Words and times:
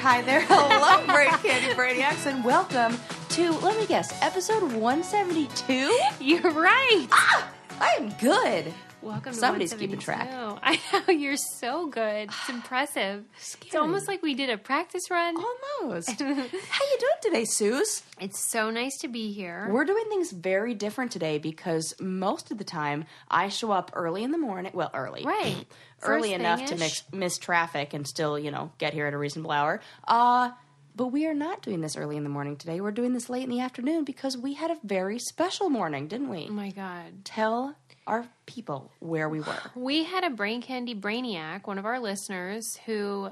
hi 0.00 0.22
there. 0.22 0.40
Hello, 0.48 1.06
Brain 1.06 1.28
Candy 1.42 1.74
Brainiacs, 1.74 2.24
and 2.24 2.42
welcome 2.42 2.98
to, 3.30 3.52
let 3.58 3.78
me 3.78 3.86
guess, 3.86 4.10
episode 4.22 4.62
172? 4.62 5.98
You're 6.18 6.50
right. 6.52 7.06
Ah, 7.12 7.50
I 7.78 7.96
am 7.98 8.08
good. 8.14 8.72
Welcome. 9.02 9.32
Somebody's 9.32 9.70
to 9.70 9.76
keeping 9.76 9.98
track. 9.98 10.28
I 10.62 10.78
know 10.92 11.12
you're 11.12 11.36
so 11.36 11.86
good. 11.86 12.28
It's 12.28 12.48
impressive. 12.48 13.24
It's 13.36 13.74
almost 13.74 14.08
like 14.08 14.22
we 14.22 14.34
did 14.34 14.50
a 14.50 14.58
practice 14.58 15.10
run. 15.10 15.36
Almost. 15.82 16.10
How 16.20 16.24
you 16.26 16.98
doing 16.98 17.20
today, 17.22 17.44
Suze? 17.44 18.02
It's 18.20 18.38
so 18.50 18.70
nice 18.70 18.98
to 18.98 19.08
be 19.08 19.32
here. 19.32 19.68
We're 19.70 19.84
doing 19.84 20.04
things 20.08 20.32
very 20.32 20.74
different 20.74 21.12
today 21.12 21.38
because 21.38 21.94
most 22.00 22.50
of 22.50 22.58
the 22.58 22.64
time 22.64 23.04
I 23.30 23.48
show 23.48 23.70
up 23.70 23.90
early 23.94 24.22
in 24.22 24.32
the 24.32 24.38
morning. 24.38 24.72
Well, 24.74 24.90
early. 24.92 25.24
Right. 25.24 25.64
early 26.02 26.30
First 26.30 26.40
enough 26.40 26.64
to 26.66 26.76
mix, 26.76 27.04
miss 27.12 27.38
traffic 27.38 27.94
and 27.94 28.06
still, 28.06 28.38
you 28.38 28.50
know, 28.50 28.72
get 28.78 28.92
here 28.92 29.06
at 29.06 29.14
a 29.14 29.18
reasonable 29.18 29.52
hour. 29.52 29.80
Uh, 30.06 30.50
but 30.96 31.08
we 31.08 31.26
are 31.26 31.34
not 31.34 31.62
doing 31.62 31.80
this 31.80 31.96
early 31.96 32.16
in 32.16 32.24
the 32.24 32.28
morning 32.30 32.56
today. 32.56 32.80
We're 32.80 32.90
doing 32.90 33.14
this 33.14 33.30
late 33.30 33.44
in 33.44 33.50
the 33.50 33.60
afternoon 33.60 34.04
because 34.04 34.36
we 34.36 34.54
had 34.54 34.70
a 34.70 34.76
very 34.84 35.18
special 35.18 35.70
morning, 35.70 36.08
didn't 36.08 36.28
we? 36.28 36.48
oh 36.50 36.52
my 36.52 36.70
god. 36.70 37.24
Tell 37.24 37.76
our 38.10 38.26
people 38.44 38.90
where 38.98 39.28
we 39.28 39.38
were. 39.40 39.56
We 39.76 40.02
had 40.02 40.24
a 40.24 40.30
brain 40.30 40.62
candy 40.62 40.94
brainiac, 40.96 41.66
one 41.68 41.78
of 41.78 41.86
our 41.86 42.00
listeners, 42.00 42.76
who 42.84 43.30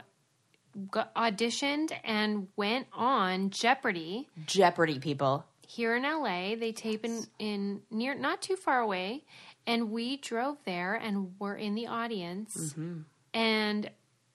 got 0.91 1.13
auditioned 1.17 1.91
and 2.05 2.47
went 2.57 2.87
on 2.93 3.51
Jeopardy 3.51 4.29
Jeopardy, 4.47 5.01
people. 5.01 5.45
here 5.67 5.97
in 5.97 6.05
LA. 6.05 6.55
They 6.55 6.71
tape 6.73 7.05
in, 7.05 7.27
in 7.41 7.81
near 7.91 8.15
not 8.15 8.41
too 8.41 8.55
far 8.55 8.79
away, 8.81 9.25
and 9.67 9.91
we 9.91 10.17
drove 10.19 10.59
there 10.65 10.95
and 10.95 11.33
were 11.41 11.57
in 11.57 11.75
the 11.75 11.89
audience. 11.89 12.57
Mm-hmm. 12.57 13.01
And 13.35 13.91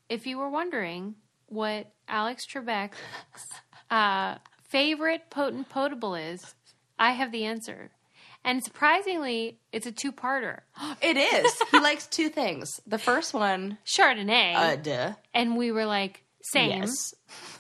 if 0.10 0.28
you 0.28 0.38
were 0.38 0.50
wondering 0.50 1.16
what 1.48 1.90
Alex 2.10 2.46
Trebek's 2.46 2.98
uh, 3.90 4.36
favorite 4.68 5.30
potent 5.30 5.70
potable 5.70 6.16
is, 6.16 6.54
I 7.00 7.12
have 7.14 7.32
the 7.32 7.46
answer. 7.46 7.92
And 8.46 8.64
surprisingly, 8.64 9.60
it's 9.72 9.86
a 9.88 9.92
two-parter. 9.92 10.60
It 11.02 11.18
is. 11.18 11.54
he 11.72 11.80
likes 11.80 12.08
two 12.08 12.30
things. 12.30 12.80
The 12.86 12.98
first 12.98 13.34
one, 13.34 13.78
Chardonnay, 13.86 14.56
uh, 14.56 14.76
duh. 14.78 15.14
and 15.34 15.56
we 15.58 15.72
were 15.72 15.86
like, 15.86 16.24
same. 16.52 16.82
Yes. 16.82 16.92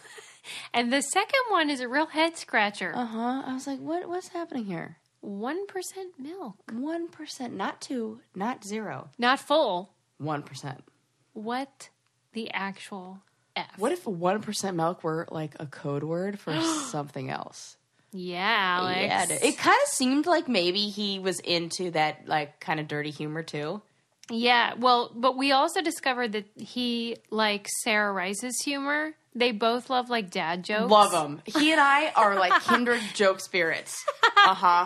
And 0.73 0.91
the 0.91 1.01
second 1.01 1.39
one 1.49 1.69
is 1.69 1.79
a 1.79 1.87
real 1.87 2.05
head 2.07 2.35
scratcher. 2.37 2.91
Uh 2.93 3.05
huh. 3.05 3.43
I 3.45 3.53
was 3.53 3.65
like, 3.65 3.79
what? 3.79 4.09
What's 4.09 4.27
happening 4.29 4.65
here? 4.65 4.97
One 5.21 5.65
percent 5.67 6.19
milk, 6.19 6.55
One 6.71 7.07
percent, 7.07 7.55
not 7.55 7.79
two, 7.79 8.19
not 8.35 8.65
zero. 8.65 9.09
not 9.17 9.39
full. 9.39 9.93
One 10.17 10.43
percent. 10.43 10.83
What 11.31 11.89
the 12.33 12.51
actual 12.51 13.19
f? 13.55 13.67
What 13.77 13.93
if 13.93 14.05
one 14.05 14.41
percent 14.41 14.75
milk 14.75 15.03
were 15.03 15.27
like 15.31 15.55
a 15.61 15.65
code 15.65 16.03
word 16.03 16.39
for 16.39 16.59
something 16.91 17.29
else? 17.29 17.77
Yeah, 18.13 18.77
Alex. 18.79 18.99
Yeah, 19.01 19.23
it- 19.35 19.43
it 19.43 19.57
kind 19.57 19.77
of 19.83 19.89
seemed 19.89 20.25
like 20.25 20.47
maybe 20.47 20.89
he 20.89 21.19
was 21.19 21.39
into 21.39 21.91
that 21.91 22.27
like 22.27 22.59
kind 22.59 22.79
of 22.79 22.87
dirty 22.87 23.09
humor 23.11 23.43
too. 23.43 23.81
Yeah, 24.29 24.75
well, 24.77 25.11
but 25.13 25.35
we 25.35 25.51
also 25.51 25.81
discovered 25.81 26.31
that 26.31 26.45
he 26.55 27.17
likes 27.29 27.69
Sarah 27.83 28.13
Rice's 28.13 28.57
humor. 28.63 29.11
They 29.35 29.51
both 29.51 29.89
love 29.89 30.09
like 30.09 30.29
dad 30.29 30.63
jokes. 30.63 30.89
Love 30.91 31.11
them. 31.11 31.41
He 31.45 31.71
and 31.71 31.81
I 31.81 32.11
are 32.15 32.35
like 32.35 32.61
kindred 32.65 33.01
joke 33.15 33.41
spirits. 33.41 34.01
Uh 34.37 34.53
huh. 34.53 34.85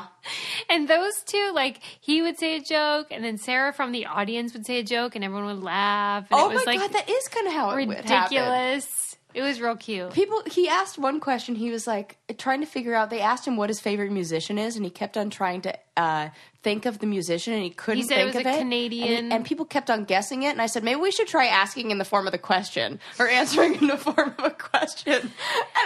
And 0.69 0.87
those 0.87 1.13
two, 1.25 1.51
like 1.53 1.81
he 1.99 2.21
would 2.21 2.39
say 2.39 2.55
a 2.55 2.61
joke, 2.61 3.07
and 3.11 3.23
then 3.23 3.37
Sarah 3.37 3.73
from 3.73 3.91
the 3.91 4.05
audience 4.07 4.53
would 4.53 4.65
say 4.65 4.79
a 4.79 4.83
joke, 4.83 5.15
and 5.15 5.23
everyone 5.23 5.45
would 5.47 5.63
laugh. 5.63 6.25
And 6.31 6.39
Oh 6.39 6.49
it 6.49 6.53
was 6.55 6.65
my 6.65 6.71
like 6.73 6.79
god, 6.81 6.93
that 6.93 7.09
is 7.09 7.27
kind 7.27 7.47
of 7.47 7.53
how 7.53 7.69
it 7.71 7.85
would 7.87 7.97
happen. 7.97 8.37
ridiculous. 8.37 9.06
It 9.37 9.41
was 9.43 9.61
real 9.61 9.75
cute. 9.75 10.13
People, 10.13 10.41
he 10.51 10.67
asked 10.67 10.97
one 10.97 11.19
question. 11.19 11.53
He 11.53 11.69
was 11.69 11.85
like 11.85 12.17
trying 12.39 12.61
to 12.61 12.65
figure 12.65 12.95
out. 12.95 13.11
They 13.11 13.19
asked 13.21 13.45
him 13.47 13.55
what 13.55 13.69
his 13.69 13.79
favorite 13.79 14.11
musician 14.11 14.57
is, 14.57 14.75
and 14.75 14.83
he 14.83 14.89
kept 14.89 15.15
on 15.15 15.29
trying 15.29 15.61
to 15.61 15.77
uh, 15.95 16.29
think 16.63 16.87
of 16.87 16.97
the 16.97 17.05
musician, 17.05 17.53
and 17.53 17.61
he 17.61 17.69
couldn't 17.69 18.01
He 18.01 18.07
said 18.07 18.17
it 18.17 18.33
think 18.33 18.35
was 18.35 18.45
of 18.47 18.51
a 18.51 18.55
it. 18.55 18.59
Canadian. 18.59 19.13
and, 19.13 19.27
he- 19.31 19.35
and 19.35 19.45
people 19.45 19.65
kept 19.65 19.91
on 19.91 20.05
guessing 20.05 20.41
it. 20.41 20.49
And 20.49 20.61
I 20.61 20.65
said, 20.65 20.83
maybe 20.83 20.99
we 20.99 21.11
should 21.11 21.27
try 21.27 21.45
asking 21.45 21.91
in 21.91 21.99
the 21.99 22.05
form 22.05 22.25
of 22.25 22.31
the 22.31 22.39
question, 22.39 22.99
or 23.19 23.27
answering 23.27 23.75
in 23.75 23.85
the 23.87 23.97
form 23.97 24.33
of 24.39 24.43
a 24.43 24.49
question. 24.49 25.13
And 25.21 25.31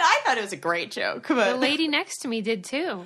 I 0.02 0.20
thought 0.24 0.38
it 0.38 0.42
was 0.42 0.54
a 0.54 0.56
great 0.56 0.90
joke, 0.90 1.26
but 1.28 1.52
The 1.52 1.58
lady 1.58 1.88
next 1.88 2.20
to 2.20 2.28
me 2.28 2.40
did 2.40 2.64
too. 2.64 3.04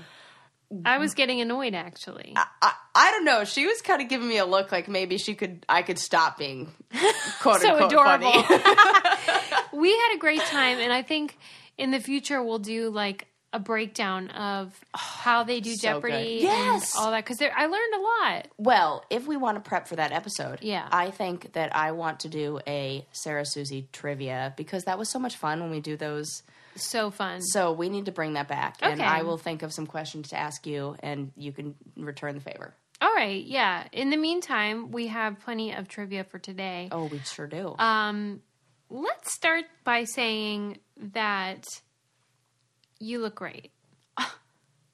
I 0.85 0.99
was 0.99 1.15
getting 1.15 1.41
annoyed 1.41 1.75
actually. 1.75 2.35
I, 2.37 2.73
I 2.95 3.11
don't 3.13 3.25
know. 3.25 3.45
She 3.45 3.67
was 3.67 3.81
kind 3.83 4.03
of 4.03 4.09
giving 4.09 4.27
me 4.29 4.39
a 4.39 4.45
look 4.47 4.73
like 4.73 4.89
maybe 4.89 5.19
she 5.19 5.35
could. 5.35 5.65
I 5.69 5.83
could 5.83 5.99
stop 5.99 6.39
being 6.39 6.73
quote 7.41 7.61
so 7.61 7.73
unquote 7.73 7.93
adorable. 7.93 8.43
funny. 8.43 8.63
we 9.73 9.91
had 9.91 10.15
a 10.15 10.19
great 10.19 10.41
time, 10.43 10.79
and 10.79 10.93
I 10.93 11.03
think 11.03 11.39
in 11.79 11.91
the 11.91 12.01
future 12.01 12.43
we'll 12.43 12.59
do 12.59 12.91
like 12.91 13.27
a 13.53 13.59
breakdown 13.61 14.29
of 14.31 14.75
how 14.93 15.45
they 15.45 15.61
do 15.61 15.71
so 15.77 16.01
good. 16.01 16.11
Jeopardy 16.11 16.39
Yes. 16.43 16.95
and 16.95 17.05
all 17.05 17.11
that 17.13 17.25
because 17.25 17.41
I 17.41 17.67
learned 17.67 17.95
a 17.95 18.01
lot. 18.01 18.49
Well, 18.59 19.05
if 19.09 19.27
we 19.27 19.37
want 19.37 19.57
to 19.63 19.67
prep 19.67 19.87
for 19.89 19.97
that 19.97 20.13
episode, 20.13 20.59
Yeah. 20.63 20.87
I 20.91 21.11
think 21.11 21.53
that 21.53 21.75
I 21.75 21.93
want 21.93 22.21
to 22.21 22.29
do 22.29 22.61
a 22.67 23.07
Sarah 23.13 23.47
Susie 23.47 23.89
trivia 23.93 24.53
because 24.57 24.85
that 24.85 24.99
was 24.99 25.11
so 25.11 25.19
much 25.19 25.37
fun 25.37 25.61
when 25.61 25.71
we 25.71 25.81
do 25.81 25.97
those. 25.97 26.43
So 26.77 27.11
fun. 27.11 27.43
So 27.43 27.73
we 27.73 27.89
need 27.89 28.05
to 28.07 28.13
bring 28.13 28.35
that 28.35 28.49
back, 28.49 28.77
and 28.83 29.03
I 29.03 29.23
will 29.23 29.39
think 29.39 29.63
of 29.63 29.73
some 29.73 29.87
questions 29.87 30.29
to 30.29 30.37
ask 30.39 30.67
you, 30.67 30.97
and 31.01 31.33
you 31.37 31.53
can 31.53 31.75
return 31.97 32.35
the 32.35 32.41
favor. 32.41 32.75
All 33.01 33.13
right, 33.13 33.45
yeah. 33.45 33.85
In 33.93 34.11
the 34.11 34.17
meantime, 34.17 34.91
we 34.91 35.09
have 35.09 35.41
plenty 35.41 35.73
of 35.75 35.89
trivia 35.89 36.25
for 36.25 36.39
today. 36.39 36.89
Oh, 36.93 37.05
we 37.07 37.19
sure 37.21 37.47
do. 37.47 37.75
Um, 37.79 38.41
let's 38.89 39.35
start 39.35 39.65
by 39.85 40.05
saying 40.05 40.79
that 41.13 41.67
you 42.99 43.19
look 43.19 43.35
great. 43.35 43.71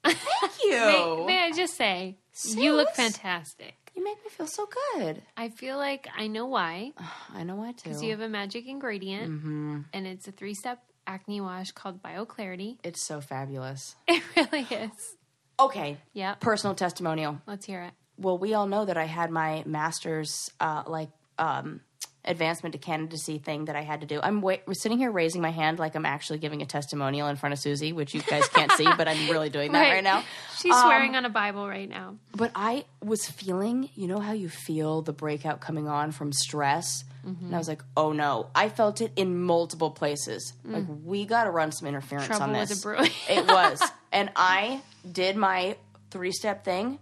Thank 0.05 0.17
you. 0.65 0.71
May, 0.73 1.25
may 1.27 1.39
I 1.45 1.53
just 1.53 1.77
say, 1.77 2.19
you 2.45 2.75
look 2.75 2.91
fantastic. 2.95 3.75
you 3.95 4.03
make 4.03 4.17
me 4.25 4.31
feel 4.31 4.49
so 4.49 4.69
good. 4.97 5.23
I 5.37 5.49
feel 5.51 5.77
like 5.77 6.09
I 6.17 6.27
know 6.27 6.47
why. 6.47 6.93
I 7.35 7.45
know 7.45 7.55
why 7.57 7.73
too. 7.73 7.95
So 7.95 8.03
you 8.03 8.11
have 8.11 8.21
a 8.21 8.29
magic 8.29 8.67
ingredient, 8.67 9.31
Mm-hmm. 9.31 9.81
and 9.93 10.07
it's 10.09 10.27
a 10.27 10.33
three-step 10.33 10.83
acne 11.13 11.41
wash 11.41 11.73
called 11.73 12.03
BioClarity. 12.03 12.79
it's 12.83 13.03
so 13.03 13.21
fabulous. 13.21 13.97
It 14.09 14.23
really 14.37 14.67
is. 14.71 15.17
Okay, 15.61 15.99
Yeah. 16.15 16.35
personal 16.35 16.75
testimonial. 16.75 17.41
Let's 17.47 17.67
hear 17.67 17.83
it. 17.83 17.93
well, 18.17 18.39
we 18.39 18.55
all 18.55 18.67
know 18.67 18.85
that 18.85 18.97
I 18.97 19.05
had 19.05 19.31
my 19.31 19.63
master's 19.67 20.51
uh, 20.61 20.83
like 20.87 21.11
um, 21.39 21.81
advancement 22.25 22.73
to 22.73 22.79
candidacy 22.79 23.39
thing 23.39 23.65
that 23.65 23.75
I 23.75 23.81
had 23.83 24.01
to 24.03 24.07
do. 24.07 24.21
I'm 24.23 24.41
wa- 24.43 24.59
sitting 24.73 24.97
here 24.99 25.11
raising 25.11 25.43
my 25.43 25.51
hand 25.51 25.81
like 25.81 25.97
I'm 25.97 26.07
actually 26.07 26.39
giving 26.39 26.63
a 26.63 26.67
testimonial 26.67 27.27
in 27.27 27.35
front 27.35 27.53
of 27.53 27.59
Susie, 27.59 27.93
which 27.93 28.15
you 28.15 28.23
guys 28.23 28.47
can't 28.49 28.71
see, 28.73 28.87
but 28.97 29.09
I'm 29.09 29.29
really 29.29 29.51
doing 29.51 29.73
that 29.73 29.91
right, 29.91 30.05
now. 30.05 30.23
She's 30.57 30.73
Um, 30.73 30.83
swearing 30.83 31.17
on 31.17 31.25
a 31.25 31.31
Bible 31.31 31.67
right 31.69 31.89
now. 31.89 32.15
But 32.37 32.53
I 32.55 32.85
was 33.03 33.27
feeling, 33.27 33.91
you 33.97 34.07
know 34.07 34.21
how 34.21 34.33
you 34.35 34.49
feel 34.49 35.03
the 35.03 35.13
breakout 35.13 35.61
coming 35.61 35.89
on 35.89 36.13
from 36.13 36.33
stress? 36.33 37.05
And 37.25 37.55
I 37.55 37.59
was 37.59 37.69
like, 37.69 37.83
oh 37.97 38.13
no. 38.13 38.51
I 38.55 38.69
felt 38.69 39.01
it 39.01 39.13
in 39.17 39.41
multiple 39.43 39.91
places. 39.93 40.53
Like, 40.65 40.85
we 41.05 41.25
got 41.25 41.45
to 41.45 41.51
run 41.51 41.71
some 41.71 41.87
interference 41.87 42.27
Trouble 42.27 42.45
on 42.45 42.53
was 42.53 42.69
this. 42.69 42.83
brewing. 42.83 43.11
it 43.29 43.47
was. 43.47 43.83
And 44.15 44.31
I 44.37 44.83
did 45.11 45.37
my 45.37 45.77
three 46.11 46.33
step 46.33 46.65
thing. 46.67 46.99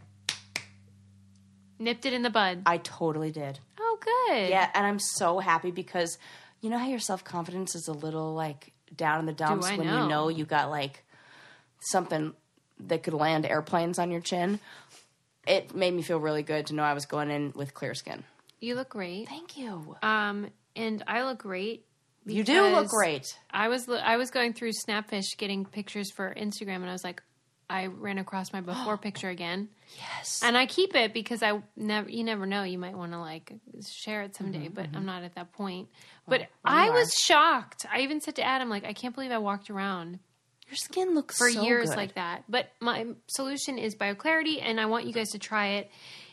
Nipped 1.79 2.05
it 2.07 2.13
in 2.13 2.23
the 2.23 2.31
bud. 2.31 2.63
I 2.67 2.77
totally 2.79 3.31
did. 3.33 3.59
Good. 4.01 4.49
Yeah, 4.49 4.69
and 4.75 4.87
I'm 4.87 4.99
so 4.99 5.39
happy 5.39 5.71
because 5.71 6.19
you 6.61 6.71
know 6.71 6.79
how 6.79 6.89
your 6.89 6.99
self 6.99 7.25
confidence 7.25 7.75
is 7.75 7.89
a 7.89 7.93
little 7.93 8.35
like 8.35 8.73
down 8.95 9.21
in 9.21 9.27
the 9.27 9.33
dumps 9.33 9.69
when 9.69 9.87
know? 9.87 10.03
you 10.03 10.09
know 10.09 10.29
you 10.29 10.45
got 10.45 10.71
like 10.71 11.05
something 11.81 12.35
that 12.87 13.03
could 13.03 13.15
land 13.15 13.47
airplanes 13.47 13.99
on 13.99 14.11
your 14.11 14.21
chin. 14.21 14.61
It 15.47 15.75
made 15.75 15.95
me 15.95 16.03
feel 16.03 16.19
really 16.19 16.43
good 16.43 16.67
to 16.67 16.75
know 16.75 16.83
I 16.83 16.95
was 16.95 17.07
going 17.07 17.31
in 17.31 17.53
with 17.55 17.75
clear 17.75 17.95
skin. 17.95 18.25
You 18.61 18.75
look 18.75 18.91
great. 18.91 19.29
Thank 19.29 19.57
you. 19.57 19.97
Um, 20.03 20.49
and 20.77 21.03
I 21.07 21.25
look 21.25 21.39
great. 21.39 21.87
You 22.27 22.45
do 22.45 22.63
look 22.69 22.89
great. 22.89 23.27
I 23.51 23.69
was 23.69 23.89
I 23.89 24.17
was 24.17 24.31
going 24.31 24.53
through 24.53 24.73
Snapfish 24.87 25.37
getting 25.39 25.65
pictures 25.65 26.11
for 26.11 26.35
Instagram, 26.35 26.77
and 26.77 26.89
I 26.91 26.93
was 26.93 27.03
like, 27.03 27.23
I 27.71 27.87
ran 27.87 28.19
across 28.19 28.53
my 28.53 28.61
before 28.61 28.99
picture 29.07 29.31
again, 29.31 29.69
Yes. 29.97 30.43
and 30.45 30.59
I 30.59 30.67
keep 30.67 30.95
it 30.95 31.15
because 31.15 31.43
I 31.43 31.63
never 31.77 32.11
you 32.11 32.25
never 32.25 32.45
know 32.45 32.65
you 32.65 32.79
might 32.79 32.97
want 32.97 33.13
to 33.13 33.19
like 33.19 33.53
share 33.89 34.23
it 34.23 34.37
someday, 34.37 34.67
Mm-hmm, 34.67 34.75
but 34.75 34.87
I'm 34.95 35.07
not 35.07 35.23
at 35.23 35.37
that 35.37 35.53
point. 35.53 35.89
But 36.29 36.41
well, 36.41 36.49
I 36.65 36.87
you 36.87 36.93
was 36.93 37.13
shocked. 37.15 37.87
I 37.91 38.01
even 38.01 38.21
said 38.21 38.35
to 38.37 38.43
Adam 38.43 38.69
like, 38.69 38.85
I 38.85 38.93
can't 38.93 39.15
believe 39.15 39.31
I 39.31 39.39
walked 39.39 39.71
around 39.71 40.19
Your 40.69 40.77
skin 40.77 41.15
looks 41.15 41.39
for 41.39 41.49
so 41.51 41.63
years 41.63 41.89
good. 41.91 41.97
like 41.97 42.15
that. 42.17 42.45
But 42.49 42.71
my 42.81 43.07
solution 43.29 43.79
is 43.79 43.95
BioClarity, 43.95 44.61
and 44.63 44.81
I 44.81 44.87
want 44.87 45.07
you 45.07 45.13
guys 45.13 45.31
to 45.31 45.39
try 45.39 45.69
it. 45.79 45.91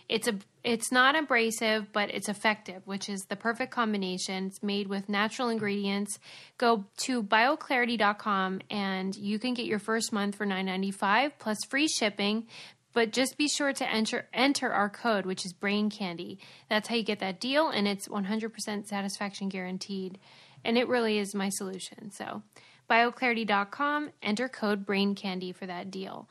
It's 0.09 0.27
a 0.27 0.35
it's 0.63 0.91
not 0.91 1.15
abrasive, 1.17 1.91
but 1.93 2.09
it's 2.11 2.29
effective, 2.29 2.81
which 2.85 3.07
is 3.09 3.21
the 3.29 3.35
perfect 3.35 3.71
combination. 3.71 4.47
It's 4.47 4.61
made 4.63 4.87
with 4.87 5.07
natural 5.09 5.49
ingredients. 5.49 6.19
Go 6.57 6.85
to 7.05 7.23
bioclarity.com 7.23 8.61
and 8.69 9.15
you 9.15 9.39
can 9.39 9.53
get 9.53 9.65
your 9.65 9.79
first 9.79 10.11
month 10.13 10.35
for 10.35 10.45
nine 10.45 10.65
ninety 10.65 10.91
five 10.91 11.37
plus 11.39 11.57
free 11.69 11.87
shipping. 11.87 12.47
But 12.93 13.11
just 13.11 13.37
be 13.37 13.47
sure 13.47 13.73
to 13.73 13.89
enter 13.89 14.27
enter 14.33 14.71
our 14.71 14.89
code, 14.89 15.25
which 15.25 15.45
is 15.45 15.53
Brain 15.53 15.89
Candy. 15.89 16.39
That's 16.69 16.87
how 16.87 16.95
you 16.95 17.03
get 17.03 17.19
that 17.19 17.39
deal, 17.39 17.69
and 17.69 17.87
it's 17.87 18.09
one 18.09 18.23
hundred 18.23 18.53
percent 18.53 18.87
satisfaction 18.87 19.49
guaranteed. 19.49 20.19
and 20.65 20.77
it 20.77 20.87
really 20.87 21.19
is 21.19 21.35
my 21.35 21.49
solution. 21.49 22.11
So, 22.11 22.41
bioclarity.com, 22.89 24.09
enter 24.23 24.49
code 24.49 24.85
brain 24.85 25.15
candy 25.15 25.51
for 25.51 25.65
that 25.65 25.91
deal. 25.91 26.27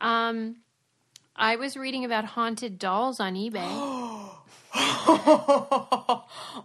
Um, 0.00 0.56
I 1.36 1.56
was 1.56 1.76
reading 1.76 2.04
about 2.04 2.24
haunted 2.24 2.78
dolls 2.78 3.18
on 3.20 3.34
eBay. 3.34 3.60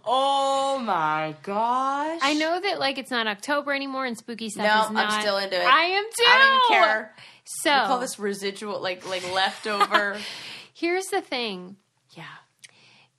oh 0.04 0.82
my 0.84 1.34
gosh! 1.42 2.18
I 2.22 2.34
know 2.34 2.60
that 2.60 2.78
like 2.80 2.98
it's 2.98 3.10
not 3.10 3.26
October 3.26 3.72
anymore 3.72 4.04
and 4.06 4.16
spooky 4.18 4.48
stuff 4.50 4.64
No, 4.64 4.82
is 5.00 5.04
I'm 5.04 5.20
still 5.20 5.38
into 5.38 5.56
it. 5.60 5.66
I 5.66 5.84
am 5.84 6.04
too. 6.04 6.24
I 6.26 6.38
don't 6.38 6.72
even 6.72 6.82
care. 6.84 7.14
So 7.44 7.70
We 7.72 7.86
call 7.86 7.98
this 8.00 8.18
residual, 8.18 8.80
like 8.80 9.08
like 9.08 9.22
leftover. 9.32 10.18
here's 10.74 11.06
the 11.06 11.20
thing. 11.20 11.76
yeah. 12.16 12.24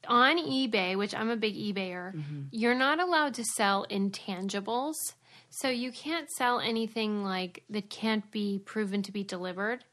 on 0.07 0.37
eBay, 0.37 0.97
which 0.97 1.13
I'm 1.15 1.29
a 1.29 1.37
big 1.37 1.55
eBayer, 1.55 2.13
Mm-hmm. 2.15 2.41
you're 2.51 2.75
not 2.75 2.99
allowed 2.99 3.33
to 3.35 3.43
sell 3.55 3.85
intangibles. 3.89 4.95
So 5.53 5.67
you 5.69 5.91
can't 5.91 6.29
sell 6.37 6.61
anything 6.61 7.25
like 7.25 7.63
that 7.69 7.89
can't 7.89 8.29
be 8.31 8.59
proven 8.63 9.03
to 9.03 9.11
be 9.11 9.23
delivered. 9.23 9.83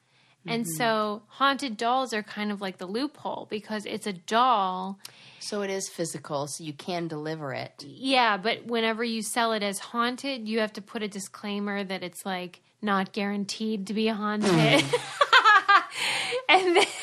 And 0.46 0.64
Mm-hmm. 0.64 0.76
so 0.76 1.22
haunted 1.28 1.76
dolls 1.76 2.12
are 2.14 2.22
kind 2.22 2.50
of 2.52 2.60
like 2.60 2.78
the 2.78 2.86
loophole 2.86 3.46
because 3.50 3.84
it's 3.84 4.06
a 4.06 4.12
doll. 4.12 4.98
So 5.40 5.62
it 5.62 5.70
is 5.70 5.88
physical, 5.88 6.46
so 6.46 6.64
you 6.64 6.72
can 6.72 7.06
deliver 7.08 7.52
it. 7.52 7.84
Yeah, 7.86 8.36
but 8.38 8.64
whenever 8.66 9.04
you 9.04 9.22
sell 9.22 9.52
it 9.52 9.62
as 9.62 9.78
haunted, 9.78 10.48
you 10.48 10.60
have 10.60 10.72
to 10.74 10.82
put 10.82 11.02
a 11.02 11.08
disclaimer 11.08 11.84
that 11.84 12.02
it's 12.02 12.24
like 12.26 12.60
not 12.82 13.12
guaranteed 13.12 13.86
to 13.88 13.94
be 13.94 14.06
haunted. 14.08 14.50
and 16.48 16.76
then 16.76 16.86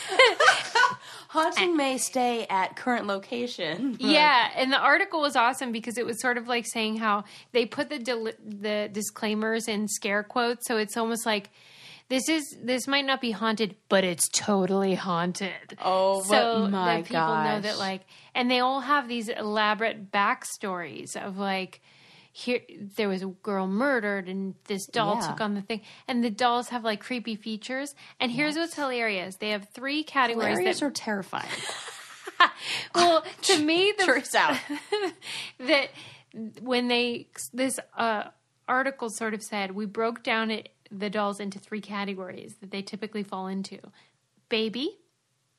Haunting 1.30 1.76
may 1.76 1.98
stay 1.98 2.46
at 2.50 2.78
current 2.78 3.08
location. 3.08 3.98
Yeah, 4.00 4.50
and 4.56 4.72
the 4.72 4.78
article 4.80 5.20
was 5.20 5.36
awesome 5.36 5.74
because 5.74 5.98
it 5.98 6.06
was 6.06 6.22
sort 6.22 6.38
of 6.38 6.48
like 6.48 6.66
saying 6.66 6.96
how 6.98 7.26
they 7.52 7.66
put 7.66 7.90
the 7.90 8.00
dil- 8.00 8.32
the 8.48 8.90
disclaimers 8.92 9.68
in 9.68 9.90
scare 9.90 10.24
quotes, 10.24 10.66
so 10.66 10.78
it's 10.78 10.96
almost 10.96 11.26
like 11.26 11.50
this 12.10 12.30
is 12.30 12.56
this 12.62 12.88
might 12.88 13.06
not 13.06 13.22
be 13.22 13.32
haunted, 13.32 13.76
but 13.90 14.04
it's 14.04 14.28
totally 14.30 14.96
haunted. 14.96 15.78
Oh, 15.84 16.22
so 16.24 16.68
my 16.70 17.02
that 17.02 17.06
people 17.06 17.36
know 17.36 17.60
that 17.62 17.78
like, 17.80 18.02
and 18.34 18.50
they 18.50 18.60
all 18.60 18.82
have 18.82 19.08
these 19.08 19.30
elaborate 19.30 20.12
backstories 20.12 21.16
of 21.16 21.38
like. 21.38 21.82
Here, 22.38 22.60
there 22.98 23.08
was 23.08 23.22
a 23.24 23.28
girl 23.28 23.66
murdered, 23.66 24.28
and 24.28 24.56
this 24.66 24.86
doll 24.88 25.16
Yeah. 25.16 25.28
took 25.28 25.40
on 25.40 25.54
the 25.54 25.62
thing. 25.62 25.80
And 26.06 26.22
the 26.22 26.30
dolls 26.30 26.68
have 26.68 26.84
like 26.84 27.00
creepy 27.00 27.38
features. 27.38 27.96
And 28.20 28.30
here's 28.30 28.58
what's 28.58 28.76
hilarious: 28.76 29.38
they 29.38 29.52
have 29.52 29.70
three 29.70 30.04
categories. 30.04 30.50
Hilarious 30.50 30.82
that, 30.82 30.86
or 30.86 30.92
terrifying? 30.92 31.48
well, 32.96 33.24
to 33.44 33.58
me, 33.66 33.94
the 33.98 34.04
Turns 34.04 34.36
out. 34.36 34.58
that 35.60 35.92
when 36.62 36.90
they 36.90 37.28
this 37.54 37.80
uh, 37.98 38.26
article 38.68 39.10
sort 39.10 39.34
of 39.34 39.42
said 39.42 39.72
we 39.72 39.86
broke 39.86 40.22
down 40.22 40.52
it, 40.52 40.68
the 40.92 41.10
dolls 41.10 41.40
into 41.40 41.60
three 41.60 41.82
categories 41.82 42.56
that 42.62 42.72
they 42.72 42.82
typically 42.82 43.24
fall 43.24 43.48
into: 43.48 43.80
baby, 44.50 44.98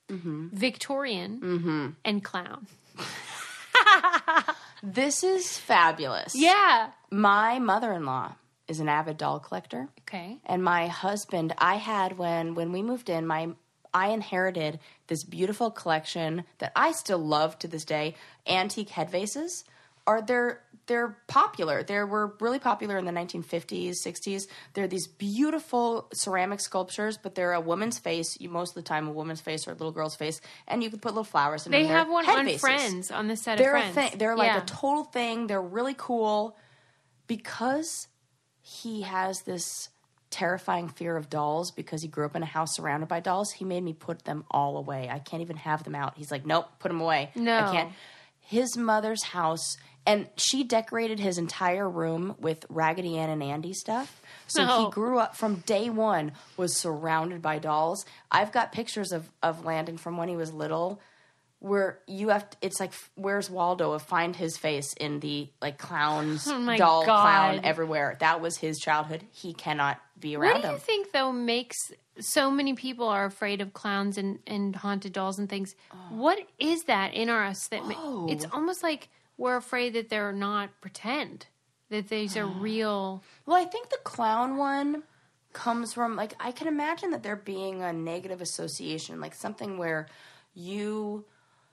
mm-hmm. 0.08 0.48
Victorian, 0.52 1.40
mm-hmm. 1.40 1.88
and 2.04 2.24
clown. 2.24 2.66
This 4.82 5.24
is 5.24 5.58
fabulous. 5.58 6.34
Yeah. 6.36 6.90
My 7.10 7.58
mother 7.58 7.92
in 7.92 8.04
law 8.04 8.34
is 8.68 8.78
an 8.78 8.88
avid 8.88 9.16
doll 9.16 9.40
collector. 9.40 9.88
Okay. 10.02 10.38
And 10.44 10.62
my 10.62 10.86
husband, 10.86 11.54
I 11.58 11.76
had 11.76 12.18
when 12.18 12.54
when 12.54 12.72
we 12.72 12.82
moved 12.82 13.10
in, 13.10 13.26
my 13.26 13.48
I 13.92 14.08
inherited 14.08 14.78
this 15.06 15.24
beautiful 15.24 15.70
collection 15.70 16.44
that 16.58 16.72
I 16.76 16.92
still 16.92 17.18
love 17.18 17.58
to 17.60 17.68
this 17.68 17.84
day. 17.84 18.14
Antique 18.46 18.90
head 18.90 19.10
vases 19.10 19.64
are 20.06 20.22
they're 20.22 20.60
they're 20.86 21.16
popular. 21.26 21.82
They 21.82 22.02
were 22.04 22.36
really 22.40 22.58
popular 22.58 22.96
in 22.96 23.04
the 23.04 23.12
1950s, 23.12 23.94
60s. 24.04 24.46
They're 24.74 24.86
these 24.86 25.06
beautiful 25.06 26.08
ceramic 26.14 26.60
sculptures, 26.60 27.18
but 27.20 27.34
they're 27.34 27.52
a 27.54 27.60
woman's 27.60 27.98
face. 27.98 28.36
You 28.40 28.48
most 28.48 28.70
of 28.70 28.74
the 28.82 28.88
time 28.88 29.08
a 29.08 29.12
woman's 29.12 29.40
face 29.40 29.66
or 29.66 29.72
a 29.72 29.74
little 29.74 29.92
girl's 29.92 30.14
face, 30.16 30.40
and 30.68 30.82
you 30.82 30.90
can 30.90 31.00
put 31.00 31.12
little 31.12 31.24
flowers 31.24 31.66
in. 31.66 31.72
They 31.72 31.82
them. 31.82 31.88
They're 31.88 31.98
have 31.98 32.08
one 32.08 32.28
on 32.28 32.44
vases. 32.44 32.60
Friends 32.60 33.10
on 33.10 33.28
the 33.28 33.36
set 33.36 33.58
They're 33.58 33.74
of 33.76 33.82
a 33.88 33.92
Friends. 33.92 34.10
thing. 34.10 34.18
They're 34.18 34.36
like 34.36 34.46
Yeah. 34.52 34.62
a 34.62 34.64
total 34.66 35.04
thing. 35.04 35.46
They're 35.48 35.60
really 35.60 35.94
cool 35.96 36.56
because 37.26 38.08
he 38.60 39.02
has 39.02 39.42
this 39.42 39.88
terrifying 40.30 40.88
fear 40.88 41.16
of 41.16 41.30
dolls 41.30 41.70
because 41.70 42.02
he 42.02 42.08
grew 42.08 42.26
up 42.26 42.34
in 42.36 42.42
a 42.42 42.46
house 42.46 42.74
surrounded 42.74 43.06
by 43.08 43.20
dolls. 43.20 43.52
He 43.52 43.64
made 43.64 43.82
me 43.82 43.92
put 43.92 44.24
them 44.24 44.44
all 44.50 44.76
away. 44.76 45.08
I 45.10 45.18
can't 45.18 45.40
even 45.42 45.56
have 45.56 45.84
them 45.84 45.94
out. 45.94 46.14
He's 46.16 46.30
like, 46.30 46.44
nope, 46.44 46.66
put 46.78 46.88
them 46.88 47.00
away. 47.00 47.30
No. 47.34 47.58
I 47.58 47.72
can't. 47.72 47.92
His 48.40 48.76
mother's 48.76 49.22
house, 49.24 49.76
and 50.06 50.28
she 50.36 50.62
decorated 50.64 51.18
his 51.18 51.36
entire 51.38 51.88
room 51.90 52.36
with 52.38 52.64
Raggedy 52.68 53.18
Ann 53.18 53.28
and 53.30 53.42
Andy 53.42 53.72
stuff. 53.74 54.22
So 54.46 54.64
No. 54.64 54.84
he 54.84 54.90
grew 54.92 55.18
up 55.18 55.36
from 55.36 55.56
day 55.66 55.90
one 55.90 56.32
was 56.56 56.76
surrounded 56.76 57.42
by 57.42 57.58
dolls. 57.58 58.06
I've 58.30 58.52
got 58.52 58.72
pictures 58.72 59.12
of 59.12 59.28
of 59.42 59.64
Landon 59.64 59.96
from 59.98 60.16
when 60.16 60.28
he 60.28 60.36
was 60.36 60.52
little 60.52 61.00
where 61.58 61.98
you 62.06 62.28
have 62.28 62.48
to, 62.50 62.56
it's 62.60 62.78
like 62.78 62.92
where's 63.14 63.48
Waldo 63.50 63.92
of 63.92 64.02
find 64.02 64.36
his 64.36 64.56
face 64.58 64.92
in 64.92 65.20
the 65.20 65.48
like 65.62 65.78
clowns 65.78 66.46
Oh 66.46 66.76
doll 66.76 67.04
God. 67.06 67.22
clown 67.22 67.60
everywhere. 67.64 68.16
That 68.20 68.40
was 68.40 68.58
his 68.58 68.78
childhood. 68.78 69.24
He 69.32 69.54
cannot 69.54 69.98
be 70.20 70.36
around. 70.36 70.52
What 70.52 70.62
do 70.62 70.68
you 70.68 70.74
him. 70.74 70.80
think 70.80 71.12
though 71.12 71.32
makes 71.32 71.76
so 72.20 72.50
many 72.50 72.74
people 72.74 73.08
are 73.08 73.24
afraid 73.24 73.60
of 73.62 73.72
clowns 73.72 74.16
and, 74.18 74.38
and 74.46 74.76
haunted 74.76 75.14
dolls 75.14 75.38
and 75.38 75.48
things? 75.48 75.74
Oh. 75.92 75.96
What 76.10 76.38
is 76.58 76.84
that 76.84 77.14
in 77.14 77.30
us 77.30 77.66
that 77.68 77.84
ma- 77.86 77.94
Oh. 77.96 78.26
it's 78.30 78.44
almost 78.52 78.82
like 78.82 79.08
we're 79.38 79.56
afraid 79.56 79.94
that 79.94 80.08
they're 80.08 80.32
not 80.32 80.70
pretend 80.80 81.46
that 81.90 82.08
these 82.08 82.36
are 82.36 82.46
ah. 82.46 82.58
real. 82.58 83.22
Well, 83.44 83.56
I 83.56 83.64
think 83.64 83.90
the 83.90 83.98
clown 84.04 84.56
one 84.56 85.02
comes 85.52 85.94
from 85.94 86.16
like 86.16 86.34
I 86.38 86.52
can 86.52 86.68
imagine 86.68 87.10
that 87.10 87.22
there 87.22 87.36
being 87.36 87.82
a 87.82 87.92
negative 87.92 88.40
association, 88.40 89.20
like 89.20 89.34
something 89.34 89.78
where 89.78 90.06
you 90.54 91.24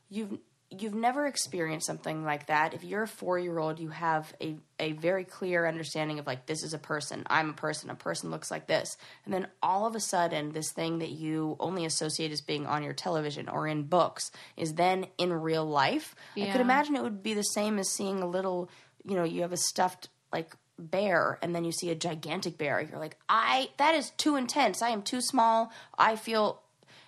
you've 0.09 0.37
you've 0.81 0.95
never 0.95 1.27
experienced 1.27 1.85
something 1.85 2.23
like 2.23 2.47
that. 2.47 2.73
If 2.73 2.83
you're 2.83 3.03
a 3.03 3.07
four 3.07 3.37
year 3.37 3.59
old, 3.59 3.79
you 3.79 3.89
have 3.89 4.33
a, 4.41 4.57
a 4.79 4.93
very 4.93 5.23
clear 5.23 5.67
understanding 5.67 6.19
of 6.19 6.27
like 6.27 6.45
this 6.45 6.63
is 6.63 6.73
a 6.73 6.79
person, 6.79 7.23
I'm 7.27 7.51
a 7.51 7.53
person, 7.53 7.89
a 7.89 7.95
person 7.95 8.31
looks 8.31 8.49
like 8.49 8.67
this. 8.67 8.97
And 9.25 9.33
then 9.33 9.47
all 9.61 9.85
of 9.85 9.95
a 9.95 9.99
sudden 9.99 10.51
this 10.51 10.71
thing 10.71 10.99
that 10.99 11.11
you 11.11 11.55
only 11.59 11.85
associate 11.85 12.31
as 12.31 12.41
being 12.41 12.65
on 12.65 12.83
your 12.83 12.93
television 12.93 13.49
or 13.49 13.67
in 13.67 13.83
books 13.83 14.31
is 14.57 14.73
then 14.73 15.07
in 15.17 15.33
real 15.33 15.65
life. 15.65 16.15
I 16.49 16.51
could 16.51 16.61
imagine 16.61 16.95
it 16.95 17.03
would 17.03 17.23
be 17.23 17.33
the 17.33 17.43
same 17.43 17.79
as 17.79 17.89
seeing 17.89 18.21
a 18.21 18.27
little 18.27 18.69
you 19.05 19.15
know, 19.15 19.23
you 19.23 19.41
have 19.41 19.51
a 19.51 19.57
stuffed 19.57 20.09
like 20.31 20.55
bear 20.79 21.37
and 21.41 21.53
then 21.53 21.63
you 21.63 21.71
see 21.71 21.89
a 21.89 21.95
gigantic 21.95 22.57
bear. 22.57 22.81
You're 22.81 22.99
like, 22.99 23.17
I 23.29 23.69
that 23.77 23.95
is 23.95 24.11
too 24.11 24.35
intense. 24.35 24.81
I 24.81 24.89
am 24.89 25.01
too 25.01 25.21
small. 25.21 25.71
I 25.97 26.15
feel 26.15 26.61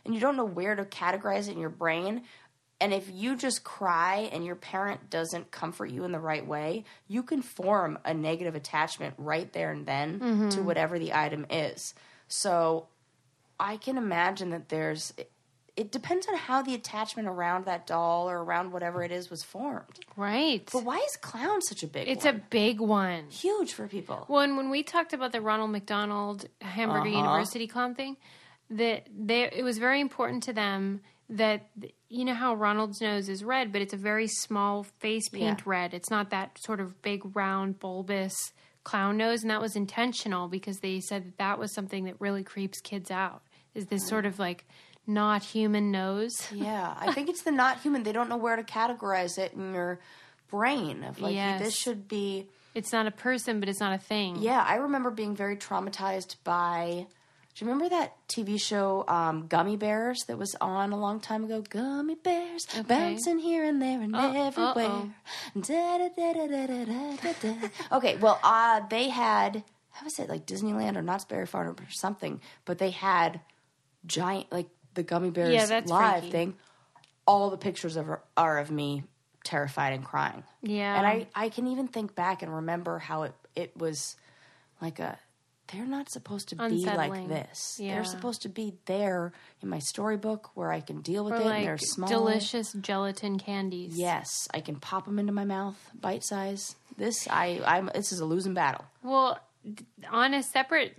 and 0.05 0.13
you 0.13 0.21
don't 0.21 0.37
know 0.37 0.45
where 0.45 0.75
to 0.75 0.85
categorize 0.85 1.47
it 1.47 1.53
in 1.53 1.59
your 1.59 1.69
brain. 1.69 2.21
And 2.85 2.93
if 2.93 3.09
you 3.11 3.35
just 3.35 3.63
cry 3.63 4.29
and 4.31 4.45
your 4.45 4.55
parent 4.55 5.09
doesn't 5.09 5.49
comfort 5.49 5.87
you 5.87 6.03
in 6.03 6.11
the 6.11 6.19
right 6.19 6.45
way, 6.45 6.83
you 7.07 7.23
can 7.23 7.41
form 7.41 7.97
a 8.05 8.13
negative 8.13 8.53
attachment 8.53 9.15
right 9.17 9.51
there 9.53 9.71
and 9.71 9.87
then 9.87 10.49
to 10.51 10.61
whatever 10.61 10.99
the 10.99 11.11
item 11.11 11.47
is. 11.49 11.95
So 12.27 12.85
I 13.59 13.77
can 13.77 13.97
imagine 13.97 14.51
that 14.51 14.69
there's 14.69 15.13
it, 15.17 15.31
it 15.75 15.91
depends 15.91 16.27
on 16.27 16.35
how 16.37 16.61
the 16.61 16.75
attachment 16.75 17.27
around 17.27 17.65
that 17.65 17.87
doll 17.87 18.29
or 18.29 18.43
around 18.43 18.71
whatever 18.71 19.01
it 19.01 19.11
is 19.11 19.31
was 19.31 19.41
formed. 19.41 19.99
Right. 20.15 20.69
But 20.71 20.83
why 20.85 20.97
is 20.99 21.17
clown 21.17 21.61
such 21.63 21.81
a 21.81 21.87
big 21.87 22.07
It's 22.07 22.25
one? 22.25 22.35
a 22.35 22.37
big 22.51 22.79
one. 22.79 23.23
huge 23.31 23.73
for 23.73 23.87
people. 23.87 24.25
Well, 24.29 24.41
and 24.41 24.57
when 24.57 24.69
we 24.69 24.83
talked 24.83 25.11
about 25.13 25.31
the 25.31 25.41
Ronald 25.41 25.71
McDonald 25.71 26.45
Hamburger 26.61 27.09
Uh-huh. 27.09 27.17
University 27.17 27.65
clown 27.65 27.95
thing, 27.95 28.17
that 28.69 29.07
they 29.15 29.43
it 29.51 29.63
was 29.63 29.79
very 29.79 29.99
important 30.01 30.43
to 30.43 30.53
them 30.53 31.01
that 31.29 31.67
you 32.09 32.23
know 32.25 32.33
how 32.35 32.53
Ronald's 32.53 33.01
nose 33.01 33.29
is 33.29 33.43
red, 33.43 33.71
but 33.71 33.81
it's 33.81 33.93
a 33.93 33.97
very 33.97 34.27
small 34.27 34.83
face 34.99 35.27
paint 35.29 35.59
Yeah. 35.59 35.63
red. 35.65 35.93
It's 35.93 36.09
not 36.11 36.29
that 36.29 36.57
sort 36.63 36.79
of 36.79 37.01
big 37.01 37.35
round 37.35 37.79
bulbous 37.79 38.35
clown 38.83 39.17
nose, 39.17 39.41
and 39.41 39.49
that 39.49 39.61
was 39.61 39.75
intentional 39.75 40.47
because 40.47 40.77
they 40.79 40.99
said 40.99 41.25
that 41.25 41.37
that 41.37 41.59
was 41.59 41.73
something 41.73 42.03
that 42.05 42.15
really 42.19 42.43
creeps 42.43 42.79
kids 42.81 43.09
out. 43.09 43.41
Is 43.73 43.87
this 43.87 44.07
sort 44.07 44.25
of 44.27 44.37
like 44.37 44.65
not 45.07 45.43
human 45.43 45.91
nose? 45.91 46.31
Yeah, 46.51 46.93
I 46.99 47.11
think 47.11 47.27
it's 47.29 47.41
the 47.43 47.51
not 47.51 47.81
human. 47.81 48.03
They 48.03 48.11
don't 48.11 48.29
know 48.29 48.37
where 48.37 48.55
to 48.55 48.63
categorize 48.63 49.37
it 49.39 49.53
in 49.53 49.73
your 49.73 49.99
brain 50.49 51.03
of 51.03 51.19
like 51.19 51.33
Yes. 51.33 51.59
this 51.59 51.75
should 51.75 52.07
be. 52.07 52.47
It's 52.75 52.91
not 52.91 53.07
a 53.07 53.11
person, 53.11 53.59
but 53.59 53.69
it's 53.69 53.79
not 53.79 53.93
a 53.93 53.97
thing. 53.97 54.35
Yeah, 54.41 54.61
I 54.61 54.75
remember 54.75 55.09
being 55.09 55.35
very 55.35 55.55
traumatized 55.55 56.35
by. 56.43 57.07
Do 57.55 57.63
you 57.63 57.71
remember 57.71 57.89
that 57.95 58.15
TV 58.27 58.59
show 58.59 59.05
um, 59.07 59.47
Gummy 59.47 59.77
Bears 59.77 60.25
that 60.25 60.37
was 60.37 60.55
on 60.59 60.91
a 60.91 60.97
long 60.99 61.21
time 61.21 61.45
ago? 61.45 61.61
Gummy 61.61 62.15
Bears 62.15 62.67
bouncing 62.85 63.39
here 63.39 63.63
and 63.63 63.81
there 63.81 64.01
and 64.01 64.13
Oh, 64.13 64.45
everywhere. 64.47 65.05
Da, 65.61 65.97
da, 66.09 67.33
da. 67.41 67.69
Okay, 67.93 68.17
well, 68.17 68.39
uh, 68.43 68.81
they 68.89 69.07
had 69.07 69.63
how 69.91 70.03
was 70.03 70.19
it 70.19 70.27
like 70.27 70.45
Disneyland 70.45 70.97
or 70.97 71.01
Knott's 71.01 71.23
Berry 71.23 71.45
Farm 71.45 71.69
or 71.69 71.89
something, 71.89 72.41
but 72.65 72.77
they 72.77 72.89
had 72.89 73.39
giant 74.05 74.51
like 74.51 74.67
the 74.93 75.03
Gummy 75.03 75.29
Bears 75.29 75.69
Yeah, 75.69 75.81
live 75.85 76.19
freaky. 76.23 76.31
thing. 76.31 76.55
All 77.25 77.49
the 77.49 77.57
pictures 77.57 77.95
of 77.95 78.09
are 78.35 78.57
of 78.59 78.69
me 78.69 79.03
terrified 79.45 79.93
and 79.93 80.03
crying. 80.03 80.43
Yeah. 80.61 80.97
And 80.97 81.07
I, 81.07 81.27
I 81.33 81.47
can 81.47 81.67
even 81.67 81.87
think 81.87 82.15
back 82.15 82.41
and 82.41 82.53
remember 82.53 82.99
how 82.99 83.23
it, 83.23 83.33
it 83.55 83.77
was 83.77 84.17
like 84.81 84.99
a, 84.99 85.17
they're 85.71 85.85
not 85.85 86.09
supposed 86.11 86.49
to 86.49 86.55
be 86.55 86.85
like 86.85 87.27
this. 87.27 87.77
Yeah. 87.79 87.95
They're 87.95 88.03
supposed 88.05 88.43
to 88.43 88.49
be 88.49 88.75
there 88.85 89.33
in 89.61 89.69
my 89.69 89.79
storybook 89.79 90.51
where 90.55 90.71
I 90.71 90.79
can 90.79 91.01
deal 91.01 91.25
with 91.25 91.33
or 91.33 91.37
it 91.37 91.45
like 91.45 91.57
and 91.59 91.67
they're 91.67 91.77
small. 91.77 92.07
delicious 92.09 92.73
gelatin 92.73 93.39
candies. 93.39 93.97
Yes, 93.97 94.27
I 94.53 94.59
can 94.61 94.75
pop 94.75 95.05
them 95.05 95.17
into 95.19 95.31
my 95.33 95.45
mouth, 95.45 95.75
bite 95.99 96.23
size. 96.23 96.75
This, 96.97 97.27
I, 97.29 97.61
I'm. 97.65 97.89
This 97.93 98.11
is 98.11 98.19
a 98.19 98.25
losing 98.25 98.53
battle. 98.53 98.85
Well, 99.03 99.39
on 100.11 100.33
a 100.33 100.41
separate 100.43 100.95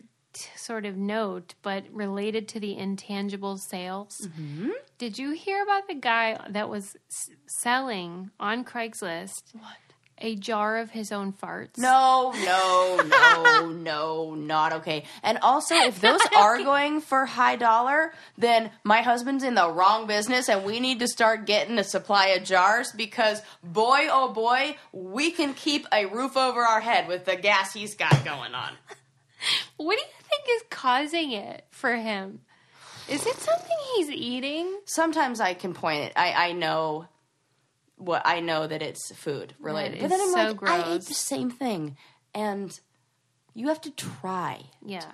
sort 0.56 0.84
of 0.84 0.96
note, 0.96 1.54
but 1.62 1.84
related 1.92 2.48
to 2.48 2.60
the 2.60 2.76
intangible 2.76 3.56
sales, 3.56 4.20
Mm-hmm. 4.22 4.70
did 4.98 5.18
you 5.18 5.30
hear 5.30 5.62
about 5.62 5.88
the 5.88 5.94
guy 5.94 6.38
that 6.50 6.68
was 6.68 6.94
selling 7.46 8.30
on 8.38 8.64
Craigslist 8.64 9.54
What? 9.54 9.76
A 10.18 10.34
jar 10.36 10.78
of 10.78 10.90
his 10.90 11.12
own 11.12 11.32
farts? 11.32 11.78
No, 11.78 12.32
no, 12.34 13.00
no, 13.06 13.68
no, 13.70 14.34
not 14.34 14.72
okay. 14.74 15.04
And 15.22 15.38
also, 15.38 15.74
if 15.74 16.00
those 16.00 16.20
are 16.36 16.58
going 16.58 17.00
for 17.00 17.26
high 17.26 17.56
dollar, 17.56 18.12
then 18.38 18.70
my 18.84 19.02
husband's 19.02 19.44
in 19.44 19.54
the 19.54 19.70
wrong 19.70 20.06
business, 20.06 20.48
and 20.48 20.64
we 20.64 20.80
need 20.80 21.00
to 21.00 21.08
start 21.08 21.46
getting 21.46 21.78
a 21.78 21.84
supply 21.84 22.28
of 22.28 22.44
jars 22.44 22.92
because, 22.92 23.42
boy, 23.62 24.08
oh 24.10 24.32
boy, 24.32 24.76
we 24.92 25.30
can 25.30 25.54
keep 25.54 25.86
a 25.92 26.06
roof 26.06 26.36
over 26.36 26.62
our 26.62 26.80
head 26.80 27.08
with 27.08 27.24
the 27.24 27.36
gas 27.36 27.72
he's 27.72 27.94
got 27.94 28.24
going 28.24 28.54
on. 28.54 28.72
What 29.76 29.96
do 29.96 30.02
you 30.02 30.28
think 30.28 30.44
is 30.48 30.62
causing 30.70 31.32
it 31.32 31.66
for 31.70 31.94
him? 31.94 32.40
Is 33.08 33.24
it 33.24 33.36
something 33.36 33.76
he's 33.94 34.10
eating? 34.10 34.80
Sometimes 34.84 35.40
I 35.40 35.54
can 35.54 35.74
point 35.74 36.04
it. 36.04 36.12
I, 36.16 36.48
I 36.48 36.52
know 36.52 37.06
what 37.96 38.22
I 38.24 38.40
know 38.40 38.66
that 38.66 38.82
it's 38.82 39.14
food 39.14 39.54
related, 39.58 40.00
That 40.00 40.02
but 40.02 40.08
then 40.10 40.20
is 40.20 40.34
I'm 40.34 40.48
so 40.56 40.58
like, 40.62 40.70
I 40.70 40.80
eat 40.80 40.84
gross. 40.84 41.04
the 41.08 41.14
same 41.14 41.50
thing, 41.50 41.96
and 42.34 42.78
you 43.54 43.68
have 43.68 43.80
to 43.82 43.90
try. 43.90 44.62
Yeah. 44.84 45.04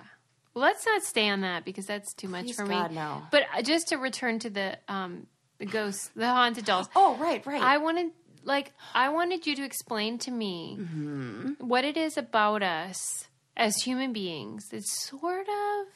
Well, 0.53 0.63
let's 0.65 0.85
not 0.85 1.01
stay 1.03 1.29
on 1.29 1.41
that 1.41 1.65
because 1.65 1.85
that's 1.85 2.13
too 2.13 2.27
much 2.27 2.45
Please, 2.45 2.55
for 2.57 2.65
God, 2.67 2.91
me. 2.91 2.95
no. 2.97 3.23
But 3.31 3.43
uh, 3.57 3.61
just 3.63 3.87
to 3.87 3.95
return 3.97 4.39
to 4.39 4.49
the 4.49 4.77
um 4.87 5.27
the 5.59 5.65
ghosts, 5.65 6.11
the 6.15 6.27
haunted 6.27 6.65
dolls. 6.65 6.89
Oh, 6.95 7.15
right, 7.17 7.43
right. 7.45 7.61
I 7.61 7.77
wanted 7.77 8.11
like 8.43 8.71
I 8.93 9.09
wanted 9.09 9.47
you 9.47 9.55
to 9.55 9.63
explain 9.63 10.17
to 10.19 10.31
me 10.31 10.77
Mm-hmm. 10.79 11.51
what 11.67 11.85
it 11.85 11.95
is 11.97 12.17
about 12.17 12.61
us 12.61 13.27
as 13.55 13.77
human 13.77 14.13
beings 14.13 14.67
that 14.69 14.83
sort 14.85 15.47
of 15.47 15.87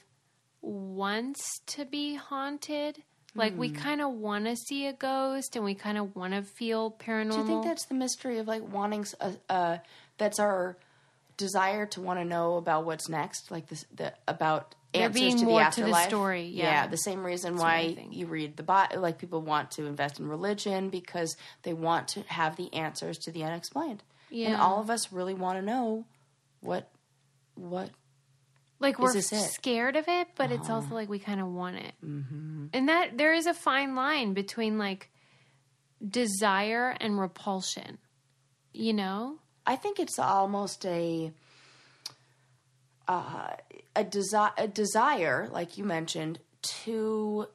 wants 0.62 1.60
to 1.67 1.86
be 1.86 2.15
haunted. 2.15 3.03
Like 3.38 3.58
we 3.58 3.70
Hmm. 3.70 3.75
kind 3.75 4.01
of 4.01 4.12
want 4.13 4.46
to 4.46 4.56
see 4.56 4.88
a 4.88 4.94
ghost 4.94 5.56
and 5.56 5.63
we 5.63 5.75
kind 5.75 5.98
of 5.98 6.15
want 6.15 6.34
to 6.34 6.41
feel 6.41 6.91
paranormal. 6.91 7.32
Do 7.32 7.38
you 7.38 7.46
think 7.48 7.63
that's 7.63 7.86
the 7.86 7.96
mystery 7.96 8.39
of 8.39 8.48
like 8.48 8.63
wanting 8.67 9.01
s- 9.01 9.15
uh, 9.22 9.32
uh 9.50 9.77
that's 10.17 10.39
our 10.39 10.77
desire 11.38 11.86
to 11.86 12.01
want 12.01 12.20
to 12.20 12.25
know 12.25 12.58
about 12.58 12.86
what's 12.86 13.08
next, 13.08 13.51
like 13.51 13.67
this 13.67 13.86
the 13.96 14.13
about 14.27 14.74
answers 14.94 15.36
to 15.36 15.39
the 15.41 15.46
to 15.46 15.46
the 15.46 15.60
afterlife? 15.60 16.08
story, 16.08 16.46
yeah. 16.46 16.88
the 16.88 16.98
same 16.98 17.24
reason 17.24 17.56
what 17.58 17.65
I 17.67 17.94
why 17.96 18.08
you 18.10 18.25
read 18.25 18.58
the 18.58 18.63
Bible, 18.63 19.00
like 19.01 19.20
people 19.20 19.41
want 19.41 19.70
to 19.72 19.86
invest 19.86 20.20
in 20.20 20.27
religion 20.27 20.89
because 20.89 21.38
they 21.62 21.74
want 21.74 22.08
to 22.10 22.22
have 22.24 22.56
the 22.56 22.74
answers 22.74 23.20
to 23.20 23.32
the 23.32 23.44
unexplained. 23.44 24.01
Yeah. 24.32 24.48
And 24.53 24.56
all 24.62 24.82
of 24.82 24.89
us 24.89 25.12
really 25.13 25.36
want 25.36 25.60
to 25.60 25.65
know 25.65 26.06
what 26.62 26.89
what 27.53 27.91
like 28.79 29.00
we're? 29.00 29.10
Uh-huh. 29.10 29.22
scared 29.22 29.96
of 29.96 30.07
it, 30.07 30.27
but 30.36 30.51
it's 30.51 30.69
also 30.69 30.93
like 30.93 31.10
we 31.10 31.19
kind 31.19 31.41
of 31.41 31.48
want 31.48 31.77
it. 31.77 31.93
Mm-hmm. 32.05 32.67
And 32.74 32.89
that 32.89 33.17
there 33.17 33.34
is 33.34 33.48
a 33.48 33.53
fine 33.53 33.96
line 33.96 34.34
between 34.34 34.77
like 34.77 35.10
desire 36.07 36.96
and 37.00 37.19
repulsion. 37.19 37.98
You 38.74 38.93
know? 38.93 39.39
I 39.65 39.75
think 39.75 40.00
it's 40.00 40.19
almost 40.19 40.86
a 40.86 41.31
uh, 43.07 43.55
a 43.96 44.03
desire 44.03 44.51
a 44.57 44.67
desire, 44.67 45.50
like 45.51 45.77
you 45.77 45.84
mentioned, 45.84 46.39
to 46.62 47.48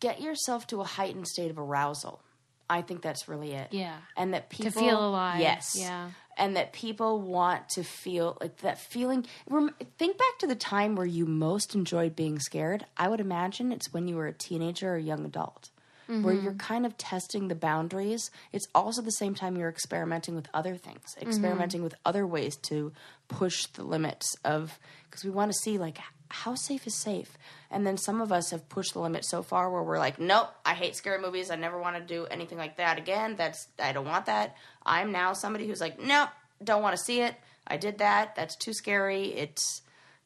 get 0.00 0.20
yourself 0.20 0.66
to 0.68 0.80
a 0.80 0.84
heightened 0.84 1.28
state 1.28 1.50
of 1.50 1.58
arousal. 1.58 2.22
I 2.68 2.82
think 2.82 3.02
that's 3.02 3.28
really 3.28 3.52
it. 3.52 3.68
Yeah. 3.72 3.96
and 4.16 4.32
that 4.32 4.48
people 4.48 4.70
feel 4.70 5.04
alive. 5.04 5.40
Yes, 5.40 5.74
Yeah. 5.76 6.10
And 6.36 6.56
that 6.56 6.72
people 6.72 7.20
want 7.20 7.68
to 7.70 7.82
feel 7.84 8.36
like 8.40 8.58
that 8.58 8.78
feeling. 8.78 9.26
rem- 9.48 9.74
Think 9.98 10.16
back 10.18 10.38
to 10.38 10.46
the 10.46 10.54
time 10.54 10.94
where 10.96 11.06
you 11.06 11.26
most 11.26 11.74
enjoyed 11.74 12.16
being 12.16 12.38
scared. 12.38 12.86
I 12.96 13.08
would 13.08 13.20
imagine 13.20 13.72
it's 13.72 13.92
when 13.92 14.08
you 14.08 14.16
were 14.16 14.26
a 14.26 14.32
teenager 14.32 14.92
or 14.92 14.96
a 14.96 15.02
young 15.02 15.24
adult. 15.24 15.70
Where 16.06 16.16
Mm-hmm. 16.34 16.42
you're 16.44 16.54
kind 16.54 16.86
of 16.86 16.98
testing 16.98 17.46
the 17.46 17.54
boundaries. 17.54 18.32
It's 18.52 18.66
also 18.74 19.00
the 19.00 19.12
same 19.12 19.36
time 19.36 19.56
you're 19.56 19.68
experimenting 19.68 20.34
with 20.34 20.48
other 20.52 20.76
things, 20.76 21.14
Mm-hmm. 21.16 21.28
experimenting 21.28 21.84
with 21.84 21.94
other 22.04 22.26
ways 22.26 22.56
to 22.68 22.92
push 23.28 23.66
the 23.66 23.84
limits 23.84 24.34
of, 24.44 24.76
because 25.08 25.22
we 25.24 25.30
want 25.30 25.52
to 25.52 25.58
see, 25.58 25.78
like, 25.78 25.98
how 26.30 26.54
safe 26.54 26.86
is 26.86 26.94
safe? 26.94 27.36
And 27.70 27.86
then 27.86 27.96
some 27.96 28.20
of 28.20 28.32
us 28.32 28.50
have 28.50 28.68
pushed 28.68 28.94
the 28.94 29.00
limit 29.00 29.24
so 29.24 29.42
far 29.42 29.70
where 29.70 29.82
we're 29.82 29.98
like, 29.98 30.18
nope, 30.18 30.48
I 30.64 30.74
hate 30.74 30.96
scary 30.96 31.20
movies. 31.20 31.50
I 31.50 31.56
never 31.56 31.78
want 31.78 31.96
to 31.96 32.02
do 32.02 32.26
anything 32.26 32.58
like 32.58 32.76
that 32.78 32.98
again. 32.98 33.36
That's, 33.36 33.68
I 33.78 33.92
don't 33.92 34.06
want 34.06 34.26
that. 34.26 34.56
I'm 34.84 35.12
now 35.12 35.32
somebody 35.32 35.66
who's 35.66 35.80
like, 35.80 36.00
nope, 36.00 36.30
don't 36.62 36.82
want 36.82 36.96
to 36.96 37.02
see 37.02 37.20
it. 37.20 37.34
I 37.66 37.76
did 37.76 37.98
that. 37.98 38.34
That's 38.36 38.56
too 38.56 38.72
scary. 38.72 39.34
It's, 39.34 39.82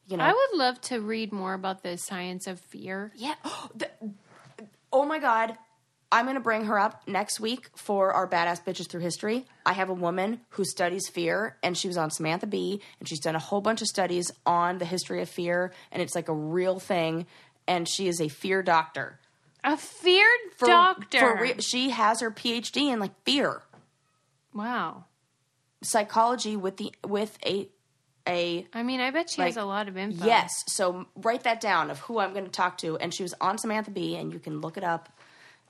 you 0.07 0.17
know. 0.17 0.23
I 0.23 0.31
would 0.31 0.57
love 0.57 0.79
to 0.81 1.01
read 1.01 1.31
more 1.31 1.53
about 1.53 1.83
the 1.83 1.97
science 1.97 2.47
of 2.47 2.59
fear. 2.59 3.11
Yeah. 3.15 3.35
Oh 4.93 5.03
my 5.03 5.19
God. 5.19 5.57
I'm 6.11 6.25
going 6.25 6.35
to 6.35 6.41
bring 6.41 6.65
her 6.65 6.79
up 6.79 7.07
next 7.07 7.39
week 7.39 7.69
for 7.75 8.13
our 8.13 8.27
Badass 8.27 8.63
Bitches 8.63 8.87
Through 8.87 9.01
History. 9.01 9.45
I 9.65 9.73
have 9.73 9.89
a 9.89 9.93
woman 9.93 10.41
who 10.49 10.63
studies 10.63 11.07
fear, 11.09 11.57
and 11.63 11.77
she 11.77 11.87
was 11.87 11.97
on 11.97 12.11
Samantha 12.11 12.47
Bee, 12.47 12.81
and 12.99 13.09
she's 13.09 13.19
done 13.19 13.35
a 13.35 13.39
whole 13.39 13.61
bunch 13.61 13.81
of 13.81 13.87
studies 13.87 14.31
on 14.45 14.77
the 14.77 14.85
history 14.85 15.21
of 15.21 15.29
fear, 15.29 15.73
and 15.91 16.01
it's 16.01 16.15
like 16.15 16.29
a 16.29 16.33
real 16.33 16.79
thing. 16.79 17.25
And 17.67 17.89
she 17.89 18.07
is 18.07 18.21
a 18.21 18.27
fear 18.27 18.61
doctor. 18.61 19.19
A 19.63 19.75
feared 19.75 20.39
For- 20.55 20.67
doctor. 20.67 21.19
For 21.19 21.41
re- 21.41 21.59
she 21.59 21.89
has 21.89 22.21
her 22.21 22.29
PhD 22.29 22.93
in 22.93 22.99
like 22.99 23.19
fear 23.23 23.63
wow. 24.55 25.05
psychology 25.83 26.55
with 26.55 26.77
the 26.77 26.93
with 27.05 27.37
a 27.45 27.67
a 28.27 28.65
I 28.73 28.81
mean, 28.81 29.01
I 29.01 29.11
bet 29.11 29.29
she 29.29 29.41
has 29.41 29.57
a 29.57 29.65
lot 29.65 29.87
of 29.87 29.97
info. 29.97 30.25
Yes. 30.25 30.63
So 30.67 31.05
write 31.15 31.43
that 31.43 31.61
down 31.61 31.91
of 31.91 31.99
who 31.99 32.17
I'm 32.19 32.33
going 32.33 32.45
to 32.45 32.51
talk 32.51 32.77
to. 32.79 32.97
And 32.97 33.13
she 33.13 33.21
was 33.21 33.35
on 33.39 33.59
Samantha 33.59 33.91
Bee, 33.91 34.15
and 34.15 34.33
you 34.33 34.39
can 34.39 34.61
look 34.61 34.77
it 34.77 34.83
up. 34.83 35.14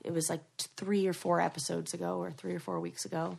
It 0.06 0.12
was 0.14 0.30
like 0.30 0.42
three 0.76 1.06
or 1.06 1.12
four 1.12 1.40
episodes 1.40 1.92
ago, 1.94 2.18
or 2.18 2.30
three 2.30 2.54
or 2.54 2.60
four 2.60 2.80
weeks 2.80 3.04
ago. 3.04 3.38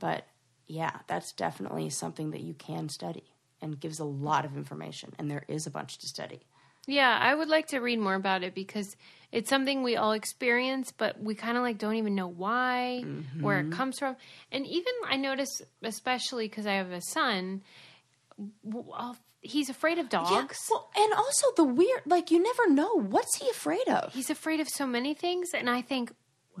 But 0.00 0.24
yeah, 0.66 0.90
that's 1.06 1.32
definitely 1.32 1.90
something 1.90 2.30
that 2.30 2.40
you 2.40 2.54
can 2.54 2.88
study 2.88 3.24
and 3.62 3.78
gives 3.78 3.98
a 3.98 4.04
lot 4.04 4.44
of 4.44 4.56
information. 4.56 5.12
And 5.18 5.30
there 5.30 5.44
is 5.48 5.66
a 5.66 5.70
bunch 5.70 5.98
to 5.98 6.06
study. 6.06 6.40
Yeah, 6.86 7.18
I 7.20 7.34
would 7.34 7.48
like 7.48 7.66
to 7.68 7.78
read 7.80 7.98
more 7.98 8.14
about 8.14 8.42
it 8.44 8.54
because 8.54 8.96
it's 9.32 9.50
something 9.50 9.82
we 9.82 9.96
all 9.96 10.12
experience, 10.12 10.92
but 10.96 11.20
we 11.20 11.34
kind 11.34 11.56
of 11.56 11.62
like 11.64 11.78
don't 11.78 11.96
even 11.96 12.14
know 12.14 12.28
why, 12.28 13.04
where 13.40 13.58
Mm-hmm. 13.62 13.72
it 13.72 13.76
comes 13.76 13.98
from. 13.98 14.16
And 14.52 14.66
even 14.66 14.92
I 15.08 15.16
notice, 15.16 15.62
especially 15.82 16.46
because 16.48 16.66
I 16.66 16.74
have 16.74 16.92
a 16.92 17.00
son, 17.00 17.62
I'll- 18.94 19.16
he's 19.46 19.68
afraid 19.70 19.98
of 19.98 20.08
dogs. 20.08 20.30
Yeah, 20.30 20.46
Well, 20.70 20.90
and 20.96 21.12
also 21.14 21.46
the 21.56 21.64
weird, 21.64 22.02
like 22.06 22.30
you 22.30 22.42
never 22.42 22.68
know 22.70 22.94
what's 23.00 23.36
he 23.36 23.48
afraid 23.50 23.88
of. 23.88 24.12
He's 24.12 24.30
afraid 24.30 24.60
of 24.60 24.68
so 24.68 24.86
many 24.86 25.14
things, 25.14 25.50
and 25.54 25.68
I 25.70 25.82
think 25.82 26.12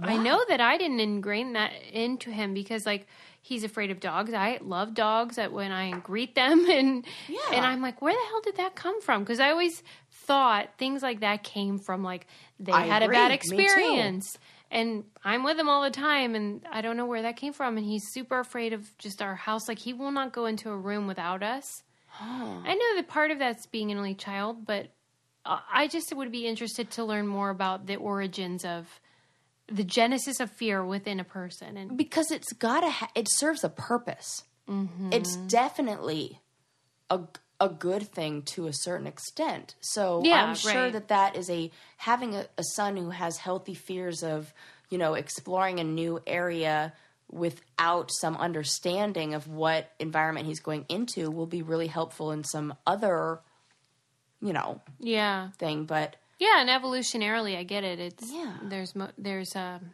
I 0.02 0.16
know 0.18 0.44
that 0.48 0.60
I 0.60 0.76
didn't 0.76 1.00
ingrain 1.00 1.54
that 1.54 1.72
into 1.90 2.30
him 2.30 2.52
because 2.52 2.84
like 2.84 3.06
he's 3.40 3.64
afraid 3.64 3.90
of 3.90 3.98
dogs. 4.00 4.34
I 4.34 4.58
love 4.60 4.92
dogs 4.92 5.36
that 5.36 5.52
when 5.52 5.72
I 5.72 5.92
greet 6.00 6.34
them 6.34 6.66
and 6.70 7.06
Yeah. 7.28 7.38
and 7.52 7.64
I'm 7.64 7.80
like, 7.80 8.02
where 8.02 8.12
the 8.12 8.20
hell 8.28 8.40
did 8.42 8.56
that 8.56 8.74
come 8.74 9.00
from? 9.00 9.22
Because 9.22 9.40
I 9.40 9.50
always 9.50 9.82
thought 10.10 10.68
things 10.78 11.02
like 11.02 11.20
that 11.20 11.42
came 11.44 11.78
from 11.78 12.02
like 12.02 12.26
they 12.60 12.72
I 12.72 12.82
had 12.86 13.02
agree. 13.02 13.16
a 13.16 13.18
bad 13.18 13.30
experience. 13.32 14.36
And 14.68 15.04
I'm 15.24 15.44
with 15.44 15.56
him 15.56 15.68
all 15.68 15.80
the 15.82 15.90
time, 15.92 16.34
and 16.34 16.60
I 16.70 16.80
don't 16.80 16.96
know 16.96 17.06
where 17.06 17.22
that 17.22 17.36
came 17.36 17.52
from. 17.52 17.76
And 17.76 17.86
he's 17.86 18.02
super 18.10 18.40
afraid 18.40 18.72
of 18.72 18.84
just 18.98 19.22
our 19.22 19.36
house. 19.36 19.68
Like 19.68 19.78
he 19.78 19.92
will 19.94 20.10
not 20.10 20.32
go 20.32 20.46
into 20.46 20.70
a 20.70 20.76
room 20.76 21.06
without 21.06 21.44
us. 21.44 21.64
I 22.20 22.74
know 22.74 22.96
that 22.96 23.08
part 23.08 23.30
of 23.30 23.38
that's 23.38 23.66
being 23.66 23.90
an 23.90 23.98
only 23.98 24.14
child, 24.14 24.66
but 24.66 24.88
I 25.44 25.88
just 25.88 26.14
would 26.14 26.32
be 26.32 26.46
interested 26.46 26.90
to 26.92 27.04
learn 27.04 27.26
more 27.26 27.50
about 27.50 27.86
the 27.86 27.96
origins 27.96 28.64
of 28.64 29.00
the 29.68 29.84
genesis 29.84 30.40
of 30.40 30.50
fear 30.50 30.84
within 30.84 31.20
a 31.20 31.24
person. 31.24 31.76
And 31.76 31.96
because 31.96 32.30
it's 32.30 32.52
gotta 32.52 32.90
ha- 32.90 33.10
it 33.14 33.28
serves 33.30 33.64
a 33.64 33.68
purpose 33.68 34.44
mm-hmm. 34.68 35.12
it's 35.12 35.36
definitely 35.36 36.40
a, 37.10 37.20
a 37.60 37.68
good 37.68 38.02
thing 38.08 38.42
to 38.42 38.66
a 38.66 38.72
certain 38.72 39.06
extent 39.06 39.74
so 39.80 40.22
Yeah, 40.24 40.44
i'm 40.44 40.54
sure 40.54 40.72
right. 40.74 40.92
that 40.92 41.08
that 41.08 41.36
is 41.36 41.48
a 41.50 41.70
having 41.96 42.34
a, 42.34 42.46
a 42.58 42.62
son 42.74 42.96
who 42.96 43.10
has 43.10 43.38
healthy 43.38 43.74
fears 43.74 44.22
of 44.22 44.52
you 44.90 44.98
know 44.98 45.14
exploring 45.14 45.80
a 45.80 45.84
new 45.84 46.20
area 46.26 46.92
without 47.30 48.10
some 48.12 48.36
understanding 48.36 49.34
of 49.34 49.48
what 49.48 49.90
environment 49.98 50.46
he's 50.46 50.60
going 50.60 50.84
into 50.88 51.30
will 51.30 51.46
be 51.46 51.62
really 51.62 51.88
helpful 51.88 52.30
in 52.30 52.44
some 52.44 52.74
other 52.86 53.40
you 54.40 54.52
know 54.52 54.80
yeah, 55.00 55.50
thing 55.58 55.84
but 55.84 56.16
yeah, 56.38 56.60
and 56.60 56.68
evolutionarily, 56.68 57.56
I 57.56 57.62
get 57.62 57.84
it. 57.84 57.98
It's 57.98 58.30
Yeah. 58.30 58.52
There's 58.62 58.94
mo- 58.94 59.12
there's 59.16 59.56
um, 59.56 59.92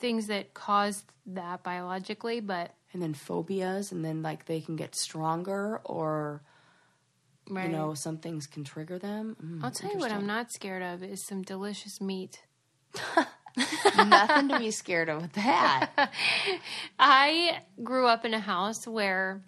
things 0.00 0.28
that 0.28 0.54
cause 0.54 1.04
that 1.26 1.62
biologically, 1.62 2.40
but 2.40 2.74
and 2.92 3.02
then 3.02 3.14
phobias, 3.14 3.92
and 3.92 4.04
then 4.04 4.22
like 4.22 4.46
they 4.46 4.60
can 4.60 4.76
get 4.76 4.96
stronger, 4.96 5.80
or 5.84 6.42
right. 7.50 7.66
you 7.66 7.72
know, 7.72 7.92
some 7.94 8.16
things 8.16 8.46
can 8.46 8.64
trigger 8.64 8.98
them. 8.98 9.36
Mm, 9.44 9.62
I'll 9.62 9.70
tell 9.70 9.92
you 9.92 9.98
what 9.98 10.12
I'm 10.12 10.26
not 10.26 10.52
scared 10.52 10.82
of 10.82 11.02
is 11.02 11.26
some 11.26 11.42
delicious 11.42 12.00
meat. 12.00 12.42
Nothing 13.96 14.48
to 14.48 14.58
be 14.58 14.70
scared 14.70 15.08
of 15.08 15.22
with 15.22 15.32
that. 15.34 15.90
I 16.98 17.60
grew 17.82 18.06
up 18.06 18.24
in 18.24 18.34
a 18.34 18.40
house 18.40 18.86
where, 18.86 19.42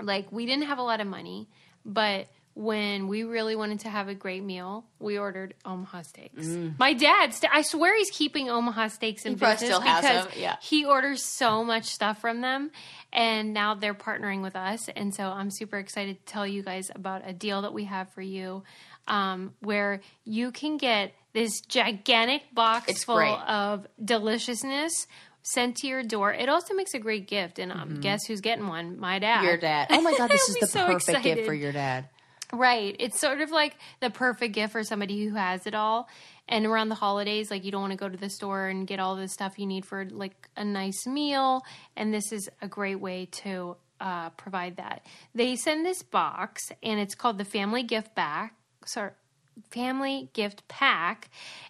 like, 0.00 0.30
we 0.32 0.46
didn't 0.46 0.66
have 0.66 0.78
a 0.78 0.82
lot 0.82 1.00
of 1.00 1.06
money, 1.06 1.48
but 1.84 2.28
when 2.56 3.06
we 3.06 3.22
really 3.22 3.54
wanted 3.54 3.80
to 3.80 3.90
have 3.90 4.08
a 4.08 4.14
great 4.14 4.42
meal, 4.42 4.86
we 4.98 5.18
ordered 5.18 5.52
Omaha 5.66 6.00
steaks. 6.02 6.46
My 6.78 6.94
dad, 6.94 7.34
st- 7.34 7.54
I 7.54 7.60
swear 7.60 7.94
he's 7.94 8.10
keeping 8.10 8.48
Omaha 8.48 8.88
steaks 8.88 9.26
in 9.26 9.36
probably 9.36 9.56
business 9.56 9.68
still 9.68 9.80
has 9.82 10.00
because 10.00 10.24
them, 10.24 10.42
yeah. 10.42 10.56
he 10.62 10.86
orders 10.86 11.22
so 11.22 11.64
much 11.64 11.84
stuff 11.84 12.18
from 12.18 12.40
them, 12.40 12.70
and 13.12 13.52
now 13.52 13.74
they're 13.74 13.92
partnering 13.92 14.40
with 14.40 14.56
us. 14.56 14.88
And 14.88 15.14
so 15.14 15.28
I'm 15.28 15.50
super 15.50 15.76
excited 15.76 16.18
to 16.18 16.32
tell 16.32 16.46
you 16.46 16.62
guys 16.62 16.90
about 16.94 17.28
a 17.28 17.34
deal 17.34 17.60
that 17.60 17.74
we 17.74 17.84
have 17.84 18.08
for 18.14 18.22
you, 18.22 18.62
um, 19.06 19.52
where 19.60 20.00
you 20.24 20.50
can 20.50 20.78
get 20.78 21.12
this 21.36 21.60
gigantic 21.60 22.54
box 22.54 22.88
It's 22.88 23.04
full 23.04 23.16
great. 23.16 23.38
of 23.46 23.86
deliciousness. 24.02 25.06
Sent 25.42 25.76
to 25.76 25.86
your 25.86 26.02
door. 26.02 26.32
It 26.32 26.48
also 26.48 26.74
makes 26.74 26.92
a 26.94 26.98
great 26.98 27.28
gift, 27.28 27.60
and 27.60 27.70
um, 27.70 28.00
guess 28.00 28.24
who's 28.26 28.40
getting 28.40 28.66
one? 28.66 28.98
My 28.98 29.20
dad. 29.20 29.36
Mm-hmm. 29.36 29.46
Your 29.46 29.56
dad. 29.58 29.86
Oh 29.90 30.00
my 30.00 30.16
god, 30.16 30.28
this 30.28 30.48
is 30.48 30.56
the 30.56 30.66
so 30.66 30.86
perfect 30.86 31.22
gift 31.22 31.46
for 31.46 31.54
your 31.54 31.70
dad. 31.70 32.08
Right. 32.52 32.96
It's 32.98 33.20
sort 33.20 33.40
of 33.40 33.50
like 33.52 33.76
the 34.00 34.10
perfect 34.10 34.54
gift 34.54 34.72
for 34.72 34.82
somebody 34.82 35.24
who 35.24 35.36
has 35.36 35.66
it 35.66 35.74
all. 35.74 36.08
And 36.48 36.66
around 36.66 36.88
the 36.88 36.96
holidays, 36.96 37.48
like 37.50 37.64
you 37.64 37.70
don't 37.70 37.80
want 37.82 37.92
to 37.92 37.96
go 37.98 38.08
to 38.08 38.16
the 38.16 38.30
store 38.30 38.66
and 38.66 38.88
get 38.88 38.98
all 38.98 39.14
the 39.14 39.28
stuff 39.28 39.56
you 39.56 39.66
need 39.66 39.84
for 39.84 40.04
like 40.10 40.48
a 40.56 40.64
nice 40.64 41.06
meal. 41.06 41.62
And 41.96 42.12
this 42.12 42.32
is 42.32 42.48
a 42.60 42.66
great 42.66 42.98
way 43.00 43.26
to 43.42 43.76
uh, 44.00 44.30
provide 44.30 44.78
that. 44.78 45.06
They 45.34 45.54
send 45.54 45.86
this 45.86 46.02
box, 46.02 46.72
and 46.82 46.98
it's 46.98 47.14
called 47.14 47.38
the 47.38 47.44
Family 47.44 47.84
Gift 47.84 48.16
Back. 48.16 48.54
Sorry. 48.84 49.12
Family 49.70 50.28
Gift 50.32 50.66
Pack, 50.68 51.28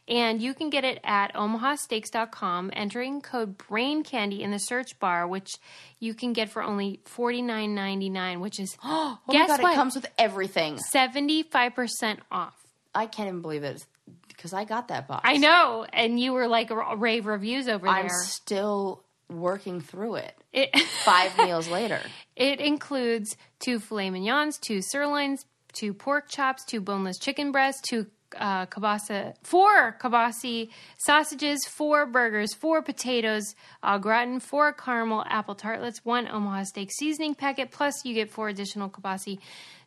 and 0.09 0.41
you 0.43 0.55
can 0.55 0.71
get 0.71 0.85
it 0.85 1.01
at 1.05 1.35
omahasteaks.com, 1.35 2.71
entering 2.75 3.21
code 3.21 3.57
BRAIN 3.59 4.03
CANDY 4.03 4.43
in 4.43 4.51
the 4.51 4.59
search 4.59 4.99
bar, 4.99 5.27
which 5.27 5.51
you 5.99 6.15
can 6.15 6.33
get 6.33 6.49
for 6.51 6.63
only 6.63 7.01
forty 7.05 7.43
nine 7.43 7.75
ninety 7.75 8.09
nine, 8.11 8.41
which 8.41 8.59
is 8.61 8.77
Oh 8.85 9.19
guess 9.31 9.49
my 9.49 9.57
god, 9.57 9.63
what? 9.63 9.73
it 9.73 9.77
comes 9.77 9.95
with 9.95 10.07
everything. 10.19 10.79
75% 10.95 12.19
off. 12.31 12.55
I 12.95 13.07
can't 13.07 13.29
even 13.29 13.43
believe 13.43 13.63
it 13.65 13.85
because 14.29 14.53
I 14.53 14.65
got 14.65 14.89
that 14.89 15.07
box. 15.09 15.23
I 15.25 15.37
know. 15.37 15.87
And 15.93 16.19
you 16.19 16.33
were 16.33 16.47
like 16.49 16.71
rave 16.97 17.27
reviews 17.27 17.69
over 17.69 17.87
there. 17.87 17.95
I'm 17.95 18.09
still 18.09 19.03
working 19.29 19.81
through 19.81 20.17
it. 20.17 20.35
It, 20.53 20.79
Five 21.05 21.37
meals 21.39 21.69
later. 21.69 22.01
it 22.37 22.61
includes 22.61 23.37
two 23.59 23.79
filet 23.81 24.11
mignons, 24.11 24.59
two 24.59 24.81
sirloins, 24.83 25.45
two 25.79 25.93
pork 25.93 26.29
chops, 26.29 26.65
two 26.65 26.81
boneless 26.81 27.19
chicken 27.19 27.53
breasts, 27.53 27.83
two 27.89 28.07
uh, 28.39 28.67
kielbasa, 28.67 29.35
four 29.43 29.97
kielbasi 30.01 30.69
sausages, 30.99 31.65
four 31.67 32.07
burgers, 32.07 32.55
four 32.55 32.83
potatoes, 32.83 33.55
au 33.83 33.99
gratin, 33.99 34.41
four 34.41 34.73
caramel 34.73 35.25
apple 35.29 35.55
tartlets, 35.55 36.05
one 36.05 36.29
Omaha 36.29 36.65
steak 36.65 36.91
seasoning 36.93 37.35
packet, 37.35 37.71
plus 37.71 38.05
you 38.05 38.15
get 38.15 38.31
four 38.31 38.49
additional 38.49 38.91
kielbasi 38.91 39.39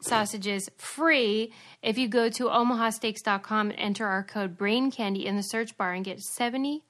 sausages 0.01 0.69
free 0.77 1.51
if 1.83 1.97
you 1.97 2.07
go 2.07 2.29
to 2.29 2.45
omahasteaks.com 2.45 3.71
and 3.71 3.79
enter 3.79 4.07
our 4.07 4.23
code 4.23 4.57
brain 4.57 4.91
candy 4.91 5.25
in 5.25 5.35
the 5.35 5.43
search 5.43 5.75
bar 5.77 5.93
and 5.93 6.05
get 6.05 6.19
75% 6.19 6.81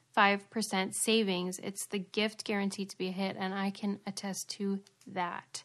savings. 0.93 1.59
It's 1.59 1.88
the 1.88 1.99
gift 1.99 2.43
guaranteed 2.43 2.89
to 2.91 2.97
be 2.97 3.07
a 3.07 3.12
hit, 3.12 3.35
and 3.39 3.53
I 3.53 3.71
can 3.71 3.99
attest 4.05 4.49
to 4.57 4.79
that. 5.07 5.63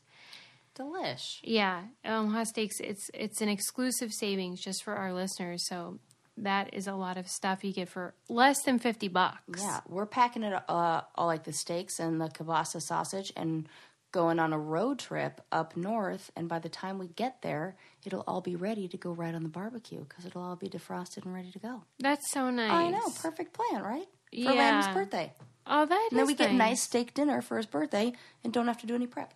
Delish. 0.78 1.38
Yeah, 1.42 1.82
Omaha 2.04 2.44
Steaks. 2.44 2.80
It's 2.80 3.10
it's 3.14 3.40
an 3.40 3.48
exclusive 3.48 4.12
savings 4.12 4.60
just 4.60 4.82
for 4.82 4.94
our 4.94 5.12
listeners. 5.12 5.66
So 5.68 5.98
that 6.36 6.74
is 6.74 6.86
a 6.86 6.94
lot 6.94 7.16
of 7.16 7.28
stuff 7.28 7.62
you 7.62 7.72
get 7.72 7.88
for 7.88 8.14
less 8.28 8.60
than 8.64 8.78
fifty 8.78 9.08
bucks. 9.08 9.60
Yeah, 9.62 9.80
we're 9.88 10.06
packing 10.06 10.42
it 10.42 10.52
uh, 10.68 11.02
all 11.14 11.26
like 11.26 11.44
the 11.44 11.52
steaks 11.52 11.98
and 12.00 12.20
the 12.20 12.28
kielbasa 12.28 12.80
sausage 12.82 13.32
and 13.36 13.68
going 14.10 14.38
on 14.38 14.52
a 14.52 14.58
road 14.58 14.98
trip 15.00 15.40
up 15.50 15.76
north. 15.76 16.30
And 16.36 16.48
by 16.48 16.60
the 16.60 16.68
time 16.68 16.98
we 16.98 17.08
get 17.08 17.42
there, 17.42 17.76
it'll 18.04 18.22
all 18.28 18.40
be 18.40 18.54
ready 18.54 18.86
to 18.88 18.96
go 18.96 19.10
right 19.10 19.34
on 19.34 19.42
the 19.42 19.48
barbecue 19.48 20.04
because 20.04 20.24
it'll 20.24 20.42
all 20.42 20.54
be 20.56 20.68
defrosted 20.68 21.24
and 21.24 21.34
ready 21.34 21.50
to 21.50 21.58
go. 21.58 21.82
that's 21.98 22.30
so 22.32 22.48
nice. 22.50 22.70
I 22.70 22.90
know, 22.90 23.08
perfect 23.20 23.52
plan, 23.52 23.82
right? 23.82 24.06
For 24.30 24.36
Yeah. 24.36 24.54
Randy's 24.54 24.94
birthday. 24.94 25.32
Oh, 25.66 25.86
that 25.86 26.08
And 26.10 26.18
then 26.18 26.26
we 26.26 26.34
get 26.34 26.52
nice 26.52 26.82
steak 26.82 27.14
dinner 27.14 27.40
for 27.42 27.56
his 27.56 27.66
birthday 27.66 28.12
and 28.44 28.52
don't 28.52 28.66
have 28.66 28.78
to 28.82 28.86
do 28.86 28.94
any 28.94 29.06
prep. 29.06 29.32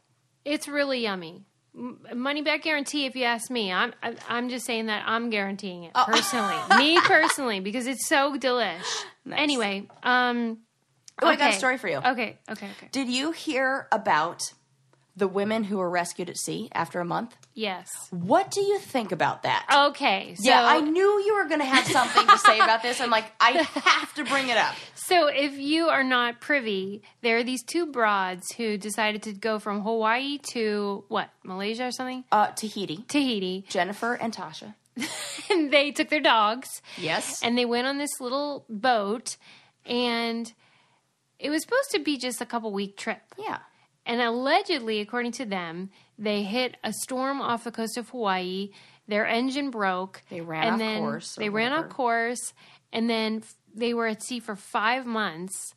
It's 0.52 0.68
really 0.68 1.00
yummy. 1.00 1.44
Money 1.74 2.42
back 2.42 2.62
guarantee, 2.62 3.06
if 3.06 3.14
you 3.14 3.24
ask 3.24 3.50
me. 3.50 3.72
I'm 3.72 3.92
I- 4.02 4.16
I'm 4.28 4.48
just 4.48 4.66
saying 4.66 4.86
that 4.86 5.04
I'm 5.06 5.30
guaranteeing 5.30 5.84
it 5.84 5.92
Oh. 5.94 6.04
personally, 6.06 6.56
me 6.76 6.98
personally, 7.04 7.60
because 7.60 7.86
it's 7.86 8.08
so 8.08 8.36
delish. 8.36 8.82
Anyway, 9.30 9.86
um, 10.02 10.58
Oh, 11.20 11.26
I 11.26 11.36
got 11.36 11.50
a 11.50 11.52
story 11.54 11.78
for 11.78 11.88
you. 11.88 11.96
Okay, 11.98 12.38
okay, 12.50 12.66
okay. 12.76 12.88
Did 12.92 13.08
you 13.08 13.32
hear 13.32 13.88
about 13.92 14.42
the 15.18 15.28
women 15.28 15.64
who 15.64 15.78
were 15.78 15.90
rescued 15.90 16.30
at 16.30 16.36
sea 16.38 16.68
after 16.72 17.00
a 17.00 17.04
month? 17.04 17.36
Yes. 17.54 17.88
What 18.10 18.50
do 18.50 18.60
you 18.60 18.78
think 18.78 19.12
about 19.12 19.42
that? 19.42 19.66
Okay. 19.90 20.34
So, 20.36 20.48
yeah, 20.48 20.64
I 20.64 20.80
knew 20.80 21.20
you 21.26 21.34
were 21.34 21.46
going 21.48 21.60
to 21.60 21.66
have 21.66 21.86
something 21.86 22.26
to 22.26 22.38
say 22.38 22.58
about 22.58 22.82
this. 22.82 23.00
I'm 23.00 23.10
like, 23.10 23.26
I 23.40 23.50
have 23.74 24.14
to 24.14 24.24
bring 24.24 24.48
it 24.48 24.56
up. 24.56 24.74
So, 24.94 25.26
if 25.28 25.58
you 25.58 25.88
are 25.88 26.04
not 26.04 26.40
privy, 26.40 27.02
there 27.22 27.36
are 27.38 27.42
these 27.44 27.62
two 27.62 27.86
broads 27.86 28.52
who 28.52 28.78
decided 28.78 29.22
to 29.24 29.32
go 29.32 29.58
from 29.58 29.82
Hawaii 29.82 30.38
to 30.52 31.04
what, 31.08 31.30
Malaysia 31.44 31.86
or 31.86 31.90
something? 31.90 32.24
Uh, 32.30 32.48
Tahiti, 32.48 33.04
Tahiti. 33.08 33.64
Jennifer 33.68 34.14
and 34.14 34.32
Tasha. 34.34 34.74
And 35.50 35.72
they 35.72 35.92
took 35.92 36.10
their 36.10 36.20
dogs 36.20 36.82
Yes. 36.98 37.42
and 37.42 37.56
they 37.56 37.64
went 37.64 37.86
on 37.86 37.96
this 37.96 38.20
little 38.20 38.66
boat, 38.68 39.38
and 39.86 40.52
it 41.38 41.48
was 41.48 41.62
supposed 41.62 41.90
to 41.92 42.00
be 42.00 42.18
just 42.18 42.40
a 42.42 42.46
couple 42.46 42.70
week 42.72 42.96
trip. 42.98 43.22
yeah. 43.38 43.58
And 44.08 44.22
allegedly, 44.22 45.00
according 45.00 45.32
to 45.32 45.44
them, 45.44 45.90
they 46.18 46.42
hit 46.42 46.78
a 46.82 46.94
storm 47.02 47.42
off 47.42 47.64
the 47.64 47.70
coast 47.70 47.98
of 47.98 48.08
Hawaii. 48.08 48.70
Their 49.06 49.26
engine 49.26 49.70
broke. 49.70 50.22
They 50.30 50.40
ran 50.40 50.64
and 50.64 50.72
off 50.72 50.78
then 50.78 50.98
course 51.00 51.34
They 51.36 51.50
ran 51.50 51.72
off 51.72 51.88
course, 51.90 52.54
and 52.90 53.08
then 53.08 53.42
they 53.74 53.92
were 53.92 54.06
at 54.06 54.22
sea 54.22 54.40
for 54.40 54.56
five 54.56 55.04
months. 55.04 55.74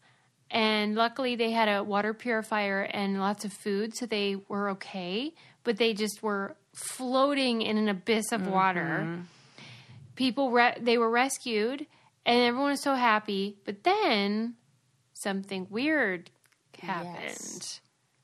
And 0.49 0.95
luckily, 0.95 1.35
they 1.35 1.51
had 1.51 1.67
a 1.67 1.83
water 1.83 2.13
purifier 2.13 2.81
and 2.81 3.19
lots 3.19 3.43
of 3.43 3.51
food, 3.51 3.95
so 3.95 4.05
they 4.05 4.37
were 4.47 4.69
okay. 4.71 5.33
But 5.63 5.77
they 5.77 5.93
just 5.93 6.23
were 6.23 6.55
floating 6.73 7.61
in 7.61 7.77
an 7.77 7.89
abyss 7.89 8.31
of 8.31 8.47
water. 8.47 9.01
Mm-hmm. 9.03 9.21
People, 10.15 10.51
re- 10.51 10.77
they 10.79 10.97
were 10.97 11.09
rescued, 11.09 11.85
and 12.25 12.41
everyone 12.41 12.71
was 12.71 12.81
so 12.81 12.95
happy. 12.95 13.57
But 13.65 13.83
then 13.83 14.55
something 15.13 15.67
weird 15.69 16.31
happened 16.81 17.15
Yes. 17.23 17.81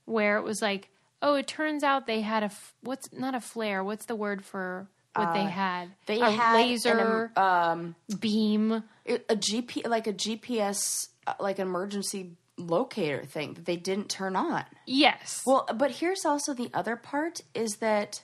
Where 0.07 0.37
it 0.37 0.43
was 0.43 0.61
like, 0.61 0.89
oh, 1.21 1.35
it 1.35 1.47
turns 1.47 1.83
out 1.83 2.07
they 2.07 2.21
had 2.21 2.41
a 2.43 2.47
f- 2.47 2.73
what's 2.81 3.11
not 3.13 3.35
a 3.35 3.39
flare. 3.41 3.83
What's 3.83 4.05
the 4.05 4.15
word 4.15 4.43
for 4.43 4.87
what 5.15 5.33
they 5.33 5.43
had? 5.43 5.87
Uh, 5.89 5.91
They 6.07 6.21
a 6.21 6.29
had 6.29 6.55
laser 6.55 7.31
an, 7.35 7.43
um, 7.43 7.95
beam. 8.19 8.83
a 9.05 9.35
GP, 9.35 9.87
like 9.87 10.07
a 10.07 10.13
GPS, 10.13 11.07
uh, 11.25 11.33
like 11.39 11.59
an 11.59 11.67
emergency 11.67 12.37
locator 12.57 13.23
thing 13.25 13.53
that 13.55 13.65
they 13.65 13.77
didn't 13.77 14.09
turn 14.09 14.35
on. 14.35 14.63
Yes. 14.85 15.41
Well, 15.45 15.67
but 15.75 15.91
here's 15.91 16.25
also 16.25 16.53
the 16.53 16.69
other 16.73 16.95
part 16.95 17.41
is 17.53 17.77
that 17.77 18.23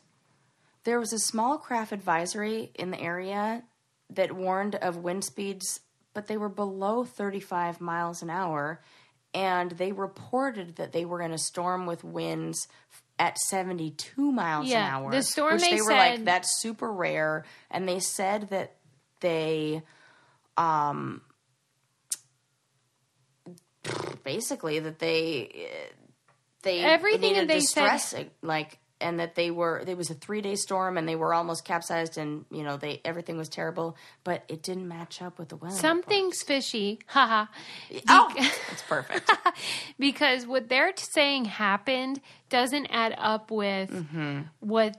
there 0.86 1.00
was 1.00 1.14
a 1.14 1.20
small 1.20 1.58
craft 1.58 1.92
advisory 1.92 2.72
in 2.76 2.92
the 2.92 3.00
area 3.00 3.64
that 4.10 4.32
warned 4.34 4.76
of 4.76 4.98
wind 4.98 5.24
speeds, 5.24 5.80
but 6.14 6.28
they 6.28 6.38
were 6.38 6.50
below 6.50 7.04
35 7.06 7.80
miles 7.82 8.22
an 8.22 8.30
hour. 8.30 8.82
And 9.34 9.72
they 9.72 9.92
reported 9.92 10.76
that 10.76 10.92
they 10.92 11.06
were 11.06 11.22
in 11.22 11.32
a 11.32 11.38
storm 11.38 11.86
with 11.86 12.04
winds 12.04 12.68
at 13.18 13.38
72 13.38 14.32
miles 14.32 14.68
Yeah, 14.68 14.86
an 14.88 14.94
hour. 14.94 15.12
the 15.12 15.24
storm 15.24 15.54
which 15.54 15.62
they 15.64 15.72
they 15.76 15.82
were 15.82 15.92
like, 15.92 16.18
said- 16.18 16.26
that's 16.26 16.62
super 16.62 16.92
rare. 16.92 17.46
And 17.72 17.88
they 17.88 18.00
said 18.00 18.50
that 18.50 18.76
they 19.22 19.82
um 20.58 21.22
basically 24.24 24.80
that 24.80 25.00
they 25.00 25.68
they 26.64 26.80
Everything 26.82 27.34
that 27.34 27.48
they 27.48 27.60
said- 27.60 28.30
like 28.42 28.78
and 29.02 29.20
that 29.20 29.36
they 29.36 29.52
were 29.52 29.84
there 29.86 29.96
was 29.96 30.10
a 30.10 30.14
three 30.14 30.42
day 30.42 30.56
storm 30.56 30.98
and 30.98 31.08
they 31.08 31.16
were 31.16 31.34
almost 31.34 31.66
capsized 31.66 32.18
and 32.18 32.46
you 32.52 32.64
know 32.64 32.78
they 32.78 33.02
everything 33.04 33.38
was 33.38 33.50
terrible 33.50 33.96
but 34.24 34.44
it 34.48 34.62
didn't 34.62 34.88
match 34.88 35.22
up 35.22 35.38
with 35.38 35.50
the 35.50 35.56
weather 35.56 35.76
Something's 35.76 36.42
fishy. 36.42 37.00
Haha. 37.08 37.46
oh 38.10 38.34
it's 38.36 38.82
perfect 38.88 39.30
because 40.00 40.48
what 40.48 40.70
they're 40.70 40.94
saying 40.96 41.46
happened 41.46 42.22
doesn't 42.50 42.88
add 42.88 43.16
up 43.18 43.52
with 43.52 43.90
mm-hmm. 43.90 44.42
what 44.60 44.98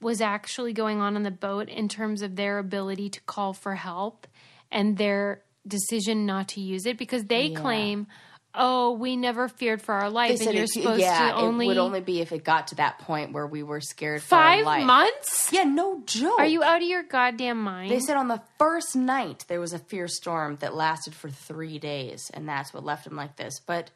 was 0.00 0.20
actually 0.20 0.72
going 0.72 1.00
on 1.00 1.16
on 1.16 1.22
the 1.22 1.30
boat 1.30 1.68
in 1.68 1.88
terms 1.88 2.22
of 2.22 2.36
their 2.36 2.58
ability 2.58 3.10
to 3.10 3.20
call 3.22 3.52
for 3.52 3.74
help 3.74 4.26
and 4.72 4.96
their 4.96 5.42
decision 5.66 6.24
not 6.26 6.48
to 6.48 6.60
use 6.60 6.86
it 6.86 6.96
because 6.96 7.24
they 7.24 7.50
claim 7.50 8.06
oh, 8.54 8.92
we 8.92 9.16
never 9.16 9.48
feared 9.48 9.80
for 9.82 9.94
our 9.94 10.08
They 10.08 10.14
life, 10.14 10.40
and 10.40 10.54
you're 10.54 10.64
it, 10.64 10.70
supposed 10.70 11.00
yeah, 11.00 11.30
to 11.32 11.36
only, 11.36 11.66
it 11.66 11.68
would 11.68 11.78
only 11.78 12.00
be 12.00 12.20
if 12.20 12.32
it 12.32 12.44
got 12.44 12.68
to 12.68 12.74
that 12.76 12.98
point 12.98 13.32
where 13.32 13.46
we 13.46 13.62
were 13.62 13.80
scared 13.80 14.22
for 14.22 14.28
five 14.28 14.58
our 14.60 14.64
life. 14.64 14.84
months. 14.84 15.50
Yeah, 15.52 15.64
no 15.64 16.02
joke. 16.04 16.38
Are 16.38 16.46
you 16.46 16.62
out 16.62 16.82
of 16.82 16.88
your 16.88 17.02
goddamn 17.02 17.62
mind? 17.62 17.90
They 17.90 18.00
said 18.00 18.16
on 18.16 18.28
the 18.28 18.42
first 18.58 18.96
night 18.96 19.44
there 19.48 19.60
was 19.60 19.72
a 19.72 19.78
fierce 19.78 20.16
storm 20.16 20.56
that 20.60 20.74
lasted 20.74 21.14
for 21.14 21.30
three 21.30 21.78
days, 21.78 22.30
and 22.32 22.48
that's 22.48 22.74
what 22.74 22.84
left 22.84 23.06
him 23.06 23.16
like 23.16 23.36
this. 23.36 23.60
But 23.60 23.90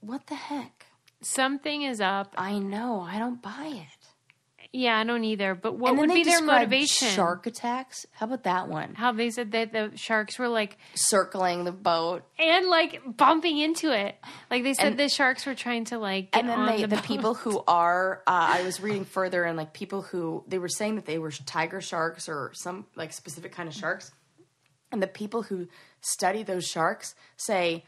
what 0.00 0.26
the 0.26 0.34
heck? 0.34 0.86
Something 1.20 1.82
is 1.82 2.00
up. 2.00 2.34
I 2.38 2.58
know. 2.58 3.00
I 3.00 3.18
don't 3.18 3.42
buy 3.42 3.72
it. 3.74 3.97
Yeah, 4.78 4.96
I 4.96 5.02
don't 5.02 5.24
either. 5.24 5.56
But 5.56 5.76
what 5.76 5.96
would 5.96 6.14
be 6.14 6.22
their 6.22 6.40
motivation? 6.40 7.08
Shark 7.08 7.48
attacks. 7.48 8.06
How 8.12 8.26
about 8.26 8.44
that 8.44 8.68
one? 8.68 8.94
How 8.94 9.10
they 9.10 9.30
said 9.30 9.50
that 9.50 9.72
the 9.72 9.90
sharks 9.96 10.38
were 10.38 10.46
like 10.46 10.78
Circling 10.94 11.64
the 11.64 11.72
boat, 11.72 12.22
and 12.38 12.68
like 12.68 13.00
bumping 13.16 13.58
into 13.58 13.90
it. 13.92 14.14
Like 14.52 14.62
they 14.62 14.74
said 14.74 14.86
And- 14.86 15.00
the 15.00 15.08
sharks 15.08 15.46
were 15.46 15.56
trying 15.56 15.86
to 15.86 15.98
like 15.98 16.30
get 16.30 16.40
and 16.40 16.48
then 16.48 16.58
on 16.60 16.66
they, 16.68 16.82
the, 16.82 16.94
the, 16.94 17.02
people 17.02 17.34
who 17.34 17.60
are. 17.66 18.22
Uh, 18.24 18.58
I 18.58 18.62
was 18.62 18.80
reading 18.80 19.04
further, 19.04 19.42
and 19.42 19.56
like 19.56 19.72
people 19.72 20.02
who 20.02 20.44
they 20.46 20.58
were 20.58 20.68
saying 20.68 20.94
that 20.94 21.06
they 21.06 21.18
were 21.18 21.32
tiger 21.32 21.80
sharks 21.80 22.28
or 22.28 22.52
some 22.54 22.86
like 22.94 23.12
specific 23.12 23.50
kind 23.50 23.68
of 23.68 23.74
sharks, 23.74 24.12
and 24.92 25.02
the 25.02 25.08
people 25.08 25.42
who 25.42 25.66
study 26.02 26.44
those 26.44 26.64
sharks 26.66 27.16
say 27.36 27.84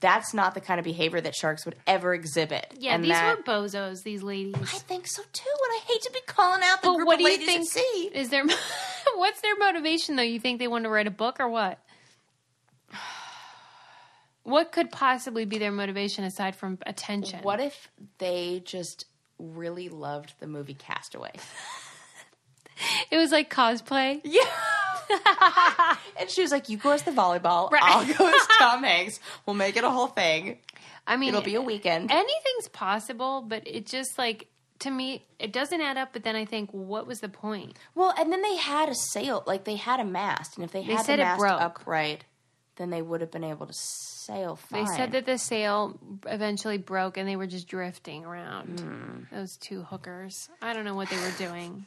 that's 0.00 0.34
not 0.34 0.54
the 0.54 0.60
kind 0.60 0.78
of 0.78 0.84
behavior 0.84 1.20
that 1.20 1.34
sharks 1.34 1.64
would 1.64 1.76
ever 1.86 2.12
exhibit. 2.12 2.74
Yeah, 2.78 2.94
and 2.94 3.02
these 3.02 3.12
that, 3.12 3.38
were 3.38 3.42
bozos, 3.42 4.02
these 4.02 4.22
ladies. 4.22 4.54
I 4.56 4.78
think 4.78 5.06
so 5.06 5.22
too, 5.32 5.44
and 5.46 5.72
I 5.72 5.80
hate 5.86 6.02
to 6.02 6.10
be 6.12 6.20
calling 6.26 6.60
out 6.62 6.82
the 6.82 6.88
But 6.88 6.96
group 6.96 7.06
what 7.06 7.18
do 7.18 7.24
you 7.24 7.38
think 7.38 7.66
is 8.14 8.28
there 8.28 8.44
what's 9.14 9.40
their 9.40 9.56
motivation 9.56 10.16
though? 10.16 10.22
You 10.22 10.38
think 10.38 10.58
they 10.58 10.68
want 10.68 10.84
to 10.84 10.90
write 10.90 11.06
a 11.06 11.12
book 11.12 11.38
or 11.40 11.48
what? 11.48 11.78
What 14.42 14.72
could 14.72 14.90
possibly 14.90 15.44
be 15.44 15.58
their 15.58 15.70
motivation 15.70 16.24
aside 16.24 16.56
from 16.56 16.78
attention? 16.86 17.40
What 17.42 17.60
if 17.60 17.88
they 18.16 18.62
just 18.64 19.04
really 19.38 19.90
loved 19.90 20.32
the 20.40 20.46
movie 20.46 20.74
Castaway? 20.74 21.32
It 23.10 23.16
was 23.16 23.30
like 23.32 23.50
cosplay. 23.52 24.20
Yeah. 25.10 25.96
and 26.20 26.30
she 26.30 26.40
was 26.42 26.52
like, 26.52 26.68
"You 26.68 26.76
go 26.76 26.92
as 26.92 27.02
the 27.02 27.10
volleyball. 27.10 27.70
Right. 27.70 27.82
I'll 27.82 28.06
go 28.06 28.28
as 28.28 28.46
Tom 28.58 28.84
Hanks. 28.84 29.18
We'll 29.44 29.56
make 29.56 29.76
it 29.76 29.82
a 29.82 29.90
whole 29.90 30.06
thing. 30.06 30.58
I 31.06 31.16
mean, 31.16 31.30
It'll 31.30 31.42
be 31.42 31.56
a 31.56 31.62
weekend." 31.62 32.10
anything's 32.12 32.68
possible, 32.72 33.42
but 33.42 33.66
it 33.66 33.86
just 33.86 34.16
like 34.18 34.46
to 34.80 34.90
me, 34.90 35.26
it 35.38 35.52
doesn't 35.52 35.80
add 35.80 35.96
up. 35.96 36.12
But 36.12 36.22
then 36.22 36.36
I 36.36 36.44
think, 36.44 36.70
what 36.70 37.06
was 37.06 37.18
the 37.18 37.28
point? 37.28 37.76
Well, 37.94 38.14
and 38.16 38.32
then 38.32 38.40
they 38.42 38.56
had 38.56 38.88
a 38.88 38.94
sail, 38.94 39.42
like 39.46 39.64
they 39.64 39.76
had 39.76 39.98
a 40.00 40.04
mast, 40.04 40.56
and 40.56 40.64
if 40.64 40.70
they 40.72 40.82
had 40.82 41.04
said 41.04 41.18
the 41.18 41.22
it 41.22 41.24
mast 41.24 41.40
broke. 41.40 41.60
upright, 41.60 42.24
then 42.76 42.90
they 42.90 43.02
would 43.02 43.20
have 43.20 43.30
been 43.32 43.44
able 43.44 43.66
to 43.66 43.74
sail 43.74 44.56
fine. 44.56 44.84
They 44.84 44.94
said 44.96 45.12
that 45.12 45.26
the 45.26 45.38
sail 45.38 45.98
eventually 46.26 46.78
broke 46.78 47.16
and 47.16 47.28
they 47.28 47.36
were 47.36 47.46
just 47.48 47.66
drifting 47.68 48.24
around. 48.24 48.80
Hmm. 48.80 49.34
Those 49.34 49.56
two 49.56 49.82
hookers. 49.82 50.48
I 50.62 50.72
don't 50.72 50.84
know 50.84 50.94
what 50.94 51.10
they 51.10 51.16
were 51.18 51.32
doing. 51.36 51.86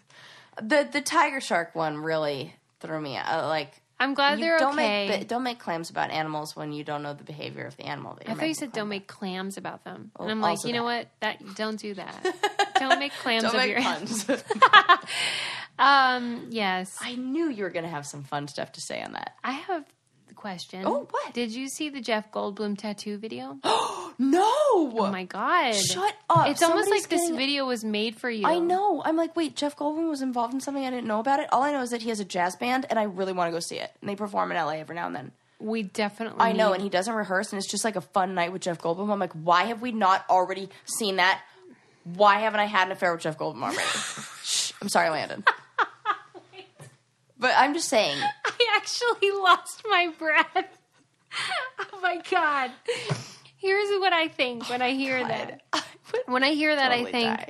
The 0.61 0.87
the 0.91 1.01
tiger 1.01 1.41
shark 1.41 1.75
one 1.75 1.97
really 1.97 2.53
threw 2.79 2.99
me 2.99 3.15
out. 3.17 3.47
Like. 3.47 3.71
I'm 3.99 4.15
glad 4.15 4.39
You 4.39 4.45
they're 4.45 4.57
don't 4.57 4.73
okay. 4.73 5.07
make 5.07 5.27
don't 5.29 5.43
make 5.43 5.59
claims 5.59 5.89
about 5.89 6.09
animals 6.11 6.57
when 6.57 6.73
you 6.73 6.83
don't 6.83 7.03
know 7.03 7.13
the 7.13 7.23
behavior 7.23 7.63
of 7.63 7.77
the 7.77 7.83
animal. 7.83 8.15
That 8.15 8.29
I 8.29 8.33
thought 8.33 8.47
you 8.49 8.53
said 8.53 8.73
don't 8.73 8.89
make 8.89 9.07
clams 9.07 9.55
about 9.55 9.85
them, 9.85 10.11
Oh, 10.19 10.23
and 10.23 10.31
I'm 10.31 10.41
like, 10.41 10.65
you 10.65 10.73
know 10.73 10.85
that. 10.89 11.07
what? 11.21 11.37
That 11.45 11.55
don't 11.55 11.79
do 11.79 11.93
that. 11.93 12.35
don't 12.79 12.99
make 12.99 13.13
clams 13.13 13.43
Don't 13.43 13.55
of 13.55 13.61
make 13.61 13.71
your. 13.71 13.81
puns. 13.81 14.25
Um. 15.79 16.47
Yes, 16.49 16.97
I 17.01 17.15
knew 17.15 17.49
you 17.49 17.63
were 17.63 17.69
going 17.71 17.85
to 17.85 17.89
have 17.89 18.05
some 18.05 18.23
fun 18.23 18.47
stuff 18.47 18.73
to 18.73 18.81
say 18.81 19.01
on 19.01 19.13
that. 19.13 19.33
I 19.43 19.53
have 19.53 19.83
question. 20.43 20.83
Oh, 20.85 21.07
what? 21.09 21.33
Did 21.33 21.51
you 21.51 21.69
see 21.69 21.87
the 21.87 22.01
Jeff 22.01 22.29
Goldblum 22.29 22.77
tattoo 22.77 23.17
video? 23.17 23.57
No. 24.19 24.43
oh 24.45 25.09
my 25.11 25.23
god! 25.23 25.73
Shut 25.73 26.13
up. 26.29 26.47
It's 26.47 26.61
almost 26.61 26.83
Somebody's 26.83 27.03
like 27.03 27.09
this 27.09 27.29
video 27.31 27.65
was 27.65 27.83
made 27.83 28.15
for 28.15 28.29
you. 28.29 28.45
I 28.45 28.59
know. 28.59 29.01
I'm 29.03 29.17
like, 29.17 29.35
wait, 29.35 29.55
Jeff 29.55 29.75
Goldblum 29.75 30.07
was 30.07 30.21
involved 30.21 30.53
in 30.53 30.61
something 30.61 30.85
I 30.85 30.91
didn't 30.91 31.07
know 31.07 31.19
about 31.19 31.39
it. 31.39 31.47
All 31.51 31.63
I 31.63 31.71
know 31.71 31.81
is 31.81 31.89
that 31.89 32.03
he 32.03 32.09
has 32.09 32.19
a 32.19 32.25
jazz 32.25 32.55
band, 32.55 32.85
and 32.91 32.99
I 32.99 33.03
really 33.03 33.33
want 33.33 33.47
to 33.47 33.51
go 33.51 33.59
see 33.59 33.77
it. 33.77 33.91
And 34.01 34.07
they 34.07 34.15
perform 34.15 34.51
in 34.51 34.57
LA 34.57 34.73
every 34.73 34.95
now 34.95 35.07
and 35.07 35.15
then. 35.15 35.31
We 35.59 35.81
definitely. 35.81 36.41
I 36.41 36.51
know, 36.51 36.73
and 36.73 36.83
he 36.83 36.89
doesn't 36.89 37.13
rehearse, 37.13 37.51
and 37.51 37.57
it's 37.57 37.71
just 37.71 37.83
like 37.83 37.95
a 37.95 38.01
fun 38.01 38.35
night 38.35 38.53
with 38.53 38.61
Jeff 38.61 38.79
Goldblum. 38.79 39.11
I'm 39.11 39.17
like, 39.17 39.33
why 39.33 39.63
have 39.63 39.81
we 39.81 39.91
not 39.91 40.23
already 40.29 40.69
seen 40.85 41.15
that? 41.15 41.41
Why 42.03 42.37
haven't 42.37 42.59
I 42.59 42.65
had 42.65 42.87
an 42.87 42.91
affair 42.91 43.13
with 43.13 43.21
Jeff 43.21 43.39
Goldblum 43.39 43.63
already? 43.63 43.81
Shh, 44.43 44.73
I'm 44.79 44.89
sorry, 44.89 45.09
Landon. 45.09 45.43
but 47.39 47.53
I'm 47.57 47.73
just 47.73 47.89
saying. 47.89 48.19
I 48.59 48.77
actually 48.77 49.31
lost 49.31 49.83
my 49.89 50.11
breath. 50.17 50.77
oh 51.93 51.99
my 52.01 52.21
god! 52.29 52.71
Here's 53.57 53.89
what 53.99 54.13
I 54.13 54.27
think 54.27 54.69
when 54.69 54.81
I 54.81 54.91
hear 54.91 55.25
that. 55.25 55.61
When 56.27 56.43
I 56.43 56.51
hear 56.53 56.75
that, 56.75 56.91
I 56.91 57.05
think 57.05 57.37
die. 57.37 57.49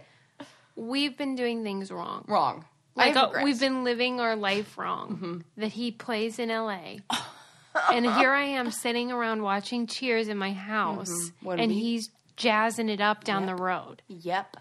we've 0.76 1.18
been 1.18 1.36
doing 1.36 1.64
things 1.64 1.92
wrong. 1.92 2.24
wrong. 2.28 2.66
Like 2.96 3.16
I 3.18 3.22
uh, 3.22 3.44
we've 3.44 3.60
been 3.60 3.84
living 3.84 4.20
our 4.20 4.36
life 4.36 4.78
wrong. 4.78 5.10
Mm-hmm. 5.16 5.38
That 5.62 5.72
he 5.74 5.92
plays 5.92 6.38
in 6.40 6.52
L.A. 6.52 7.00
and 7.92 8.06
here 8.06 8.32
I 8.32 8.44
am 8.46 8.70
sitting 8.72 9.12
around 9.12 9.42
watching 9.42 9.88
Cheers 9.88 10.28
in 10.28 10.38
my 10.38 10.54
house, 10.54 11.10
Mm-hmm. 11.44 11.50
And 11.60 11.72
we- 11.72 11.80
he's 11.80 12.10
jazzing 12.38 12.90
it 12.90 13.02
up 13.02 13.24
down 13.24 13.48
Yep. 13.48 13.58
the 13.58 13.64
road. 13.64 14.02
Yep. 14.08 14.58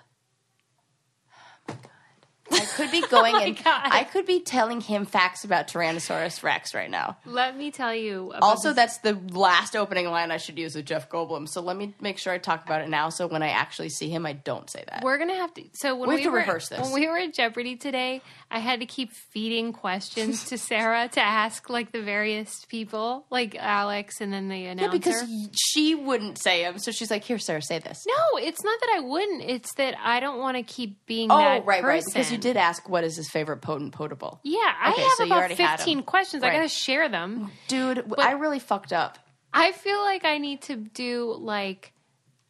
Oh. 2.52 2.58
I 2.60 2.64
could 2.76 2.90
be 2.90 3.02
oh 3.04 3.08
going 3.08 3.34
and 3.36 3.58
Oh 3.58 3.62
God. 3.64 3.82
I 3.84 4.04
could 4.04 4.26
be 4.26 4.40
telling 4.40 4.80
him 4.80 5.04
facts 5.06 5.44
about 5.44 5.68
Tyrannosaurus 5.68 6.42
Rex 6.42 6.74
right 6.74 6.90
now. 6.90 7.16
Let 7.24 7.56
me 7.56 7.70
tell 7.70 7.94
you. 7.94 8.28
About 8.30 8.42
Also, 8.42 8.68
this- 8.68 8.76
that's 8.76 8.98
the 8.98 9.14
last 9.36 9.74
opening 9.76 10.06
line 10.10 10.30
I 10.30 10.36
should 10.36 10.58
use 10.58 10.74
with 10.74 10.86
Jeff 10.86 11.08
Goldblum. 11.08 11.48
So 11.48 11.60
let 11.60 11.76
me 11.76 11.94
make 12.00 12.18
sure 12.18 12.32
I 12.32 12.38
talk 12.38 12.64
about 12.64 12.82
it 12.82 12.88
now. 12.88 13.08
So 13.08 13.26
when 13.26 13.42
I 13.42 13.48
actually 13.48 13.88
see 13.88 14.08
him, 14.08 14.26
I 14.26 14.32
don't 14.32 14.68
say 14.70 14.84
that. 14.88 15.02
We're 15.02 15.18
gonna 15.18 15.34
have 15.36 15.52
to. 15.54 15.64
So 15.74 15.94
when 15.96 16.08
We 16.08 16.16
we, 16.16 16.20
have 16.22 16.28
to 16.28 16.30
were 16.32 16.36
rehearse 16.38 16.68
this. 16.68 16.80
when 16.80 16.92
we 16.92 17.08
were 17.08 17.18
at 17.18 17.34
Jeopardy 17.34 17.76
today, 17.76 18.22
I 18.50 18.58
had 18.58 18.80
to 18.80 18.86
keep 18.86 19.12
feeding 19.12 19.72
questions 19.72 20.44
to 20.46 20.58
Sarah 20.58 21.08
to 21.12 21.20
ask 21.20 21.68
like 21.70 21.92
the 21.92 22.02
various 22.02 22.64
people, 22.68 23.24
like 23.30 23.54
Alex, 23.56 24.20
and 24.20 24.32
then 24.32 24.48
the 24.48 24.66
announcer. 24.66 24.84
yeah, 24.86 24.90
because 24.92 25.24
she 25.54 25.94
wouldn't 25.94 26.38
say 26.38 26.62
him. 26.62 26.78
So 26.78 26.90
she's 26.92 27.10
like, 27.10 27.24
"Here, 27.24 27.38
Sarah, 27.38 27.62
say 27.62 27.78
this." 27.78 28.04
no, 28.06 28.38
it's 28.38 28.62
not 28.64 28.80
that 28.80 28.90
I 28.96 29.00
wouldn't. 29.00 29.42
It's 29.42 29.74
that 29.76 29.94
I 30.02 30.20
don't 30.20 30.38
want 30.38 30.56
to 30.56 30.62
keep 30.62 31.04
being 31.06 31.30
Oh, 31.30 31.38
that 31.38 31.64
right, 31.64 31.82
right. 31.82 31.82
person. 31.82 32.12
Because 32.12 32.30
you 32.32 32.38
did 32.42 32.56
ask 32.56 32.88
what 32.88 33.04
is 33.04 33.16
his 33.16 33.30
favorite 33.30 33.62
potent 33.62 33.92
potable. 33.92 34.40
Yeah, 34.42 34.58
I 34.60 34.90
have 34.90 35.12
so 35.16 35.24
about 35.24 35.52
15 35.52 35.98
them. 35.98 36.04
questions. 36.04 36.42
I 36.42 36.50
gotta 36.52 36.68
share 36.68 37.08
them. 37.08 37.50
Dude, 37.68 38.04
I 38.18 38.32
really 38.32 38.58
fucked 38.58 38.92
up. 38.92 39.18
I 39.54 39.72
feel 39.72 40.00
like 40.02 40.24
I 40.24 40.38
need 40.38 40.62
to 40.62 40.76
do 40.76 41.34
like 41.38 41.92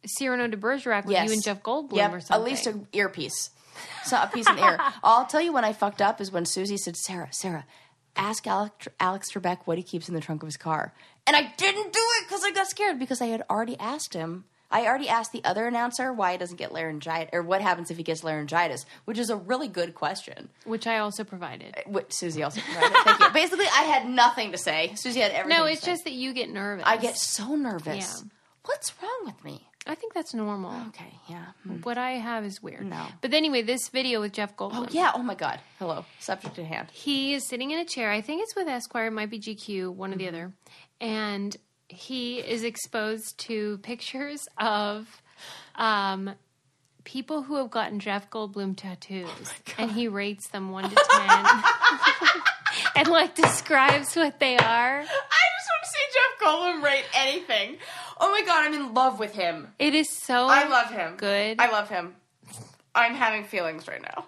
Cyrano 0.05 0.47
de 0.47 0.57
Bergerac 0.57 1.05
with 1.05 1.13
Yes. 1.13 1.27
you 1.27 1.33
and 1.33 1.43
Jeff 1.43 1.63
Goldblum 1.63 1.95
Yep, 1.95 2.13
or 2.13 2.19
something. 2.19 2.35
at 2.35 2.43
least 2.43 2.67
an 2.67 2.87
earpiece. 2.93 3.49
So 4.05 4.17
a 4.21 4.27
piece 4.31 4.47
in 4.47 4.55
the 4.57 4.63
ear. 4.63 4.77
I'll 5.03 5.25
tell 5.25 5.41
you 5.41 5.51
when 5.51 5.65
I 5.65 5.73
fucked 5.73 6.01
up 6.01 6.21
is 6.21 6.31
when 6.31 6.45
Susie 6.45 6.77
said, 6.77 6.95
Sarah, 6.95 7.29
Sarah, 7.31 7.65
ask 8.15 8.45
Alex, 8.45 8.87
Alex 8.99 9.31
Trebek 9.33 9.59
what 9.65 9.77
he 9.77 9.83
keeps 9.83 10.07
in 10.07 10.13
the 10.13 10.21
trunk 10.21 10.43
of 10.43 10.47
his 10.47 10.57
car. 10.57 10.93
And 11.25 11.35
I 11.35 11.51
didn't 11.57 11.91
do 11.91 11.99
it 11.99 12.27
because 12.27 12.43
I 12.43 12.51
got 12.51 12.67
scared 12.67 12.99
because 12.99 13.19
I 13.21 13.27
had 13.27 13.43
already 13.49 13.77
asked 13.79 14.13
him. 14.13 14.45
I 14.73 14.87
already 14.87 15.07
asked 15.07 15.31
the 15.31 15.43
other 15.45 15.67
announcer 15.67 16.11
why 16.11 16.31
he 16.33 16.37
doesn't 16.39 16.57
get 16.57 16.73
laryngitis, 16.73 17.29
or 17.31 17.43
what 17.43 17.61
happens 17.61 17.91
if 17.91 17.97
he 17.97 18.03
gets 18.03 18.23
laryngitis, 18.23 18.85
which 19.05 19.19
is 19.19 19.29
a 19.29 19.35
really 19.37 19.67
good 19.67 19.93
question. 19.93 20.49
which 20.65 20.87
I 20.87 20.97
also 20.97 21.23
provided. 21.23 21.75
Which 21.85 22.11
Susie 22.11 22.41
also 22.41 22.59
provided. 22.59 22.97
Thank 23.05 23.19
you. 23.19 23.29
Basically, 23.33 23.67
I 23.67 23.83
had 23.83 24.09
nothing 24.09 24.51
to 24.51 24.57
say. 24.57 24.91
Susie 24.95 25.19
had 25.19 25.31
everything. 25.31 25.59
No, 25.59 25.65
it's 25.65 25.85
just 25.85 26.03
that 26.05 26.13
you 26.13 26.33
get 26.33 26.49
nervous. 26.49 26.83
I 26.87 26.97
get 26.97 27.15
so 27.17 27.55
nervous. 27.55 28.23
Yeah. 28.23 28.29
What's 28.65 28.93
wrong 29.01 29.21
with 29.25 29.43
me? 29.43 29.67
I 29.85 29.95
think 29.95 30.13
that's 30.13 30.33
normal. 30.33 30.73
Okay, 30.87 31.13
yeah. 31.27 31.47
Hmm. 31.63 31.81
What 31.83 31.97
I 31.97 32.11
have 32.11 32.45
is 32.45 32.63
weird. 32.63 32.85
No. 32.85 33.05
But 33.21 33.33
anyway, 33.33 33.61
this 33.61 33.89
video 33.89 34.21
with 34.21 34.31
Jeff 34.31 34.55
Goldblum. 34.55 34.87
Oh 34.87 34.87
yeah. 34.91 35.11
Oh 35.13 35.21
my 35.21 35.35
God. 35.35 35.59
Hello. 35.77 36.05
Subject 36.19 36.57
at 36.57 36.65
hand. 36.65 36.87
He 36.91 37.33
is 37.33 37.45
sitting 37.47 37.71
in 37.71 37.79
a 37.79 37.85
chair. 37.85 38.09
I 38.09 38.21
think 38.21 38.41
it's 38.41 38.55
with 38.55 38.67
Esquire, 38.67 39.07
it 39.07 39.11
might 39.11 39.29
be 39.29 39.39
GQ, 39.39 39.93
one 39.93 40.13
or 40.13 40.15
the 40.15 40.29
other. 40.29 40.53
And 41.01 41.55
he 41.93 42.39
is 42.39 42.63
exposed 42.63 43.37
to 43.39 43.77
pictures 43.79 44.47
of 44.57 45.07
um, 45.75 46.31
people 47.03 47.43
who 47.43 47.55
have 47.55 47.71
gotten 47.71 47.99
Jeff 47.99 48.29
Goldblum 48.29 48.75
tattoos. 48.75 49.29
and 49.77 49.91
he 49.91 50.07
rates 50.07 50.47
them 50.49 50.71
1 50.71 50.89
to 50.89 50.95
10. 50.95 51.63
and 52.95 53.07
like 53.07 53.35
describes 53.35 54.15
what 54.15 54.39
they 54.39 54.57
are. 54.57 54.99
I 54.99 55.03
just 55.03 55.09
want 55.09 55.83
to 55.83 55.89
see 55.89 56.05
Jeff 56.13 56.47
Goldblum 56.47 56.83
rate 56.83 57.05
anything. 57.15 57.77
Oh 58.19 58.31
my 58.31 58.41
god, 58.45 58.65
I'm 58.65 58.73
in 58.73 58.93
love 58.93 59.19
with 59.19 59.33
him. 59.33 59.67
It 59.79 59.95
is 59.95 60.09
so 60.09 60.47
I 60.47 60.67
love 60.67 60.91
him. 60.91 61.15
good. 61.17 61.59
I 61.59 61.71
love 61.71 61.89
him. 61.89 62.15
I'm 62.95 63.15
having 63.15 63.43
feelings 63.43 63.87
right 63.87 64.01
now. 64.01 64.25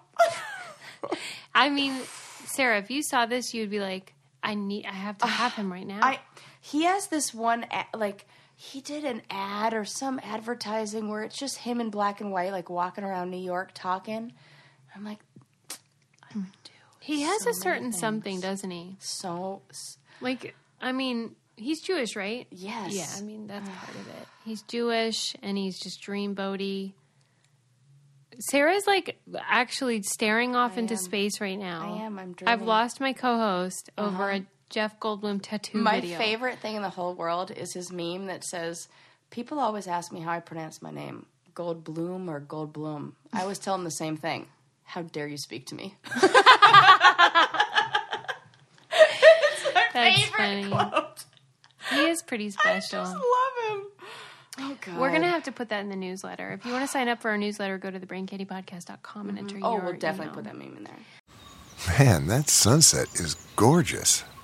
I 1.56 1.70
mean, 1.70 2.02
Sarah, 2.46 2.80
if 2.80 2.90
you 2.90 3.04
saw 3.04 3.26
this, 3.26 3.54
you'd 3.54 3.70
be 3.70 3.80
like, 3.80 4.14
I 4.42 4.56
need, 4.56 4.86
I 4.86 4.94
have 4.94 5.18
to 5.20 5.28
have 5.28 5.54
him 5.54 5.72
right 5.72 5.86
now. 5.86 6.00
I 6.02 6.20
he 6.66 6.86
has 6.86 7.08
this 7.08 7.32
one 7.32 7.64
a- 7.72 7.96
like 7.96 8.26
he 8.56 8.82
did 8.82 9.06
an 9.06 9.22
ad 9.30 9.76
or 9.76 9.86
some 9.86 10.20
advertising 10.24 11.10
where 11.10 11.22
it's 11.22 11.38
just 11.38 11.58
him 11.58 11.80
in 11.80 11.92
black 11.92 12.22
and 12.22 12.32
white 12.32 12.52
like 12.52 12.72
walking 12.72 13.04
around 13.04 13.30
New 13.30 13.38
York 13.38 13.70
talking. 13.76 14.34
I'm 14.96 15.04
like 15.04 15.20
I 15.70 16.34
would 16.34 16.46
do. 16.64 16.72
he 17.00 17.22
has 17.22 17.44
so 17.44 17.52
a 17.52 17.54
certain 17.54 17.90
many 17.90 17.98
something, 17.98 18.40
doesn't 18.40 18.72
he? 18.72 18.96
so 19.00 19.62
Like, 20.22 20.56
I 20.82 20.92
mean, 20.92 21.36
he's 21.56 21.82
Jewish, 21.82 22.16
right? 22.16 22.48
Yes. 22.50 22.96
Yeah, 22.96 23.08
I 23.16 23.22
mean 23.22 23.46
that's 23.46 23.70
part 23.70 23.96
of 23.96 24.08
it. 24.08 24.28
He's 24.44 24.64
Jewish 24.64 25.36
and 25.44 25.56
he's 25.60 25.80
just 25.80 26.02
dream 26.02 26.36
dreamboaty. 26.36 26.94
Sarah's 28.40 28.88
like 28.88 29.20
actually 29.40 30.02
staring 30.02 30.56
off 30.56 30.80
into 30.80 30.96
am. 30.96 31.00
space 31.00 31.40
right 31.40 31.60
now. 31.60 31.94
I 31.96 32.06
am, 32.06 32.18
I'm 32.18 32.36
I've 32.48 32.64
lost 32.64 33.00
my 33.00 33.14
co-host 33.14 33.92
over 34.00 34.32
uh-huh. 34.32 34.40
a 34.40 34.55
Jeff 34.70 35.00
Goldblum 35.00 35.40
tattoo 35.42 35.78
My 35.78 36.00
video. 36.02 36.18
favorite 36.18 36.60
thing 36.60 36.76
in 36.76 36.82
the 36.82 36.90
whole 36.90 37.14
world 37.14 37.52
is 37.52 37.74
his 37.74 37.92
meme 37.92 38.26
that 38.28 38.44
says, 38.44 38.88
"People 39.30 39.60
always 39.60 39.88
ask 39.88 40.12
me 40.12 40.22
how 40.22 40.32
I 40.32 40.40
pronounce 40.40 40.82
my 40.82 40.92
name, 40.92 41.26
Goldblum 41.54 42.28
or 42.30 42.42
Goldblum." 42.42 43.14
I 43.34 43.42
always 43.42 43.60
tell 43.60 43.76
them 43.76 43.84
the 43.84 43.92
same 43.92 44.18
thing. 44.18 44.48
How 44.84 45.02
dare 45.04 45.28
you 45.28 45.38
speak 45.38 45.66
to 45.68 45.76
me? 45.76 45.96
That's 49.94 50.26
funny. 50.26 50.74
He 51.92 52.08
is 52.08 52.22
pretty 52.22 52.50
special. 52.50 53.00
I 53.02 53.04
just 53.04 53.14
love 53.16 53.22
him. 53.70 53.86
Oh 54.58 54.78
God. 54.82 54.98
We're 55.00 55.12
gonna 55.12 55.30
have 55.30 55.44
to 55.44 55.52
put 55.52 55.70
that 55.70 55.82
in 55.82 55.90
the 55.90 55.96
newsletter. 55.96 56.52
If 56.54 56.66
you 56.66 56.72
want 56.72 56.84
to 56.84 56.88
sign 56.92 57.08
up 57.08 57.22
for 57.22 57.30
our 57.30 57.38
newsletter, 57.38 57.78
go 57.78 57.92
to 57.92 58.00
thebraincandypodcast.com 58.00 59.30
and 59.30 59.38
mm-hmm. 59.38 59.48
enter 59.48 59.60
Oh, 59.64 59.74
your 59.76 59.84
we'll 59.84 59.94
definitely 59.94 60.26
email. 60.28 60.36
put 60.36 60.44
that 60.46 60.58
meme 60.58 60.78
in 60.78 60.84
there. 60.84 60.98
Man, 62.00 62.28
that 62.28 62.50
sunset 62.50 63.08
is 63.16 63.36
gorgeous. 63.56 64.24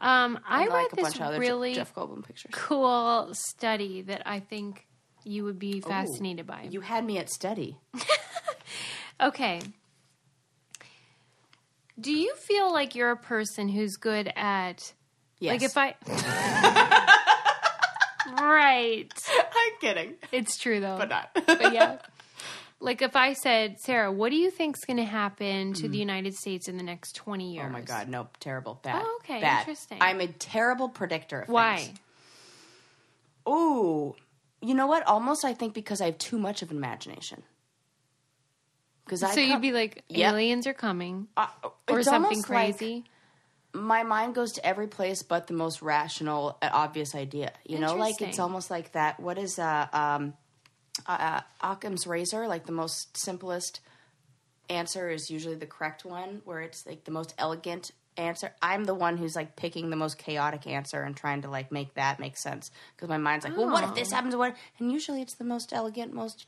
Um, 0.00 0.38
I, 0.48 0.60
read 0.64 0.70
like 0.72 0.90
this 0.92 1.02
bunch 1.02 1.16
of 1.16 1.22
other 1.22 1.38
really 1.38 1.74
Jeff 1.74 1.94
Goldblum 1.94 2.24
pictures. 2.24 2.50
cool 2.54 3.28
study 3.32 4.02
that 4.02 4.22
I 4.26 4.40
think 4.40 4.86
you 5.24 5.44
would 5.44 5.58
be 5.58 5.80
fascinated 5.82 6.46
by. 6.46 6.66
You 6.70 6.80
had 6.80 7.04
me 7.04 7.18
at 7.18 7.28
study. 7.30 7.76
Okay. 9.20 9.60
Do 12.00 12.10
you 12.10 12.34
feel 12.36 12.72
like 12.72 12.94
you're 12.94 13.10
a 13.10 13.16
person 13.18 13.68
who's 13.68 13.96
good 13.96 14.32
at 14.34 14.94
Yes. 15.38 15.52
like 15.52 15.62
if 15.62 15.76
I 15.76 15.94
Right. 18.40 19.12
I'm 19.38 19.72
kidding, 19.80 20.14
It's 20.32 20.56
true 20.58 20.80
though. 20.80 20.96
but 20.98 21.08
not. 21.10 21.30
But 21.34 21.72
yeah. 21.74 21.98
Like 22.82 23.02
if 23.02 23.14
I 23.14 23.34
said, 23.34 23.78
Sarah, 23.78 24.10
what 24.10 24.30
do 24.30 24.36
you 24.36 24.50
think's 24.50 24.84
going 24.86 24.96
to 24.96 25.04
happen 25.04 25.74
to 25.74 25.88
the 25.88 25.98
United 25.98 26.34
States 26.34 26.66
in 26.66 26.78
the 26.78 26.82
next 26.82 27.14
20 27.14 27.52
years? 27.52 27.66
Oh 27.68 27.72
my 27.72 27.82
god, 27.82 28.08
nope, 28.08 28.36
terrible, 28.40 28.80
bad. 28.82 29.02
Oh, 29.04 29.18
okay, 29.22 29.40
bad. 29.42 29.60
interesting. 29.60 29.98
I'm 30.00 30.20
a 30.20 30.26
terrible 30.28 30.88
predictor. 30.88 31.40
Of 31.42 31.48
Why? 31.50 31.92
Ooh, 33.46 34.14
you 34.62 34.74
know 34.74 34.86
what? 34.86 35.06
Almost, 35.06 35.44
I 35.44 35.52
think 35.52 35.74
because 35.74 36.00
I 36.00 36.06
have 36.06 36.18
too 36.18 36.38
much 36.38 36.62
of 36.62 36.70
an 36.70 36.78
imagination. 36.78 37.42
Because 39.04 39.22
I 39.22 39.34
So 39.34 39.40
you'd 39.40 39.60
be 39.60 39.72
like 39.72 40.02
Yep. 40.08 40.32
aliens 40.32 40.66
are 40.66 40.72
coming 40.74 41.28
Uh, 41.36 41.48
or 41.88 42.02
something 42.02 42.22
almost 42.38 42.48
like 42.50 42.76
crazy. 42.78 43.04
my 43.74 44.02
mind 44.04 44.34
goes 44.34 44.52
to 44.52 44.64
every 44.64 44.86
place 44.86 45.22
but 45.22 45.48
the 45.48 45.54
most 45.54 45.82
rational, 45.82 46.56
uh, 46.62 46.70
obvious 46.72 47.14
idea. 47.14 47.52
You 47.66 47.78
know, 47.78 47.96
like 47.96 48.22
it's 48.22 48.38
almost 48.38 48.70
like 48.70 48.92
that. 48.92 49.20
What 49.20 49.36
is 49.36 49.58
uh, 49.58 49.88
um, 49.92 50.34
uh, 51.18 51.40
Occam's 51.72 52.06
razor? 52.06 52.46
Like 52.46 52.66
the 52.66 52.72
most 52.72 53.16
simplest 53.16 53.80
answer 54.68 55.10
is 55.10 55.30
usually 55.30 55.56
the 55.56 55.66
correct 55.66 56.04
one, 56.04 56.42
where 56.44 56.60
it's 56.60 56.86
like 56.86 57.04
the 57.04 57.10
most 57.10 57.34
elegant 57.38 57.90
answer. 58.16 58.52
I'm 58.60 58.84
the 58.84 58.94
one 58.94 59.16
who's 59.16 59.34
like 59.34 59.56
picking 59.56 59.90
the 59.90 59.96
most 59.96 60.18
chaotic 60.18 60.66
answer 60.66 61.02
and 61.02 61.16
trying 61.16 61.42
to 61.42 61.48
like 61.50 61.72
make 61.72 61.94
that 61.94 62.20
make 62.20 62.36
sense 62.36 62.70
because 62.94 63.08
my 63.08 63.16
mind's 63.18 63.44
like, 63.44 63.56
well, 63.56 63.70
what 63.70 63.84
if 63.84 63.90
Oh. 63.90 63.94
this 63.94 64.12
happens? 64.12 64.36
What? 64.36 64.54
And 64.78 64.92
usually 64.92 65.22
it's 65.22 65.34
the 65.36 65.44
most 65.44 65.72
elegant, 65.72 66.12
most 66.12 66.46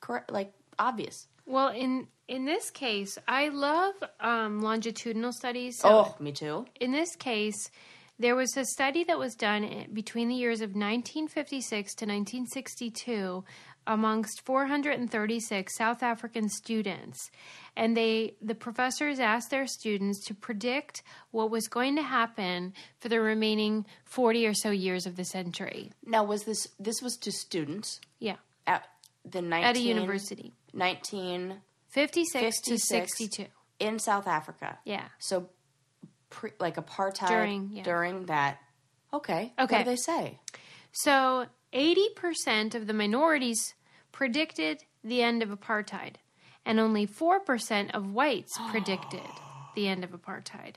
correct, 0.00 0.30
like 0.30 0.52
obvious. 0.78 1.26
Well, 1.46 1.68
in 1.68 2.08
in 2.28 2.44
this 2.44 2.70
case, 2.70 3.16
I 3.26 3.48
love 3.48 3.94
um, 4.20 4.60
longitudinal 4.60 5.32
studies. 5.32 5.78
So 5.78 5.88
oh, 5.88 6.14
me 6.22 6.30
too. 6.32 6.66
in 6.78 6.92
this 6.92 7.16
case, 7.16 7.70
there 8.18 8.34
was 8.36 8.56
a 8.56 8.64
study 8.64 9.04
that 9.04 9.18
was 9.18 9.34
done 9.34 9.64
eh, 9.64 9.84
between 9.92 10.28
the 10.28 10.34
years 10.34 10.60
of 10.60 10.70
1956 10.70 11.94
to 11.94 12.04
1962 12.06 13.44
amongst 13.86 14.42
436 14.44 15.74
South 15.76 16.02
African 16.02 16.48
students. 16.48 17.30
And 17.76 17.96
they 17.96 18.34
the 18.42 18.54
professors 18.54 19.18
asked 19.18 19.50
their 19.50 19.66
students 19.66 20.24
to 20.26 20.34
predict 20.34 21.02
what 21.30 21.50
was 21.50 21.68
going 21.68 21.96
to 21.96 22.02
happen 22.02 22.74
for 23.00 23.08
the 23.08 23.20
remaining 23.20 23.86
40 24.04 24.46
or 24.46 24.54
so 24.54 24.70
years 24.70 25.06
of 25.06 25.16
the 25.16 25.24
century. 25.24 25.92
Now, 26.04 26.24
was 26.24 26.44
this 26.44 26.66
this 26.78 27.00
was 27.02 27.16
to 27.18 27.32
students 27.32 28.00
Yeah. 28.18 28.36
at 28.66 28.84
the 29.24 29.40
19, 29.42 29.64
At 29.64 29.76
a 29.76 29.80
university. 29.80 30.52
19 30.74 31.62
56 31.88 32.60
to 32.62 32.78
62. 32.78 33.46
in 33.80 33.98
South 33.98 34.26
Africa. 34.26 34.78
Yeah. 34.84 35.04
So, 35.18 35.48
pre, 36.30 36.50
like 36.58 36.76
apartheid 36.76 37.28
During, 37.28 37.70
yeah. 37.72 37.82
during 37.82 38.26
that. 38.26 38.58
Okay. 39.12 39.52
What 39.56 39.64
Okay. 39.64 39.84
do 39.84 39.90
they 39.90 39.96
say? 39.96 40.38
So, 40.92 41.46
80% 41.72 42.74
of 42.74 42.86
the 42.86 42.92
minorities 42.94 43.74
predicted 44.12 44.84
the 45.04 45.22
end 45.22 45.42
of 45.42 45.48
apartheid, 45.50 46.14
and 46.64 46.80
only 46.80 47.06
4% 47.06 47.90
of 47.94 48.12
whites 48.12 48.52
predicted 48.70 49.20
the 49.74 49.88
end 49.88 50.04
of 50.04 50.10
apartheid. 50.10 50.74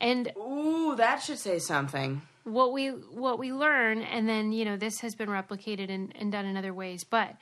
And 0.00 0.32
Ooh, 0.38 0.94
that 0.96 1.22
should 1.22 1.38
say 1.38 1.58
something. 1.58 2.22
what 2.44 2.72
we 2.72 2.88
what 2.88 3.38
we 3.38 3.52
learn, 3.52 4.00
and 4.02 4.26
then 4.28 4.52
you 4.52 4.64
know 4.64 4.76
this 4.78 5.00
has 5.00 5.14
been 5.14 5.28
replicated 5.28 5.90
and, 5.90 6.12
and 6.16 6.32
done 6.32 6.46
in 6.46 6.56
other 6.56 6.72
ways, 6.72 7.04
but 7.04 7.36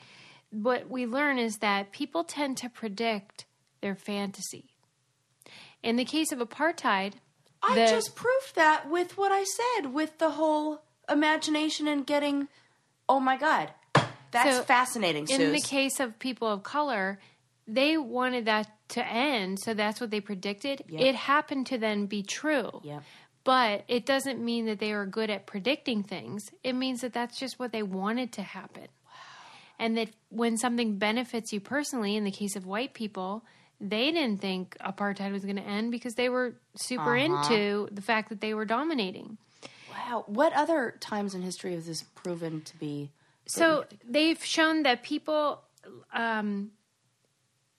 what 0.50 0.88
we 0.90 1.06
learn 1.06 1.38
is 1.38 1.58
that 1.58 1.92
people 1.92 2.24
tend 2.24 2.56
to 2.56 2.68
predict 2.68 3.44
their 3.80 3.94
fantasy. 3.94 4.74
In 5.84 5.94
the 5.96 6.04
case 6.04 6.32
of 6.32 6.38
apartheid, 6.40 7.12
I 7.62 7.74
the- 7.74 7.86
just 7.86 8.14
proved 8.14 8.54
that 8.54 8.88
with 8.88 9.16
what 9.18 9.32
I 9.32 9.44
said, 9.44 9.92
with 9.92 10.18
the 10.18 10.30
whole 10.30 10.82
imagination 11.08 11.88
and 11.88 12.06
getting. 12.06 12.48
Oh 13.08 13.20
my 13.20 13.36
god, 13.36 13.72
that's 14.30 14.56
So, 14.56 14.62
fascinating. 14.62 15.28
in 15.28 15.52
the 15.52 15.60
case 15.60 15.98
of 16.00 16.18
people 16.18 16.48
of 16.48 16.62
color, 16.62 17.18
they 17.66 17.96
wanted 17.96 18.44
that 18.44 18.70
to 18.90 19.06
end, 19.06 19.58
so 19.60 19.74
that's 19.74 20.00
what 20.00 20.10
they 20.10 20.20
predicted. 20.20 20.82
Yep. 20.88 21.00
It 21.00 21.14
happened 21.14 21.66
to 21.68 21.78
then 21.78 22.06
be 22.06 22.22
true. 22.22 22.80
Yep. 22.84 23.02
But 23.44 23.84
it 23.88 24.04
doesn't 24.04 24.44
mean 24.44 24.66
that 24.66 24.78
they 24.78 24.92
are 24.92 25.06
good 25.06 25.30
at 25.30 25.46
predicting 25.46 26.02
things. 26.02 26.50
It 26.62 26.74
means 26.74 27.00
that 27.00 27.14
that's 27.14 27.38
just 27.38 27.58
what 27.58 27.72
they 27.72 27.82
wanted 27.82 28.32
to 28.32 28.42
happen. 28.42 28.88
Wow. 29.06 29.10
And 29.78 29.96
that 29.96 30.10
when 30.28 30.58
something 30.58 30.98
benefits 30.98 31.52
you 31.52 31.60
personally, 31.60 32.14
in 32.16 32.24
the 32.24 32.30
case 32.30 32.56
of 32.56 32.66
white 32.66 32.92
people, 32.92 33.44
they 33.80 34.10
didn't 34.10 34.40
think 34.40 34.76
apartheid 34.84 35.32
was 35.32 35.44
going 35.44 35.56
to 35.56 35.62
end 35.62 35.90
because 35.90 36.14
they 36.14 36.28
were 36.28 36.54
super 36.74 37.16
uh-huh. 37.16 37.52
into 37.52 37.88
the 37.92 38.02
fact 38.02 38.28
that 38.30 38.40
they 38.40 38.54
were 38.54 38.64
dominating. 38.64 39.38
wow, 39.92 40.24
what 40.26 40.52
other 40.52 40.96
times 41.00 41.34
in 41.34 41.42
history 41.42 41.74
has 41.74 41.86
this 41.86 42.02
proven 42.02 42.62
to 42.62 42.76
be? 42.78 43.10
So 43.46 43.84
they've 44.06 44.42
shown 44.44 44.82
that 44.82 45.02
people, 45.02 45.62
um, 46.12 46.72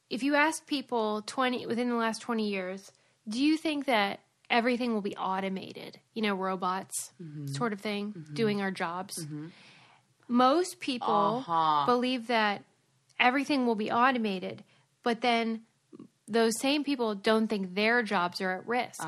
if 0.09 0.23
you 0.23 0.35
ask 0.35 0.65
people 0.65 1.21
twenty 1.25 1.65
within 1.67 1.89
the 1.89 1.95
last 1.95 2.21
twenty 2.21 2.49
years, 2.49 2.91
do 3.27 3.43
you 3.43 3.55
think 3.57 3.85
that 3.85 4.21
everything 4.49 4.93
will 4.93 5.01
be 5.01 5.15
automated? 5.15 5.99
You 6.13 6.23
know, 6.23 6.33
robots, 6.33 7.11
mm-hmm. 7.21 7.47
sort 7.47 7.73
of 7.73 7.81
thing, 7.81 8.13
mm-hmm. 8.13 8.33
doing 8.33 8.61
our 8.61 8.71
jobs. 8.71 9.23
Mm-hmm. 9.23 9.47
Most 10.27 10.79
people 10.79 11.43
uh-huh. 11.47 11.85
believe 11.85 12.27
that 12.27 12.63
everything 13.19 13.65
will 13.65 13.75
be 13.75 13.91
automated, 13.91 14.63
but 15.03 15.21
then 15.21 15.61
those 16.29 16.53
same 16.61 16.83
people 16.83 17.15
don't 17.15 17.47
think 17.47 17.75
their 17.75 18.03
jobs 18.03 18.39
are 18.39 18.51
at 18.51 18.67
risk. 18.67 19.01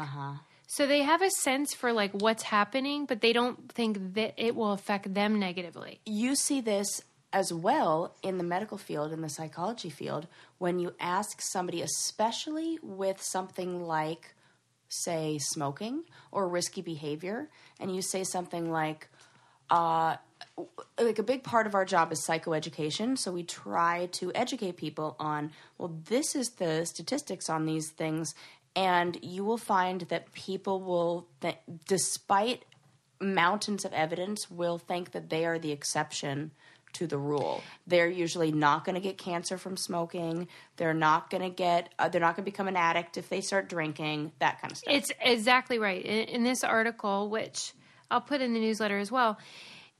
So 0.68 0.88
they 0.88 1.04
have 1.04 1.22
a 1.22 1.30
sense 1.30 1.74
for 1.74 1.94
like 1.94 2.12
what's 2.14 2.44
happening, 2.44 3.06
but 3.06 3.22
they 3.22 3.32
don't 3.34 3.72
think 3.72 4.14
that 4.16 4.34
it 4.38 4.56
will 4.56 4.72
affect 4.74 5.14
them 5.14 5.40
negatively. 5.40 6.00
you 6.06 6.36
see 6.36 6.62
this 6.62 7.02
as 7.34 7.54
well 7.54 8.14
in 8.24 8.38
the 8.38 8.44
medical 8.44 8.78
field 8.78 9.14
in 9.14 9.22
the 9.22 9.30
psychology 9.30 9.90
field 9.90 10.28
when 10.58 10.80
you 10.80 10.94
ask 11.00 11.40
somebody 11.40 11.82
especially 11.82 12.78
with 12.84 13.22
something 13.22 13.86
like 13.88 14.34
say 14.90 15.38
smoking 15.40 16.04
or 16.32 16.50
risky 16.50 16.82
behavior 16.82 17.48
and 17.80 17.96
you 17.96 18.02
say 18.02 18.24
something 18.26 18.70
like 18.70 19.08
uh, 19.70 20.18
like 21.00 21.20
a 21.20 21.24
big 21.24 21.44
part 21.44 21.66
of 21.66 21.76
our 21.76 21.86
job 21.86 22.12
is 22.12 22.24
psychoeducation 22.26 23.18
so 23.18 23.32
we 23.32 23.44
try 23.44 24.08
to 24.12 24.32
educate 24.36 24.78
people 24.78 25.16
on 25.20 25.52
well 25.78 25.96
this 26.10 26.36
is 26.36 26.52
the 26.52 26.86
statistics 26.86 27.50
on 27.50 27.66
these 27.66 27.90
things 27.90 28.34
and 28.76 29.18
you 29.22 29.44
will 29.44 29.58
find 29.58 30.02
that 30.02 30.32
people 30.34 30.82
will 30.82 31.28
th- 31.42 31.58
despite 31.88 32.64
mountains 33.20 33.86
of 33.86 33.94
evidence 33.94 34.50
will 34.50 34.78
think 34.78 35.12
that 35.12 35.30
they 35.30 35.46
are 35.46 35.60
the 35.60 35.72
exception 35.72 36.52
to 36.94 37.08
the 37.08 37.18
rule. 37.18 37.64
They're 37.88 38.10
usually 38.10 38.52
not 38.52 38.86
going 38.86 38.96
to 38.96 39.02
get 39.02 39.18
cancer 39.18 39.58
from 39.58 39.78
smoking. 39.78 40.48
They're 40.78 40.94
not 40.94 41.30
going 41.30 41.44
to 41.44 41.50
get. 41.50 41.94
Uh, 41.98 42.10
they're 42.10 42.22
not 42.22 42.36
going 42.36 42.44
to 42.44 42.52
become 42.52 42.68
an 42.68 42.76
addict 42.76 43.18
if 43.18 43.30
they 43.30 43.42
start 43.42 43.70
drinking. 43.70 44.32
That 44.40 44.62
kind 44.62 44.72
of 44.72 44.78
stuff. 44.78 44.94
It's 44.94 45.12
exactly 45.22 45.80
right. 45.80 46.04
In, 46.04 46.28
in 46.28 46.44
this 46.44 46.64
article, 46.64 47.30
which 47.30 47.74
I'll 48.10 48.22
put 48.22 48.42
in 48.42 48.54
the 48.54 48.60
newsletter 48.60 48.98
as 48.98 49.12
well, 49.12 49.38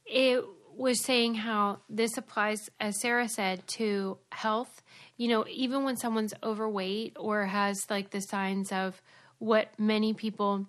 it 0.06 0.44
was 0.76 1.04
saying 1.04 1.36
how 1.36 1.80
this 1.90 2.18
applies, 2.18 2.70
as 2.80 3.00
Sarah 3.02 3.30
said, 3.30 3.68
to 3.76 4.18
health. 4.32 4.82
You 5.18 5.28
know, 5.30 5.46
even 5.48 5.84
when 5.84 5.98
someone's 5.98 6.34
overweight 6.44 7.18
or 7.20 7.46
has 7.46 7.86
like 7.90 8.10
the 8.10 8.22
signs 8.22 8.72
of 8.72 9.02
what 9.38 9.68
many 9.78 10.14
people 10.14 10.68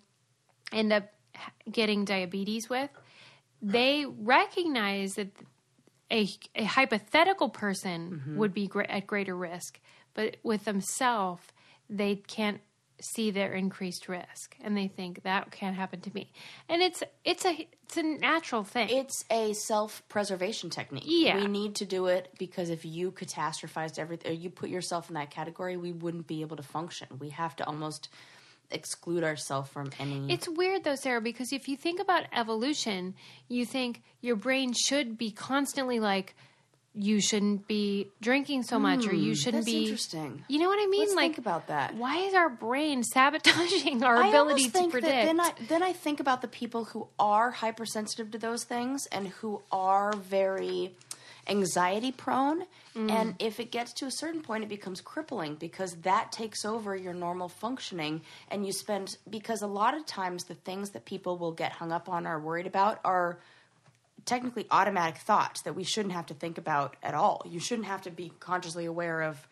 end 0.73 0.93
up 0.93 1.05
getting 1.71 2.05
diabetes 2.05 2.69
with, 2.69 2.91
they 3.61 4.05
recognize 4.07 5.15
that 5.15 5.29
a, 6.11 6.29
a 6.55 6.65
hypothetical 6.65 7.49
person 7.49 8.21
mm-hmm. 8.21 8.37
would 8.37 8.53
be 8.53 8.67
gr- 8.67 8.83
at 8.83 9.07
greater 9.07 9.37
risk, 9.37 9.81
but 10.15 10.37
with 10.43 10.65
themselves, 10.65 11.43
they 11.89 12.17
can't 12.17 12.61
see 13.03 13.31
their 13.31 13.53
increased 13.53 14.09
risk, 14.09 14.57
and 14.61 14.77
they 14.77 14.89
think 14.89 15.23
that 15.25 15.51
can't 15.51 15.77
happen 15.77 16.01
to 16.03 16.15
me. 16.15 16.33
And 16.69 16.83
it's 16.83 17.03
it's 17.25 17.45
a 17.45 17.69
it's 17.85 17.97
a 17.97 18.03
natural 18.03 18.65
thing. 18.65 18.89
it's 18.91 19.25
a 19.31 19.53
self-preservation 19.53 20.71
technique. 20.71 21.05
Yeah. 21.07 21.37
we 21.37 21.47
need 21.47 21.75
to 21.77 21.85
do 21.85 22.07
it 22.07 22.33
because 22.39 22.71
if 22.71 22.85
you 22.85 23.13
catastrophized 23.13 23.99
everything, 23.99 24.31
or 24.31 24.35
you 24.35 24.51
put 24.51 24.71
yourself 24.71 25.09
in 25.09 25.15
that 25.15 25.31
category, 25.31 25.77
we 25.77 25.93
wouldn't 25.93 26.27
be 26.27 26.41
able 26.41 26.57
to 26.57 26.63
function. 26.63 27.09
We 27.19 27.31
have 27.31 27.57
to 27.57 27.67
almost 27.67 28.09
exclude 28.71 29.23
ourselves 29.25 29.69
from 29.71 29.91
any. 29.99 30.33
It's 30.33 30.49
weird 30.49 30.85
though, 30.85 30.95
Sarah, 30.95 31.21
because 31.21 31.53
if 31.53 31.69
you 31.69 31.77
think 31.77 32.01
about 32.01 32.25
evolution, 32.33 33.15
you 33.49 33.67
think 33.67 34.03
your 34.21 34.37
brain 34.37 34.73
should 34.73 35.19
be 35.19 35.31
constantly 35.31 36.01
like, 36.01 36.35
you 36.95 37.21
shouldn't 37.21 37.67
be 37.67 38.09
drinking 38.21 38.65
so 38.65 38.79
much, 38.79 39.07
or 39.07 39.15
you 39.15 39.35
shouldn't 39.35 39.65
Hmm, 39.65 39.71
that's 39.71 39.73
be. 39.73 39.83
interesting. 39.85 40.45
You 40.49 40.59
know 40.59 40.69
what 40.69 40.79
I 40.83 40.87
mean? 40.87 41.01
Let's 41.01 41.15
like, 41.15 41.23
think 41.35 41.39
about 41.39 41.69
that. 41.69 41.95
Why 41.95 42.19
is 42.19 42.35
our 42.35 42.51
brain 42.51 43.03
sabotaging 43.03 44.03
our 44.03 44.17
I 44.19 44.29
ability 44.29 44.39
almost 44.39 44.65
to 44.67 44.71
think 44.71 44.93
predict? 44.93 45.13
That 45.13 45.25
then 45.27 45.41
I 45.41 45.53
then 45.69 45.83
I 45.83 45.93
think 45.93 46.21
about 46.21 46.43
the 46.43 46.49
people 46.49 46.85
who 46.85 47.09
are 47.19 47.51
hypersensitive 47.51 48.31
to 48.33 48.39
those 48.39 48.65
things 48.65 49.07
and 49.11 49.29
who 49.29 49.63
are 49.71 50.13
very 50.13 50.93
anxiety 51.49 52.13
prone. 52.13 52.65
Mm. 52.95 53.11
And 53.11 53.35
if 53.39 53.59
it 53.59 53.73
gets 53.73 53.93
to 53.95 54.07
a 54.07 54.11
certain 54.11 54.43
point, 54.43 54.63
it 54.63 54.69
becomes 54.69 55.01
crippling 55.01 55.57
because 55.57 55.95
that 56.03 56.31
takes 56.31 56.65
over 56.65 56.95
your 56.95 57.15
normal 57.15 57.49
functioning. 57.49 58.21
And 58.51 58.65
you 58.67 58.73
spend, 58.73 59.17
because 59.29 59.63
a 59.63 59.67
lot 59.67 59.97
of 59.97 60.07
times 60.07 60.45
the 60.45 60.55
things 60.55 60.91
that 60.91 61.05
people 61.05 61.39
will 61.39 61.53
get 61.53 61.73
hung 61.73 61.91
up 61.91 62.09
on 62.09 62.27
or 62.27 62.39
worried 62.39 62.67
about 62.67 63.01
are 63.05 63.39
technically 64.25 64.67
automatic 64.71 65.19
thoughts 65.19 65.63
that 65.63 65.75
we 65.75 65.85
shouldn't 65.85 66.15
have 66.15 66.27
to 66.27 66.35
think 66.35 66.59
about 66.59 66.97
at 67.03 67.15
all. 67.15 67.43
You 67.47 67.61
shouldn't 67.61 67.87
have 67.87 68.03
to 68.03 68.11
be 68.11 68.33
consciously 68.41 68.85
aware 68.85 69.23
of 69.23 69.47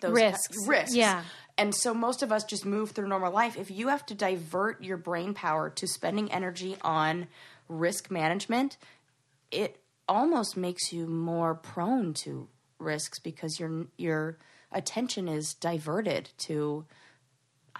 those 0.00 0.12
Risks. 0.12 0.66
risks. 0.66 0.94
Yeah. 0.94 1.22
And 1.56 1.74
so 1.74 1.92
most 1.92 2.22
of 2.22 2.30
us 2.30 2.44
just 2.44 2.64
move 2.64 2.92
through 2.92 3.08
normal 3.08 3.32
life. 3.32 3.56
If 3.56 3.70
you 3.70 3.88
have 3.88 4.06
to 4.06 4.14
divert 4.14 4.82
your 4.82 4.96
brain 4.96 5.34
power 5.34 5.70
to 5.70 5.88
spending 5.88 6.30
energy 6.30 6.76
on 6.82 7.26
risk 7.68 8.10
management, 8.10 8.76
it 9.50 9.80
almost 10.08 10.56
makes 10.56 10.92
you 10.92 11.06
more 11.06 11.54
prone 11.54 12.14
to 12.14 12.48
risks 12.78 13.18
because 13.18 13.58
your 13.58 13.86
your 13.96 14.38
attention 14.70 15.26
is 15.28 15.54
diverted 15.54 16.30
to 16.38 16.84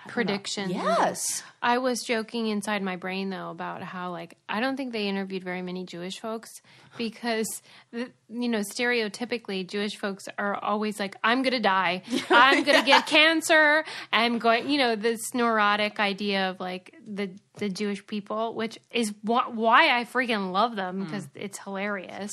prediction. 0.07 0.71
Yes. 0.71 1.43
I 1.61 1.79
was 1.79 2.03
joking 2.03 2.47
inside 2.47 2.83
my 2.83 2.97
brain 2.97 3.31
though 3.31 3.51
about 3.51 3.83
how 3.83 4.13
like 4.13 4.37
I 4.49 4.61
don't 4.61 4.77
think 4.77 4.93
they 4.93 5.09
interviewed 5.09 5.43
very 5.43 5.63
many 5.63 5.85
Jewish 5.85 6.21
folks 6.21 6.49
because 6.97 7.63
the, 7.91 8.11
you 8.29 8.49
know 8.49 8.61
stereotypically 8.61 9.67
Jewish 9.67 9.97
folks 9.97 10.29
are 10.39 10.55
always 10.55 11.01
like 11.01 11.17
I'm 11.25 11.43
going 11.43 11.55
to 11.55 11.61
die. 11.61 12.03
I'm 12.31 12.63
going 12.63 12.79
to 12.79 12.87
get 12.87 13.07
cancer. 13.07 13.85
I'm 14.13 14.39
going, 14.39 14.71
you 14.71 14.79
know, 14.79 14.95
this 14.95 15.35
neurotic 15.35 15.99
idea 15.99 16.51
of 16.51 16.61
like 16.61 16.95
the 17.07 17.31
the 17.55 17.69
Jewish 17.69 18.07
people, 18.07 18.55
which 18.55 18.79
is 18.93 19.11
wh- 19.23 19.51
why 19.53 19.99
I 19.99 20.05
freaking 20.05 20.53
love 20.53 20.77
them 20.77 21.01
mm. 21.01 21.05
because 21.05 21.29
it's 21.35 21.59
hilarious. 21.59 22.31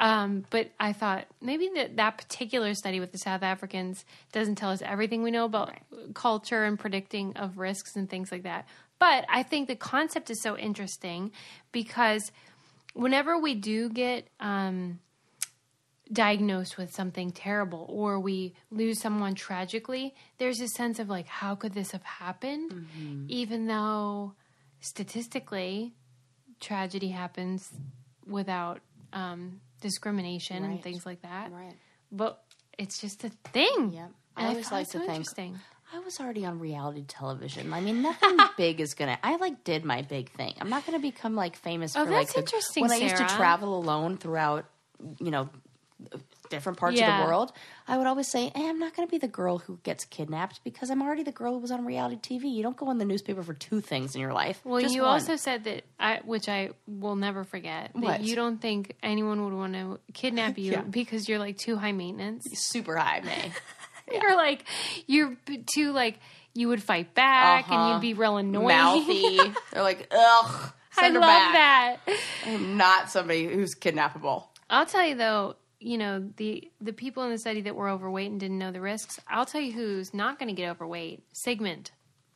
Um, 0.00 0.46
but 0.48 0.70
I 0.80 0.94
thought 0.94 1.26
maybe 1.42 1.70
that 1.74 1.96
that 1.96 2.16
particular 2.16 2.72
study 2.72 3.00
with 3.00 3.12
the 3.12 3.18
South 3.18 3.42
Africans 3.42 4.06
doesn't 4.32 4.54
tell 4.54 4.70
us 4.70 4.80
everything 4.80 5.22
we 5.22 5.30
know 5.30 5.44
about 5.44 5.74
culture 6.14 6.64
and 6.64 6.78
predicting 6.78 7.36
of 7.36 7.58
risks 7.58 7.96
and 7.96 8.08
things 8.08 8.32
like 8.32 8.44
that. 8.44 8.66
But 8.98 9.26
I 9.28 9.42
think 9.42 9.68
the 9.68 9.76
concept 9.76 10.30
is 10.30 10.40
so 10.42 10.56
interesting 10.56 11.32
because 11.70 12.32
whenever 12.94 13.38
we 13.38 13.54
do 13.54 13.90
get 13.90 14.26
um, 14.40 15.00
diagnosed 16.10 16.78
with 16.78 16.94
something 16.94 17.30
terrible 17.30 17.86
or 17.90 18.18
we 18.18 18.54
lose 18.70 19.00
someone 19.00 19.34
tragically, 19.34 20.14
there's 20.38 20.60
a 20.60 20.68
sense 20.68 20.98
of 20.98 21.10
like, 21.10 21.26
how 21.26 21.54
could 21.54 21.74
this 21.74 21.92
have 21.92 22.02
happened? 22.02 22.72
Even 23.28 23.66
though 23.66 24.32
statistically, 24.80 25.92
tragedy 26.58 27.08
happens 27.08 27.70
without 28.26 28.80
um, 29.12 29.60
discrimination 29.80 30.64
and 30.64 30.82
things 30.82 31.04
like 31.06 31.22
that. 31.22 31.50
Right. 31.52 31.74
But 32.12 32.42
it's 32.78 33.00
just 33.00 33.24
a 33.24 33.30
thing. 33.52 33.92
Yep. 33.92 34.10
And 34.36 34.46
I 34.46 34.50
always 34.50 34.70
like 34.70 34.86
to 34.88 34.92
so 34.92 34.98
think 35.00 35.10
interesting. 35.10 35.58
I 35.92 35.98
was 35.98 36.20
already 36.20 36.46
on 36.46 36.60
reality 36.60 37.04
television. 37.06 37.72
I 37.72 37.80
mean, 37.80 38.00
nothing 38.02 38.36
big 38.56 38.80
is 38.80 38.94
gonna. 38.94 39.18
I 39.24 39.36
like 39.36 39.64
did 39.64 39.84
my 39.84 40.02
big 40.02 40.30
thing. 40.32 40.54
I'm 40.60 40.70
not 40.70 40.86
gonna 40.86 41.00
become 41.00 41.34
like 41.34 41.56
famous 41.56 41.96
Oh, 41.96 42.04
for 42.04 42.10
like 42.12 42.28
that's 42.28 42.34
the- 42.34 42.40
interesting, 42.40 42.82
when 42.82 42.92
I 42.92 42.96
used 42.96 43.16
to 43.16 43.26
travel 43.26 43.76
alone 43.76 44.16
throughout, 44.16 44.66
you 45.18 45.30
know, 45.32 45.48
different 46.50 46.76
parts 46.78 47.00
of 47.00 47.06
the 47.06 47.24
world. 47.24 47.52
I 47.88 47.96
would 47.96 48.06
always 48.06 48.28
say, 48.28 48.52
hey, 48.54 48.68
I'm 48.68 48.78
not 48.78 48.94
gonna 48.94 49.08
be 49.08 49.16
the 49.18 49.26
girl 49.28 49.58
who 49.58 49.78
gets 49.82 50.04
kidnapped 50.04 50.62
because 50.64 50.90
I'm 50.90 51.00
already 51.00 51.22
the 51.22 51.32
girl 51.32 51.54
who 51.54 51.60
was 51.60 51.70
on 51.70 51.86
reality 51.86 52.16
TV. 52.38 52.52
You 52.54 52.62
don't 52.62 52.76
go 52.76 52.90
in 52.90 52.98
the 52.98 53.04
newspaper 53.06 53.42
for 53.42 53.54
two 53.54 53.80
things 53.80 54.14
in 54.14 54.20
your 54.20 54.32
life. 54.34 54.60
Well, 54.64 54.82
you 54.82 55.00
one. 55.02 55.12
also 55.12 55.36
said 55.36 55.64
that, 55.64 55.84
I, 55.98 56.20
which 56.24 56.48
I 56.48 56.70
will 56.86 57.16
never 57.16 57.44
forget, 57.44 57.92
that 57.94 58.02
What? 58.02 58.20
you 58.22 58.36
don't 58.36 58.60
think 58.60 58.94
anyone 59.02 59.42
would 59.44 59.54
want 59.54 59.72
to 59.74 59.98
kidnap 60.12 60.58
you 60.58 60.72
Yeah. 60.72 60.82
because 60.82 61.28
you're 61.28 61.38
like 61.38 61.56
too 61.56 61.76
high 61.76 61.92
maintenance. 61.92 62.44
super 62.52 62.96
high, 62.96 63.20
May. 63.20 63.52
You're 64.12 64.34
like 64.36 64.64
you're 65.06 65.36
too 65.72 65.92
like 65.92 66.18
you 66.52 66.66
would 66.66 66.82
fight 66.82 67.14
back 67.14 67.66
and 67.70 67.76
Uh-huh. 67.76 67.92
you'd 67.92 68.00
be 68.00 68.14
real 68.14 68.38
annoying. 68.38 68.66
Mouthy. 68.66 69.38
They're 69.72 69.84
like, 69.84 70.08
ugh. 70.10 70.72
I 70.98 71.00
Send 71.02 71.14
her 71.14 71.20
love 71.20 71.28
back. 71.52 72.04
that. 72.06 72.16
I'm 72.44 72.76
not 72.76 73.08
somebody 73.08 73.46
who's 73.46 73.76
kidnappable. 73.76 74.46
I'll 74.68 74.84
tell 74.86 75.06
you 75.06 75.14
though, 75.14 75.54
you 75.80 75.98
know 75.98 76.30
the 76.36 76.70
the 76.80 76.92
people 76.92 77.24
in 77.24 77.30
the 77.30 77.38
study 77.38 77.62
that 77.62 77.74
were 77.74 77.88
overweight 77.88 78.30
and 78.30 78.38
didn't 78.38 78.58
know 78.58 78.70
the 78.70 78.80
risks. 78.80 79.18
I'll 79.28 79.46
tell 79.46 79.60
you 79.60 79.72
who's 79.72 80.14
not 80.14 80.38
going 80.38 80.48
to 80.48 80.54
get 80.54 80.70
overweight. 80.70 81.24
Sigmund. 81.32 81.90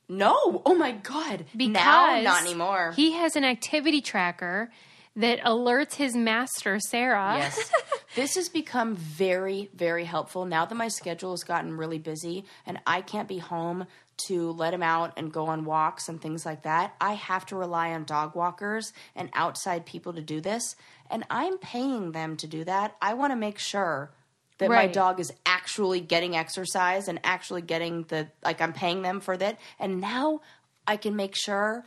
No. 0.08 0.62
Oh 0.66 0.74
my 0.74 0.92
god. 0.92 1.46
Because 1.56 1.72
now, 1.72 2.20
not 2.22 2.42
anymore. 2.42 2.92
He 2.96 3.12
has 3.12 3.36
an 3.36 3.44
activity 3.44 4.00
tracker 4.00 4.70
that 5.16 5.40
alerts 5.40 5.94
his 5.94 6.16
master 6.16 6.78
Sarah. 6.80 7.36
Yes. 7.38 7.70
this 8.16 8.34
has 8.34 8.48
become 8.48 8.96
very, 8.96 9.70
very 9.74 10.04
helpful 10.04 10.44
now 10.44 10.64
that 10.64 10.74
my 10.74 10.88
schedule 10.88 11.30
has 11.30 11.44
gotten 11.44 11.76
really 11.76 11.98
busy 11.98 12.44
and 12.66 12.80
I 12.86 13.00
can't 13.00 13.28
be 13.28 13.38
home 13.38 13.86
to 14.28 14.52
let 14.52 14.74
him 14.74 14.82
out 14.82 15.12
and 15.16 15.32
go 15.32 15.46
on 15.46 15.64
walks 15.64 16.08
and 16.08 16.20
things 16.20 16.46
like 16.46 16.62
that. 16.62 16.94
I 17.00 17.14
have 17.14 17.46
to 17.46 17.56
rely 17.56 17.92
on 17.92 18.04
dog 18.04 18.34
walkers 18.34 18.92
and 19.16 19.28
outside 19.32 19.86
people 19.86 20.12
to 20.12 20.22
do 20.22 20.40
this. 20.40 20.76
And 21.10 21.24
I'm 21.30 21.58
paying 21.58 22.12
them 22.12 22.36
to 22.38 22.46
do 22.46 22.64
that. 22.64 22.96
I 23.00 23.14
want 23.14 23.32
to 23.32 23.36
make 23.36 23.58
sure 23.58 24.10
that 24.58 24.70
my 24.70 24.86
dog 24.86 25.20
is 25.20 25.32
actually 25.44 26.00
getting 26.00 26.36
exercise 26.36 27.08
and 27.08 27.20
actually 27.24 27.62
getting 27.62 28.04
the, 28.04 28.28
like, 28.44 28.60
I'm 28.60 28.72
paying 28.72 29.02
them 29.02 29.20
for 29.20 29.36
that. 29.36 29.58
And 29.78 30.00
now 30.00 30.40
I 30.86 30.96
can 30.96 31.16
make 31.16 31.34
sure 31.34 31.84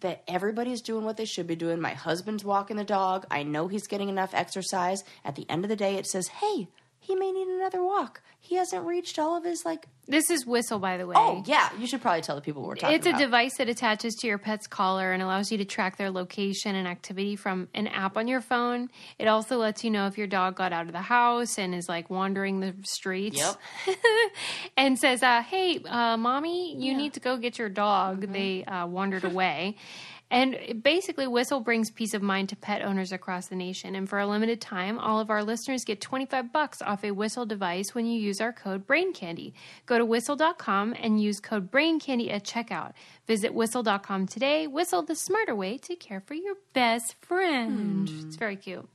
that 0.00 0.24
everybody's 0.26 0.80
doing 0.80 1.04
what 1.04 1.16
they 1.16 1.24
should 1.24 1.46
be 1.46 1.54
doing. 1.54 1.80
My 1.80 1.94
husband's 1.94 2.44
walking 2.44 2.76
the 2.76 2.84
dog. 2.84 3.26
I 3.30 3.42
know 3.42 3.68
he's 3.68 3.86
getting 3.86 4.08
enough 4.08 4.34
exercise. 4.34 5.04
At 5.24 5.36
the 5.36 5.46
end 5.48 5.64
of 5.64 5.68
the 5.68 5.76
day, 5.76 5.96
it 5.96 6.06
says, 6.06 6.28
hey, 6.28 6.68
he 7.02 7.14
may 7.16 7.30
need 7.32 7.48
another 7.48 7.82
walk. 7.84 8.22
He 8.44 8.56
hasn't 8.56 8.84
reached 8.84 9.18
all 9.20 9.36
of 9.36 9.44
his, 9.44 9.64
like, 9.64 9.86
This 10.08 10.28
is 10.28 10.44
Whistle, 10.44 10.80
by 10.80 10.96
the 10.96 11.06
way. 11.06 11.14
oh, 11.16 11.44
yeah, 11.46 11.68
you 11.78 11.86
should 11.86 12.00
probably 12.02 12.22
tell 12.22 12.34
the 12.34 12.42
people 12.42 12.62
we're 12.62 12.74
talking 12.74 12.96
It's 12.96 13.06
a 13.06 13.10
about. 13.10 13.20
device 13.20 13.56
that 13.58 13.68
attaches 13.68 14.16
to 14.16 14.26
your 14.26 14.38
pet's 14.38 14.66
collar 14.66 15.12
and 15.12 15.22
allows 15.22 15.52
you 15.52 15.58
to 15.58 15.64
track 15.64 15.96
their 15.96 16.10
location 16.10 16.74
and 16.74 16.88
activity 16.88 17.36
from 17.36 17.68
an 17.72 17.86
app 17.86 18.16
on 18.16 18.26
your 18.26 18.40
phone. 18.40 18.88
It 19.20 19.28
also 19.28 19.58
lets 19.58 19.84
you 19.84 19.90
know 19.92 20.06
if 20.08 20.18
your 20.18 20.26
dog 20.26 20.56
got 20.56 20.72
out 20.72 20.86
of 20.86 20.92
the 20.92 21.02
house 21.02 21.56
and 21.56 21.72
is 21.72 21.88
like 21.88 22.10
wandering 22.10 22.58
the 22.58 22.74
streets. 22.82 23.38
Yep. 23.86 23.96
and 24.76 24.98
says, 24.98 25.22
uh, 25.22 25.42
"Hey, 25.42 25.78
uh, 25.88 26.16
mommy, 26.16 26.76
you 26.76 26.96
need 26.96 27.12
to 27.14 27.20
go 27.20 27.36
get 27.36 27.58
your 27.58 27.68
dog. 27.68 28.22
Mm-hmm. 28.22 28.32
They 28.32 28.64
uh, 28.64 28.86
wandered 28.86 29.24
away." 29.24 29.76
And 30.32 30.82
basically, 30.82 31.26
Whistle 31.26 31.60
brings 31.60 31.90
peace 31.90 32.14
of 32.14 32.22
mind 32.22 32.48
to 32.48 32.56
pet 32.56 32.80
owners 32.80 33.12
across 33.12 33.48
the 33.48 33.54
nation. 33.54 33.94
And 33.94 34.08
for 34.08 34.18
a 34.18 34.26
limited 34.26 34.62
time, 34.62 34.98
all 34.98 35.20
of 35.20 35.28
our 35.28 35.44
listeners 35.44 35.84
get 35.84 36.00
25 36.00 36.50
bucks 36.50 36.80
off 36.80 37.04
a 37.04 37.10
Whistle 37.10 37.44
device 37.44 37.94
when 37.94 38.06
you 38.06 38.18
use 38.18 38.40
our 38.40 38.50
code 38.50 38.86
BRAINCANDY. 38.86 39.52
Go 39.84 39.98
to 39.98 40.06
whistle.com 40.06 40.96
and 40.98 41.22
use 41.22 41.38
code 41.38 41.70
BRAINCANDY 41.70 42.32
at 42.32 42.44
checkout. 42.44 42.92
Visit 43.26 43.52
whistle.com 43.52 44.26
today. 44.26 44.66
Whistle, 44.66 45.02
the 45.02 45.14
smarter 45.14 45.54
way 45.54 45.76
to 45.76 45.94
care 45.96 46.20
for 46.20 46.32
your 46.32 46.54
best 46.72 47.14
friend. 47.22 48.08
Hmm. 48.08 48.26
It's 48.26 48.36
very 48.36 48.56
cute. 48.56 48.88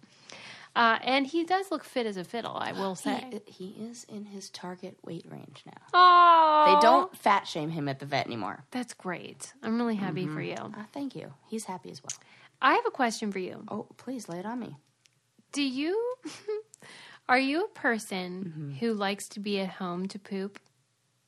Uh, 0.78 1.00
and 1.04 1.26
he 1.26 1.44
does 1.44 1.72
look 1.72 1.84
fit 1.84 2.06
as 2.06 2.18
a 2.18 2.24
fiddle, 2.24 2.56
I 2.56 2.72
will 2.72 2.94
say. 2.94 3.42
He, 3.48 3.72
he 3.74 3.84
is 3.86 4.04
in 4.08 4.26
his 4.26 4.50
target 4.52 4.96
weight 5.04 5.26
range 5.28 5.64
now. 5.66 5.82
Oh, 5.94 6.66
They 6.76 6.80
don't 6.88 7.18
fat 7.18 7.48
shame 7.48 7.72
him 7.72 7.90
at 7.90 7.98
the 8.00 8.06
vet 8.06 8.28
anymore. 8.28 8.64
That's 8.70 8.94
great. 8.94 9.54
I'm 9.64 9.80
really 9.80 9.96
happy 9.96 10.28
for 10.28 10.42
you. 10.42 10.54
Uh, 10.54 10.84
thank 10.94 11.16
you. 11.16 11.34
He's 11.48 11.66
happy 11.66 11.90
as 11.90 12.04
well. 12.04 12.12
I 12.62 12.74
have 12.76 12.86
a 12.86 12.92
question 12.92 13.32
for 13.32 13.40
you. 13.40 13.64
Oh, 13.70 13.88
please 13.98 14.30
lay 14.30 14.38
it 14.40 14.46
on 14.46 14.60
me. 14.60 14.78
Do 15.52 15.64
you 15.64 16.14
are 17.30 17.40
you 17.40 17.66
a 17.66 17.70
person 17.70 18.76
who 18.80 18.94
likes 18.94 19.28
to 19.30 19.40
be 19.40 19.60
at 19.60 19.70
home 19.70 20.08
to 20.10 20.20
poop? 20.20 20.60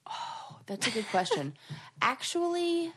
Oh, 0.07 0.59
that's 0.67 0.85
a 0.87 0.91
good 0.91 1.07
question. 1.09 1.55
Actually, 2.01 2.93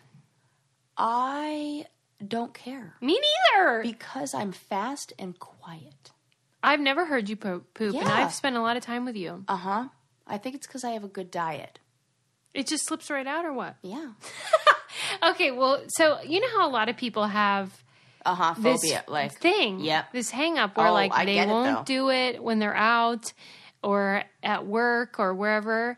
I 0.97 1.87
don't 2.27 2.55
care 2.55 2.95
Me 3.01 3.19
neither. 3.55 3.83
because 3.83 4.35
I'm 4.35 4.53
fast 4.53 5.13
and 5.19 5.39
quiet. 5.39 6.12
I've 6.63 6.81
never 6.81 7.05
heard 7.07 7.29
you 7.29 7.37
poop, 7.37 7.75
poop 7.75 7.97
and 7.97 8.09
I've 8.09 8.33
spent 8.33 8.57
a 8.57 8.61
lot 8.61 8.77
of 8.77 8.83
time 8.85 9.05
with 9.05 9.17
you. 9.17 9.45
Uh 9.49 9.57
huh. 9.57 9.89
I 10.27 10.39
think 10.39 10.55
it's 10.55 10.67
because 10.67 10.85
I 10.85 10.91
have 10.91 11.05
a 11.05 11.09
good 11.09 11.31
diet. 11.31 11.79
It 12.55 12.67
just 12.67 12.87
slips 12.87 13.11
right 13.11 13.27
out, 13.27 13.45
or 13.45 13.53
what? 13.53 13.77
Yeah. 13.83 14.13
Okay, 15.23 15.51
well, 15.53 15.83
so 15.89 16.21
you 16.21 16.41
know 16.41 16.49
how 16.59 16.69
a 16.69 16.71
lot 16.71 16.89
of 16.89 16.97
people 16.97 17.25
have 17.27 17.83
Uh 18.27 18.35
huh. 18.35 18.55
this 18.59 18.95
Like 19.09 19.33
thing, 19.33 19.81
Yep. 19.81 20.13
this 20.13 20.31
hang 20.31 20.59
up 20.59 20.77
where 20.77 20.89
Oh, 20.91 20.93
like 20.93 21.13
I 21.15 21.25
they 21.25 21.47
won't 21.47 21.79
though. 21.79 21.83
do 21.85 22.11
it 22.11 22.43
when 22.43 22.59
they're 22.59 22.75
out 22.77 23.33
or 23.83 24.23
at 24.43 24.67
work 24.67 25.19
or 25.19 25.35
wherever. 25.35 25.97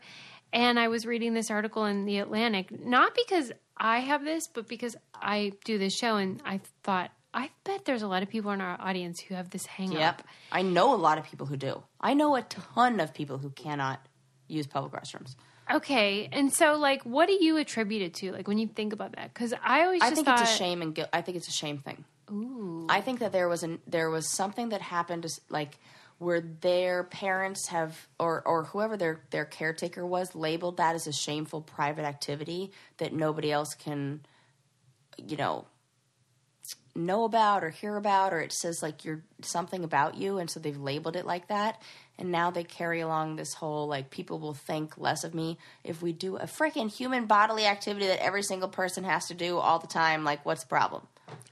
And 0.53 0.79
I 0.79 0.87
was 0.87 1.05
reading 1.05 1.33
this 1.33 1.51
article 1.51 1.85
in 1.85 2.05
the 2.05 2.19
Atlantic, 2.19 2.71
not 2.85 3.13
because 3.15 3.51
I 3.77 3.99
have 3.99 4.23
this, 4.23 4.47
but 4.47 4.67
because 4.69 4.95
I 5.13 5.51
do 5.65 5.77
this 5.77 5.93
show, 5.95 6.15
and 6.15 6.41
I 6.45 6.61
thought 6.83 7.11
I 7.35 7.49
bet 7.65 7.83
there's 7.83 8.01
a 8.01 8.07
lot 8.07 8.23
of 8.23 8.29
people 8.29 8.51
in 8.51 8.61
our 8.61 8.79
audience 8.79 9.19
who 9.19 9.35
have 9.35 9.49
this 9.49 9.65
hang 9.65 9.91
Yep. 9.91 10.23
I 10.51 10.61
know 10.61 10.95
a 10.95 10.97
lot 10.97 11.17
of 11.17 11.25
people 11.25 11.45
who 11.45 11.57
do. 11.57 11.83
I 11.99 12.13
know 12.13 12.35
a 12.35 12.41
ton 12.43 12.99
of 13.01 13.13
people 13.13 13.37
who 13.37 13.49
cannot 13.49 13.99
use 14.47 14.65
public 14.65 14.93
restrooms. 14.93 15.35
Okay, 15.69 16.29
and 16.31 16.53
so 16.53 16.75
like, 16.77 17.03
what 17.03 17.27
do 17.27 17.37
you 17.43 17.57
attribute 17.57 18.03
it 18.03 18.13
to? 18.15 18.31
Like 18.31 18.47
when 18.47 18.57
you 18.57 18.67
think 18.67 18.93
about 18.93 19.15
that, 19.15 19.33
because 19.33 19.53
I 19.63 19.83
always 19.83 20.01
I 20.01 20.05
just 20.05 20.15
think 20.15 20.27
thought, 20.27 20.41
it's 20.41 20.51
a 20.51 20.55
shame 20.55 20.81
and 20.81 20.95
guilt. 20.95 21.09
I 21.11 21.21
think 21.21 21.37
it's 21.37 21.47
a 21.47 21.51
shame 21.51 21.79
thing. 21.79 22.05
Ooh, 22.31 22.85
I 22.87 23.01
think 23.01 23.19
that 23.19 23.31
there 23.31 23.49
was 23.49 23.63
an 23.63 23.79
there 23.85 24.09
was 24.09 24.29
something 24.29 24.69
that 24.69 24.81
happened 24.81 25.25
like 25.49 25.77
where 26.19 26.39
their 26.39 27.03
parents 27.03 27.67
have 27.67 28.07
or 28.19 28.43
or 28.47 28.65
whoever 28.65 28.95
their 28.95 29.21
their 29.31 29.45
caretaker 29.45 30.05
was 30.05 30.35
labeled 30.35 30.77
that 30.77 30.95
as 30.95 31.07
a 31.07 31.11
shameful 31.11 31.61
private 31.61 32.05
activity 32.05 32.71
that 32.97 33.11
nobody 33.13 33.51
else 33.51 33.73
can 33.73 34.21
you 35.17 35.35
know 35.35 35.65
know 36.95 37.25
about 37.25 37.63
or 37.63 37.69
hear 37.69 37.97
about 37.97 38.33
or 38.33 38.39
it 38.39 38.53
says 38.53 38.81
like 38.81 39.03
you're 39.03 39.23
something 39.41 39.83
about 39.83 40.15
you 40.15 40.37
and 40.37 40.49
so 40.49 40.59
they've 40.59 40.79
labeled 40.79 41.15
it 41.15 41.25
like 41.25 41.47
that. 41.47 41.81
And 42.17 42.31
now 42.31 42.49
they 42.49 42.63
carry 42.63 43.01
along 43.01 43.35
this 43.35 43.53
whole 43.53 43.87
like 43.87 44.09
people 44.09 44.39
will 44.39 44.53
think 44.53 44.97
less 44.97 45.23
of 45.23 45.33
me. 45.33 45.57
If 45.83 46.01
we 46.01 46.13
do 46.13 46.37
a 46.37 46.45
freaking 46.45 46.89
human 46.89 47.25
bodily 47.25 47.65
activity 47.65 48.07
that 48.07 48.23
every 48.23 48.43
single 48.43 48.69
person 48.69 49.03
has 49.03 49.25
to 49.27 49.33
do 49.33 49.57
all 49.57 49.79
the 49.79 49.87
time 49.87 50.23
like 50.23 50.45
what's 50.45 50.61
the 50.61 50.69
problem? 50.69 51.07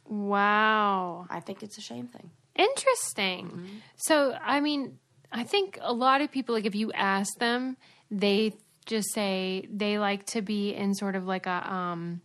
Wow. 0.05 1.25
i 1.29 1.39
think 1.39 1.63
it's 1.63 1.77
a 1.77 1.81
shame 1.81 2.07
thing. 2.07 2.29
Interesting. 2.55 3.81
So, 3.95 4.37
I 4.39 4.59
mean, 4.59 4.99
I 5.31 5.43
think 5.43 5.79
a 5.81 5.91
lot 5.91 6.21
of 6.21 6.31
people, 6.31 6.53
like, 6.53 6.65
if 6.65 6.75
you 6.75 6.91
ask 6.91 7.37
them, 7.39 7.77
they 8.11 8.53
just 8.85 9.11
say 9.13 9.67
they 9.73 9.97
like 9.97 10.25
to 10.27 10.41
be 10.41 10.75
in 10.75 10.93
sort 10.93 11.15
of 11.15 11.25
like 11.25 11.47
a 11.47 11.73
um, 11.73 12.21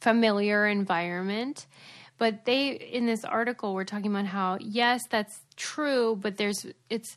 familiar 0.00 0.66
environment. 0.66 1.66
But 2.18 2.44
they, 2.44 2.70
in 2.70 3.06
this 3.06 3.24
article, 3.24 3.74
were 3.74 3.84
talking 3.84 4.10
about 4.10 4.26
how, 4.26 4.58
yes, 4.60 5.02
that's 5.08 5.40
true, 5.56 6.18
but 6.20 6.36
there's, 6.36 6.66
it's, 6.90 7.16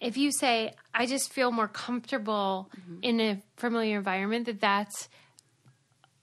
if 0.00 0.16
you 0.16 0.30
say, 0.30 0.74
I 0.94 1.06
just 1.06 1.32
feel 1.32 1.50
more 1.50 1.66
comfortable 1.66 2.70
mm-hmm. 2.78 2.98
in 3.02 3.20
a 3.20 3.42
familiar 3.56 3.98
environment, 3.98 4.46
that 4.46 4.60
that's 4.60 5.08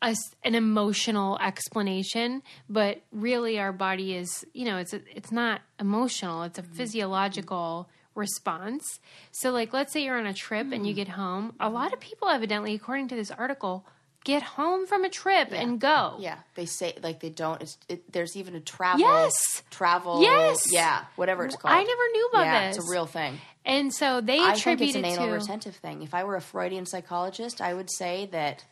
a 0.01 0.15
an 0.43 0.55
emotional 0.55 1.37
explanation, 1.39 2.41
but 2.69 3.01
really 3.11 3.59
our 3.59 3.71
body 3.71 4.15
is, 4.15 4.45
you 4.53 4.65
know, 4.65 4.77
it's 4.77 4.93
a, 4.93 5.01
it's 5.15 5.31
not 5.31 5.61
emotional; 5.79 6.43
it's 6.43 6.57
a 6.57 6.63
mm-hmm. 6.63 6.73
physiological 6.73 7.89
response. 8.15 8.99
So, 9.31 9.51
like, 9.51 9.73
let's 9.73 9.93
say 9.93 10.03
you're 10.03 10.17
on 10.17 10.25
a 10.25 10.33
trip 10.33 10.71
and 10.71 10.85
you 10.85 10.93
mm-hmm. 10.93 11.03
get 11.03 11.07
home. 11.09 11.53
A 11.59 11.69
lot 11.69 11.93
of 11.93 11.99
people, 11.99 12.29
evidently, 12.29 12.73
according 12.73 13.09
to 13.09 13.15
this 13.15 13.31
article, 13.31 13.85
get 14.23 14.43
home 14.43 14.85
from 14.85 15.03
a 15.03 15.09
trip 15.09 15.51
and 15.51 15.79
go. 15.79 16.17
Yeah, 16.19 16.37
they 16.55 16.65
say 16.65 16.93
like 17.01 17.19
they 17.19 17.29
don't. 17.29 17.61
It's 17.61 17.77
it, 17.89 18.11
there's 18.11 18.35
even 18.35 18.55
a 18.55 18.59
travel. 18.59 18.99
Yes! 18.99 19.63
travel. 19.69 20.21
Yes! 20.21 20.71
yeah, 20.71 21.05
whatever 21.15 21.45
it's 21.45 21.55
called. 21.55 21.73
I 21.73 21.83
never 21.83 22.07
knew 22.11 22.29
about 22.31 22.45
yeah, 22.45 22.67
this. 22.67 22.77
it's 22.77 22.87
a 22.87 22.91
real 22.91 23.05
thing. 23.05 23.39
And 23.65 23.93
so 23.93 24.21
they 24.21 24.39
I 24.39 24.53
think 24.53 24.57
attribute 24.57 24.89
it's 24.89 24.97
an 24.97 25.05
anal 25.05 25.27
to 25.27 25.33
retentive 25.33 25.75
thing. 25.75 26.01
If 26.01 26.13
I 26.13 26.23
were 26.23 26.35
a 26.35 26.41
Freudian 26.41 26.85
psychologist, 26.85 27.61
I 27.61 27.73
would 27.73 27.91
say 27.91 28.27
that 28.31 28.65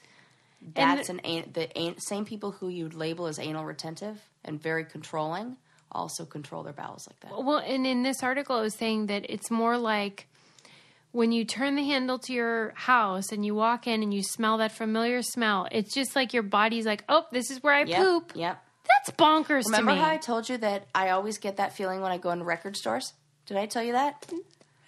that's 0.74 1.10
an 1.10 1.20
an 1.20 1.52
the 1.54 1.76
an, 1.78 2.00
same 2.00 2.26
people 2.26 2.52
who 2.52 2.70
you'd 2.70 2.94
label 2.94 3.28
as 3.28 3.40
anal 3.40 3.66
retentive 3.66 4.22
and 4.44 4.62
very 4.62 4.86
controlling 4.86 5.58
also 5.92 6.26
control 6.26 6.64
their 6.64 6.74
bowels 6.74 7.08
like 7.10 7.20
that. 7.22 7.44
Well, 7.44 7.58
and 7.58 7.86
in 7.86 8.04
this 8.04 8.22
article, 8.22 8.60
it 8.60 8.62
was 8.62 8.76
saying 8.76 9.08
that 9.08 9.26
it's 9.28 9.50
more 9.50 9.78
like 9.78 10.28
when 11.12 11.32
you 11.32 11.44
turn 11.46 11.76
the 11.76 11.84
handle 11.84 12.20
to 12.20 12.34
your 12.34 12.72
house 12.76 13.32
and 13.32 13.46
you 13.46 13.56
walk 13.56 13.88
in 13.88 14.04
and 14.04 14.14
you 14.14 14.22
smell 14.24 14.58
that 14.58 14.72
familiar 14.72 15.22
smell. 15.22 15.68
It's 15.72 15.94
just 15.94 16.16
like 16.16 16.34
your 16.34 16.44
body's 16.44 16.86
like, 16.86 17.04
oh, 17.10 17.26
this 17.32 17.50
is 17.50 17.64
where 17.64 17.74
I 17.74 17.84
Yep, 17.84 17.98
poop. 17.98 18.32
Yep. 18.36 18.64
That's 18.88 19.12
bonkers 19.18 19.66
Remember 19.66 19.92
to 19.92 19.98
me. 19.98 20.02
how 20.04 20.10
I 20.10 20.18
told 20.18 20.50
you 20.50 20.58
that 20.58 20.88
I 20.96 21.10
always 21.10 21.38
get 21.38 21.58
that 21.58 21.76
feeling 21.76 22.02
when 22.02 22.12
I 22.12 22.18
go 22.18 22.32
into 22.32 22.46
record 22.46 22.76
stores? 22.78 23.14
Did 23.46 23.58
I 23.58 23.66
tell 23.66 23.84
you 23.84 23.94
that? 23.94 24.32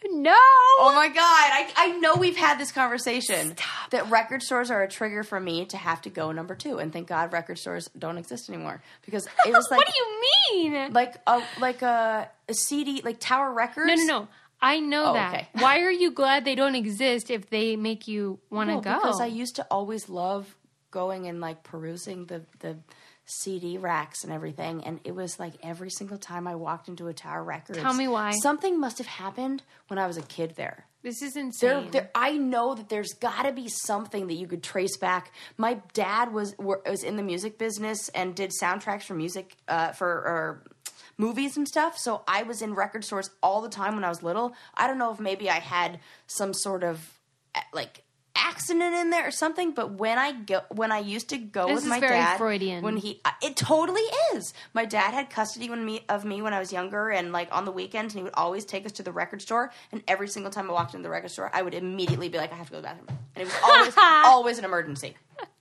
no. 0.10 0.34
Oh 0.36 0.94
my 0.96 1.08
god! 1.08 1.16
I, 1.24 1.72
I 1.78 1.98
know 2.00 2.16
we've 2.16 2.36
had 2.36 2.58
this 2.60 2.72
conversation 2.72 3.56
that 3.92 4.10
record 4.10 4.42
stores 4.42 4.72
are 4.72 4.82
a 4.82 4.88
trigger 4.88 5.22
for 5.24 5.40
me 5.40 5.66
to 5.68 5.78
have 5.78 6.02
to 6.02 6.10
go 6.10 6.32
number 6.32 6.56
two, 6.56 6.80
and 6.80 6.92
thank 6.92 7.08
God 7.08 7.32
record 7.32 7.60
stores 7.60 7.90
don't 7.98 8.18
exist 8.18 8.50
anymore 8.50 8.82
because 9.06 9.28
it 9.46 9.52
was 9.54 9.68
like 9.70 9.78
what 9.78 9.88
do 9.88 9.94
you 9.96 10.62
mean? 10.72 10.94
like 10.94 11.16
a 11.28 11.44
like 11.60 11.82
a, 11.84 12.28
a 12.50 12.54
CD 12.54 13.02
like 13.04 13.20
Tower 13.20 13.54
Records. 13.54 13.88
no, 13.88 13.94
no, 13.96 14.20
no. 14.22 14.28
I 14.62 14.80
know 14.80 15.05
Oh, 15.07 15.14
that. 15.14 15.34
okay. 15.34 15.47
Why 15.59 15.80
are 15.82 15.91
you 15.91 16.12
glad 16.12 16.45
they 16.45 16.55
don't 16.55 16.76
exist 16.76 17.30
if 17.32 17.49
they 17.49 17.76
make 17.76 18.07
you 18.07 18.39
want 18.49 18.70
to 18.70 18.76
No, 18.76 18.82
go? 18.82 18.95
because 18.95 19.20
I 19.22 19.26
used 19.28 19.55
to 19.57 19.66
always 19.72 20.07
love 20.09 20.55
going 20.91 21.28
and 21.28 21.39
like 21.41 21.64
perusing 21.64 22.26
the 22.26 22.43
the 22.59 22.78
CD 23.26 23.78
racks 23.78 24.24
and 24.26 24.34
everything, 24.34 24.84
and 24.84 24.99
it 25.05 25.16
was 25.16 25.39
like 25.39 25.53
every 25.64 25.89
single 25.89 26.18
time 26.18 26.47
I 26.47 26.55
walked 26.55 26.89
into 26.89 27.07
a 27.07 27.14
Tower 27.14 27.43
Records. 27.43 27.80
Tell 27.80 27.93
me 27.93 28.07
why. 28.07 28.32
Something 28.41 28.78
must 28.80 28.97
have 28.97 29.07
happened 29.07 29.64
when 29.88 29.97
I 29.99 30.05
was 30.07 30.18
a 30.18 30.22
kid 30.24 30.55
there. 30.57 30.86
this 31.01 31.22
is 31.22 31.34
There, 31.34 31.43
insane. 31.45 31.91
there, 31.91 32.09
I 32.14 32.34
know 32.34 32.76
that 32.76 32.89
there's 32.89 33.14
got 33.14 33.43
to 33.43 33.53
be 33.53 33.70
something 33.70 34.28
that 34.28 34.34
you 34.34 34.47
could 34.47 34.64
trace 34.64 34.97
back. 34.97 35.32
My 35.57 35.80
dad 35.93 36.34
was 36.34 36.55
was 36.59 37.03
in 37.03 37.16
the 37.16 37.24
music 37.24 37.57
business 37.57 38.09
and 38.09 38.36
did 38.36 38.51
soundtracks 38.62 39.03
for 39.03 39.14
music 39.14 39.55
uh, 39.70 39.93
for 39.93 40.07
or 40.09 40.64
movies 41.22 41.56
and 41.58 41.68
stuff. 41.68 41.98
So 41.98 42.24
I 42.28 42.44
was 42.44 42.62
in 42.62 42.74
record 42.74 43.04
stores 43.06 43.30
all 43.42 43.62
the 43.62 43.70
time 43.70 43.96
when 43.96 44.04
I 44.04 44.10
was 44.10 44.22
little. 44.24 44.54
I 44.76 44.88
don't 44.88 44.98
know 44.98 45.12
if 45.14 45.20
maybe 45.20 45.50
I 45.50 45.60
had 45.60 46.00
some 46.28 46.54
sort 46.54 46.84
of 46.84 46.98
like 47.74 48.04
accident 48.36 48.96
in 48.96 49.10
there 49.10 49.28
or 49.28 49.32
something. 49.32 49.72
But 49.74 49.94
when 49.94 50.18
I 50.18 50.32
go, 50.32 50.62
when 50.70 50.92
I 50.92 51.00
used 51.00 51.30
to 51.30 51.38
go 51.38 51.68
This 51.68 51.76
with 51.76 51.86
my 51.86 52.00
dad, 52.00 52.38
Freudian. 52.38 52.84
when 52.84 52.98
he, 52.98 53.22
it 53.42 53.56
totally 53.56 54.02
is. 54.34 54.54
My 54.74 54.86
dad 54.86 55.14
had 55.14 55.30
custody 55.30 55.70
when 55.70 55.86
me 55.86 56.04
of 56.10 56.26
me 56.26 56.42
when 56.42 56.54
I 56.54 56.60
was 56.60 56.72
younger, 56.74 57.10
and 57.10 57.32
like 57.32 57.50
on 57.52 57.66
the 57.66 57.72
weekends, 57.72 58.14
and 58.14 58.20
he 58.20 58.24
would 58.24 58.34
always 58.36 58.66
take 58.66 58.86
us 58.86 58.94
to 58.94 59.04
the 59.04 59.12
record 59.12 59.42
store. 59.42 59.72
And 59.92 60.02
every 60.08 60.28
single 60.28 60.52
time 60.52 60.70
I 60.70 60.74
walked 60.74 60.94
into 60.94 61.04
the 61.04 61.10
record 61.10 61.32
store, 61.32 61.52
I 61.54 61.62
would 61.62 61.74
immediately 61.74 62.30
be 62.30 62.38
like, 62.38 62.52
I 62.52 62.56
have 62.56 62.68
to 62.68 62.72
go 62.72 62.78
to 62.78 62.82
the 62.82 62.88
bathroom, 62.88 63.08
and 63.36 63.42
it 63.42 63.46
was 63.46 63.56
always 63.64 63.94
always 64.26 64.58
an 64.58 64.66
emergency. 64.66 65.16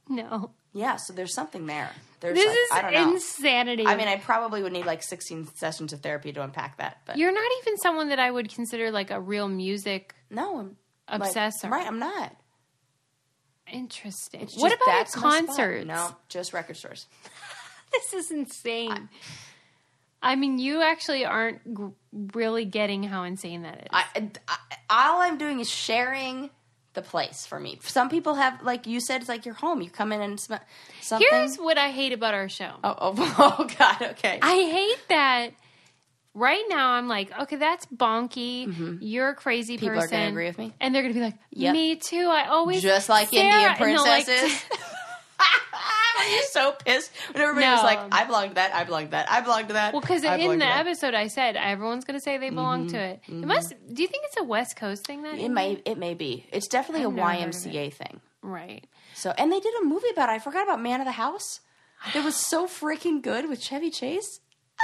no. 0.09 0.51
Yeah, 0.73 0.97
so 0.97 1.13
there's 1.13 1.35
something 1.35 1.67
there. 1.67 1.91
There's 2.21 2.35
This 2.37 2.71
like, 2.71 2.93
is 2.93 2.99
I 2.99 3.11
insanity. 3.11 3.87
I 3.87 3.97
mean, 3.97 4.09
I 4.09 4.16
probably 4.16 4.62
would 4.62 4.73
need 4.73 4.87
like 4.87 5.03
16 5.03 5.49
sessions 5.55 5.93
of 5.93 6.01
therapy 6.01 6.33
to 6.33 6.43
unpack 6.43 6.77
that, 6.77 6.99
but 7.07 7.16
You're 7.16 7.33
not 7.33 7.51
even 7.62 7.79
someone 7.79 8.11
that 8.11 8.18
I 8.18 8.31
would 8.31 8.53
consider 8.53 8.91
like 8.91 9.11
a 9.11 9.21
real 9.21 9.49
music 9.49 10.14
no, 10.31 10.71
I'm 11.09 11.21
like, 11.21 11.35
right? 11.35 11.87
I'm 11.87 11.99
not. 11.99 12.37
Interesting. 13.73 14.49
What 14.57 14.73
about 14.73 15.11
concerts? 15.12 15.87
No, 15.87 16.16
just 16.29 16.53
record 16.53 16.77
stores. 16.77 17.07
This 17.93 18.14
is 18.14 18.31
insane. 18.31 19.09
I, 20.23 20.37
mean, 20.37 20.61
you 20.61 20.81
actually 20.81 21.25
aren't 21.25 21.64
g- 21.66 21.93
really 22.12 22.64
getting 22.64 23.03
how 23.03 23.25
insane 23.25 23.62
that 23.62 23.79
is. 23.79 23.89
I, 23.91 24.05
I, 24.47 24.57
all 24.89 25.21
I'm 25.23 25.39
doing 25.39 25.59
is 25.59 25.68
sharing 25.68 26.51
the 27.03 27.09
place 27.09 27.46
for 27.46 27.59
me. 27.59 27.78
Some 27.82 28.09
people 28.09 28.34
have, 28.34 28.62
like 28.62 28.86
you 28.86 29.01
said, 29.01 29.20
it's 29.20 29.28
like 29.28 29.44
your 29.46 29.55
home. 29.55 29.80
You 29.82 29.90
come 29.90 30.12
in 30.12 30.20
and 30.20 30.38
smell 30.38 30.61
something. 31.01 31.26
Here's 31.30 31.57
what 31.57 31.78
I 31.78 31.90
hate 31.90 32.12
about 32.12 32.34
our 32.34 32.48
show. 32.48 32.70
oh, 32.84 32.94
oh, 32.98 33.14
oh, 33.59 33.68
God, 33.78 34.03
okay. 34.12 34.38
I 34.42 34.55
hate 34.57 35.09
that. 35.09 35.51
Right 36.32 36.62
now, 36.68 36.90
I'm 36.92 37.09
like, 37.09 37.36
okay, 37.40 37.57
that's 37.57 37.86
bonky. 37.86 38.98
You're 39.01 39.30
a 39.30 39.34
crazy 39.34 39.74
Mm-hmm. 39.74 39.80
People 39.86 39.98
are 39.98 40.03
person. 40.03 40.18
gonna 40.18 40.30
agree 40.30 40.46
with 40.46 40.59
me. 40.59 40.72
and 40.80 40.94
they're 40.94 41.03
gonna 41.03 41.14
be 41.14 41.20
like, 41.20 41.34
Yep. 41.51 41.72
me 41.72 41.96
too. 41.96 42.28
I 42.30 42.46
always 42.48 42.82
Just 42.82 43.09
like 43.09 43.30
Sarah, 43.30 43.44
Indian 43.46 43.70
and 43.70 43.78
princesses. 46.29 46.55
You're 46.55 46.64
so 46.64 46.73
pissed 46.73 47.11
when 47.33 47.43
everybody 47.43 47.66
was 47.66 47.83
like, 47.83 48.01
I 48.12 48.25
belong 48.25 48.49
to 48.51 48.55
that, 48.57 48.75
I 48.75 48.85
belong 48.85 49.05
to 49.07 49.11
that, 49.11 49.31
I 49.31 49.41
belong 49.41 49.66
to 49.68 49.73
that. 49.75 49.93
Well, 49.93 50.01
because 50.01 50.25
in 50.25 50.59
the 50.59 50.66
episode 50.66 51.14
I 51.14 51.29
said 51.29 51.57
everyone's 51.57 52.05
going 52.05 52.18
to 52.18 52.23
say 52.23 52.39
they 52.39 52.51
belong 52.51 52.89
to 52.89 52.97
mm-hmm. 52.97 53.05
it. 53.05 53.23
It 53.27 53.33
mm-hmm. 53.33 53.47
must. 53.47 53.71
Do 53.71 54.03
you 54.03 54.09
think 54.09 54.25
it's 54.27 54.37
a 54.39 54.45
West 54.45 54.77
Coast 54.77 55.07
thing? 55.07 55.23
That 55.23 55.39
It 55.39 55.51
may, 55.51 55.81
it 55.85 55.99
may 55.99 56.14
be. 56.14 56.47
It's 56.53 56.68
definitely 56.68 57.05
I've 57.05 57.12
a 57.12 57.16
never 57.16 57.29
heard 57.29 57.49
of 57.49 57.55
YMCA 57.55 57.93
thing. 57.93 58.21
right. 58.43 58.87
So, 59.14 59.35
and 59.37 59.53
they 59.53 59.61
did 59.61 59.75
a 59.83 59.85
movie 59.85 60.09
about 60.12 60.29
it. 60.31 60.33
I 60.33 60.39
forgot 60.39 60.62
about 60.62 60.81
Man 60.81 61.01
of 61.01 61.07
the 61.07 61.12
House. 61.12 61.61
It 62.14 62.25
was 62.25 62.37
so 62.37 62.66
freaking 62.66 63.21
good 63.23 63.49
with 63.49 63.61
Chevy 63.61 63.91
Chase. 63.91 64.41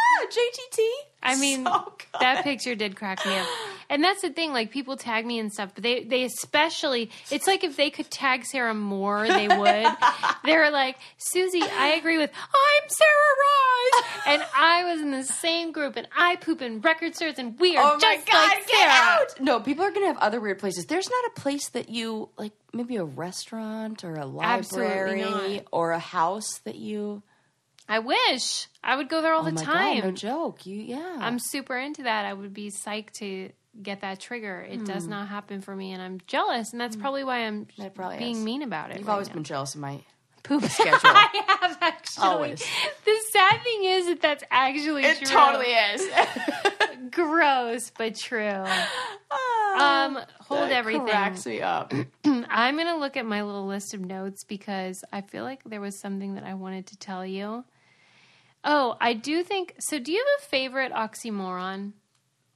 Ah, 0.18 0.26
JTT. 0.30 0.86
I 1.22 1.36
mean, 1.36 1.64
So 1.66 1.92
good. 1.98 2.20
that 2.20 2.42
picture 2.44 2.74
did 2.74 2.96
crack 2.96 3.24
me 3.26 3.36
up. 3.36 3.46
And 3.90 4.02
that's 4.02 4.22
the 4.22 4.30
thing, 4.30 4.52
like 4.52 4.70
people 4.70 4.96
tag 4.96 5.26
me 5.26 5.38
and 5.38 5.52
stuff, 5.52 5.72
but 5.74 5.82
they 5.82 6.04
they 6.04 6.24
especially 6.24 7.10
it's 7.30 7.46
like 7.46 7.64
if 7.64 7.76
they 7.76 7.90
could 7.90 8.10
tag 8.10 8.44
Sarah 8.44 8.74
more, 8.74 9.28
they 9.28 9.46
would. 9.48 9.86
They're 10.44 10.70
like, 10.70 10.96
Susie, 11.18 11.62
I 11.62 11.88
agree 11.98 12.16
with 12.18 12.30
I'm 12.34 12.88
Sarah 12.88 13.34
Rice 13.44 14.04
and 14.26 14.42
I 14.56 14.84
was 14.92 15.00
in 15.02 15.10
the 15.10 15.22
same 15.24 15.70
group 15.72 15.96
and 15.96 16.08
I 16.16 16.36
poop 16.36 16.62
in 16.62 16.80
record 16.80 17.14
stores 17.14 17.34
and 17.38 17.58
we 17.60 17.76
are 17.76 17.84
Oh 17.84 17.98
my 18.00 18.16
just 18.16 18.26
god, 18.26 18.48
like 18.48 18.66
get 18.66 18.76
Sarah. 18.78 18.92
out! 18.92 19.40
No, 19.40 19.60
people 19.60 19.84
are 19.84 19.90
gonna 19.90 20.06
have 20.06 20.18
other 20.18 20.40
weird 20.40 20.58
places. 20.58 20.86
There's 20.86 21.10
not 21.10 21.24
a 21.36 21.40
place 21.40 21.68
that 21.70 21.88
you 21.88 22.28
like, 22.38 22.52
maybe 22.72 22.96
a 22.96 23.04
restaurant 23.04 24.02
or 24.04 24.14
a 24.14 24.26
library 24.26 25.60
or 25.72 25.90
a 25.92 25.98
house 25.98 26.58
that 26.64 26.76
you. 26.76 27.22
I 27.88 28.00
wish. 28.00 28.66
I 28.82 28.96
would 28.96 29.08
go 29.08 29.22
there 29.22 29.32
all 29.32 29.42
Oh 29.42 29.44
the 29.44 29.52
my 29.52 29.62
time. 29.62 30.00
god, 30.00 30.04
no 30.06 30.10
joke. 30.12 30.66
You, 30.66 30.76
yeah. 30.80 31.18
I'm 31.20 31.38
super 31.38 31.76
into 31.76 32.02
that. 32.04 32.24
I 32.24 32.32
would 32.32 32.52
be 32.54 32.70
psyched 32.70 33.12
to 33.18 33.50
get 33.82 34.00
that 34.00 34.18
trigger. 34.20 34.66
It 34.68 34.84
does 34.84 35.06
not 35.06 35.28
happen 35.28 35.60
for 35.60 35.74
me, 35.76 35.92
and 35.92 36.02
I'm 36.02 36.20
jealous, 36.26 36.72
and 36.72 36.80
that's 36.80 36.96
probably 36.96 37.22
why 37.24 37.40
I'm 37.46 37.66
probably 37.94 38.18
being 38.18 38.36
is. 38.38 38.42
mean 38.42 38.62
about 38.62 38.90
it. 38.90 38.98
You've 38.98 39.06
right 39.06 39.12
always 39.14 39.28
now. 39.28 39.34
been 39.34 39.44
jealous 39.44 39.74
of 39.74 39.80
my 39.82 40.00
poop 40.42 40.64
schedule. 40.70 40.98
I 41.04 41.44
have 41.60 41.78
actually. 41.80 42.26
Always. 42.26 42.64
The 43.04 43.16
sad 43.30 43.62
thing 43.62 43.84
is 43.84 44.06
that 44.06 44.20
that's 44.22 44.44
actually 44.50 45.02
true. 45.02 45.10
it 45.10 45.18
true. 45.18 45.26
totally 45.28 45.66
is. 45.66 46.08
gross, 47.10 47.92
but 47.96 48.14
true. 48.16 48.64
Um, 49.78 50.18
hold 50.40 50.60
That 50.62 50.72
everything. 50.72 51.06
cracks 51.06 51.44
me 51.46 51.60
up. 51.60 51.92
I'm 52.24 52.76
gonna 52.76 52.96
look 52.96 53.16
at 53.16 53.26
my 53.26 53.42
little 53.42 53.66
list 53.66 53.92
of 53.94 54.00
notes 54.00 54.44
because 54.44 55.04
I 55.12 55.20
feel 55.20 55.44
like 55.44 55.62
there 55.64 55.80
was 55.80 55.98
something 55.98 56.34
that 56.36 56.44
I 56.44 56.54
wanted 56.54 56.86
to 56.86 56.96
tell 56.98 57.24
you. 57.26 57.64
Oh, 58.68 58.96
I 59.00 59.12
do 59.14 59.42
think 59.44 59.74
so. 59.78 59.98
Do 60.00 60.10
you 60.12 60.18
have 60.18 60.42
a 60.44 60.46
favorite 60.48 60.92
oxymoron? 60.92 61.92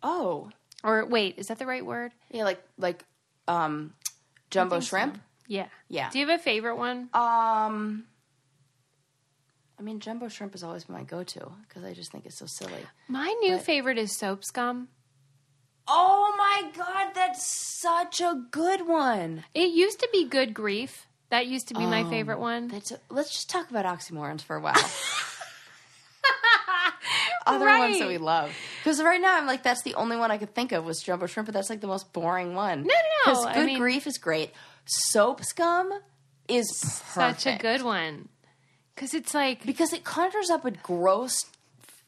Oh, 0.02 0.50
Or 0.82 1.06
wait, 1.06 1.34
is 1.38 1.46
that 1.46 1.58
the 1.60 1.66
right 1.66 1.86
word? 1.86 2.12
yeah, 2.30 2.42
like 2.44 2.60
like 2.78 3.04
um, 3.48 3.94
jumbo 4.50 4.80
shrimp. 4.80 5.18
Yeah. 5.46 5.66
Yeah. 5.88 6.10
Do 6.10 6.18
you 6.18 6.26
have 6.26 6.40
a 6.40 6.42
favorite 6.42 6.76
one? 6.76 7.08
Um, 7.14 8.04
I 9.78 9.82
mean, 9.82 10.00
jumbo 10.00 10.28
shrimp 10.28 10.52
has 10.52 10.62
always 10.62 10.84
been 10.84 10.96
my 10.96 11.02
go-to 11.04 11.52
because 11.68 11.84
I 11.84 11.92
just 11.94 12.10
think 12.12 12.26
it's 12.26 12.36
so 12.38 12.46
silly. 12.46 12.84
My 13.08 13.26
new 13.40 13.58
favorite 13.58 13.98
is 13.98 14.12
soap 14.16 14.44
scum. 14.44 14.88
Oh 15.88 16.34
my 16.38 16.70
god, 16.76 17.14
that's 17.14 17.44
such 17.46 18.20
a 18.20 18.44
good 18.50 18.86
one. 18.86 19.44
It 19.54 19.70
used 19.70 19.98
to 20.00 20.08
be 20.12 20.28
good 20.28 20.54
grief. 20.54 21.06
That 21.30 21.46
used 21.46 21.68
to 21.68 21.74
be 21.74 21.86
my 21.86 22.02
Oh, 22.02 22.10
favorite 22.10 22.38
one. 22.40 22.70
A, 22.72 22.80
let's 23.12 23.30
just 23.30 23.48
talk 23.50 23.70
about 23.70 23.84
oxymorons 23.86 24.40
for 24.42 24.56
a 24.56 24.60
while. 24.60 24.74
Other 27.54 27.66
Right. 27.66 27.78
ones 27.78 27.98
that 27.98 28.08
we 28.08 28.18
love. 28.18 28.52
Because 28.82 29.02
right 29.02 29.20
now 29.20 29.36
I'm 29.36 29.46
like, 29.46 29.62
that's 29.62 29.82
the 29.82 29.94
only 29.94 30.16
one 30.16 30.30
I 30.30 30.38
could 30.38 30.54
think 30.54 30.72
of 30.72 30.84
was 30.84 31.00
jumbo 31.02 31.26
shrimp, 31.26 31.46
but 31.46 31.54
that's 31.54 31.70
like 31.70 31.80
the 31.80 31.86
most 31.86 32.12
boring 32.12 32.54
one. 32.54 32.82
No, 32.82 32.94
no, 33.26 33.32
no. 33.32 33.42
I 33.44 33.54
good 33.54 33.66
mean- 33.66 33.78
grief 33.78 34.06
is 34.06 34.18
great. 34.18 34.52
Soap 34.86 35.44
scum 35.44 35.92
is 36.48 36.68
Such 36.80 37.46
a 37.46 37.56
good 37.56 37.82
one. 37.82 38.28
Because 38.94 39.14
it's 39.14 39.32
like, 39.34 39.64
because 39.64 39.92
it 39.92 40.04
conjures 40.04 40.50
up 40.50 40.64
a 40.64 40.70
gross, 40.72 41.46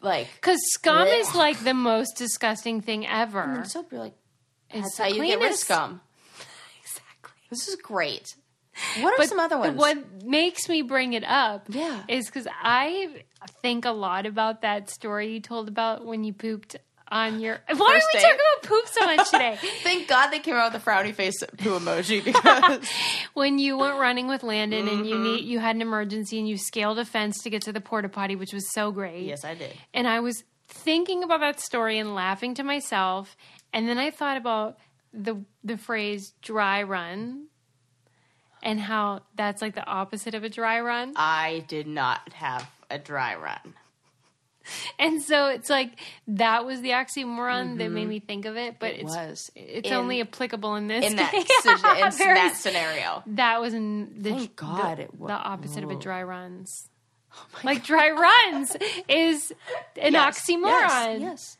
like 0.00 0.28
because 0.34 0.58
scum 0.72 1.06
Blech. 1.06 1.20
is 1.20 1.34
like 1.34 1.62
the 1.64 1.74
most 1.74 2.16
disgusting 2.16 2.80
thing 2.80 3.06
ever. 3.06 3.40
And 3.40 3.70
soap. 3.70 3.92
You're 3.92 4.00
like, 4.00 4.14
It's 4.70 4.82
that's 4.82 4.98
how 4.98 5.06
you 5.06 5.22
get 5.24 5.38
rid 5.40 5.52
of 5.52 5.56
scum. 5.58 6.00
Exactly. 6.82 7.32
This 7.50 7.68
is 7.68 7.76
great. 7.76 8.34
What 9.00 9.12
are 9.14 9.16
But 9.18 9.28
some 9.28 9.38
other 9.40 9.58
ones? 9.58 9.76
what 9.78 10.24
makes 10.24 10.68
me 10.68 10.82
bring 10.82 11.12
it 11.12 11.24
up 11.24 11.66
Yeah. 11.68 12.02
is 12.08 12.26
because 12.26 12.46
I 12.62 13.22
think 13.60 13.84
a 13.84 13.90
lot 13.90 14.26
about 14.26 14.62
that 14.62 14.88
story 14.90 15.34
you 15.34 15.40
told 15.40 15.68
about 15.68 16.04
when 16.06 16.24
you 16.24 16.32
pooped 16.32 16.76
on 17.08 17.40
your. 17.40 17.58
Why 17.66 17.74
are 17.74 17.94
we 17.94 18.00
date? 18.18 18.22
talking 18.22 18.38
about 18.40 18.70
poop 18.70 18.86
so 18.88 19.04
much 19.04 19.30
today? 19.30 19.58
Thank 19.82 20.08
God 20.08 20.30
they 20.30 20.38
came 20.38 20.54
out 20.54 20.72
with 20.72 20.82
the 20.82 20.90
frowny 20.90 21.14
face 21.14 21.42
poo 21.58 21.78
emoji 21.78 22.24
because 22.24 22.86
when 23.34 23.58
you 23.58 23.76
went 23.76 23.98
running 23.98 24.28
with 24.28 24.42
Landon 24.42 24.88
and 24.88 24.98
Mm-hmm. 25.00 25.04
you 25.04 25.18
need 25.18 25.44
you 25.44 25.58
had 25.58 25.76
an 25.76 25.82
emergency 25.82 26.38
and 26.38 26.48
you 26.48 26.56
scaled 26.56 26.98
a 26.98 27.04
fence 27.04 27.42
to 27.42 27.50
get 27.50 27.62
to 27.62 27.72
the 27.72 27.80
porta 27.82 28.08
potty, 28.08 28.34
which 28.36 28.52
was 28.54 28.72
so 28.72 28.90
great. 28.92 29.24
yes, 29.26 29.44
I 29.44 29.54
did. 29.54 29.72
And 29.92 30.08
I 30.08 30.20
was 30.20 30.44
thinking 30.68 31.22
about 31.22 31.40
that 31.40 31.60
story 31.60 31.98
and 31.98 32.14
laughing 32.14 32.54
to 32.54 32.62
myself, 32.62 33.36
and 33.74 33.86
then 33.86 33.98
I 33.98 34.10
thought 34.10 34.38
about 34.38 34.78
the 35.12 35.36
the 35.62 35.76
phrase 35.76 36.32
"dry 36.40 36.82
run" 36.82 37.48
and 38.62 38.80
how 38.80 39.20
that's 39.36 39.60
like 39.62 39.74
the 39.74 39.84
opposite 39.86 40.34
of 40.34 40.44
a 40.44 40.48
dry 40.48 40.80
run. 40.80 41.12
I 41.16 41.64
did 41.68 41.86
not 41.86 42.32
have 42.34 42.68
a 42.90 42.98
dry 42.98 43.34
run. 43.36 43.74
And 44.98 45.20
so 45.20 45.46
it's 45.48 45.68
like 45.68 45.90
that 46.28 46.64
was 46.64 46.80
the 46.82 46.90
oxymoron 46.90 47.78
that 47.78 47.90
made 47.90 48.06
me 48.06 48.20
think 48.20 48.44
of 48.44 48.56
it, 48.56 48.76
but 48.78 48.92
Mm-hmm. 48.92 49.00
It 49.00 49.02
it's 49.02 49.16
was. 49.16 49.50
it's 49.56 49.88
In- 49.88 49.94
only 49.94 50.20
applicable 50.20 50.76
in 50.76 50.86
this 50.86 51.04
In 51.04 51.16
that, 51.16 51.34
in 51.34 51.42
Very- 52.18 52.34
that 52.38 52.54
scenario. 52.56 53.24
that 53.26 53.60
was 53.60 53.74
in 53.74 54.22
the, 54.22 54.30
Thank 54.30 54.54
God 54.56 54.98
the, 54.98 55.02
it 55.02 55.14
wa- 55.14 55.26
the 55.26 55.32
opposite 55.34 55.82
of 55.82 55.90
a 55.90 55.96
dry 55.96 56.22
runs. 56.22 56.88
Oh 57.34 57.46
like 57.64 57.82
dry 57.92 58.10
runs 58.10 58.76
is 59.08 59.52
an 60.00 60.12
Yes, 60.12 60.38
oxymoron. 60.48 60.62
Yes, 60.62 61.20
yes. 61.20 61.58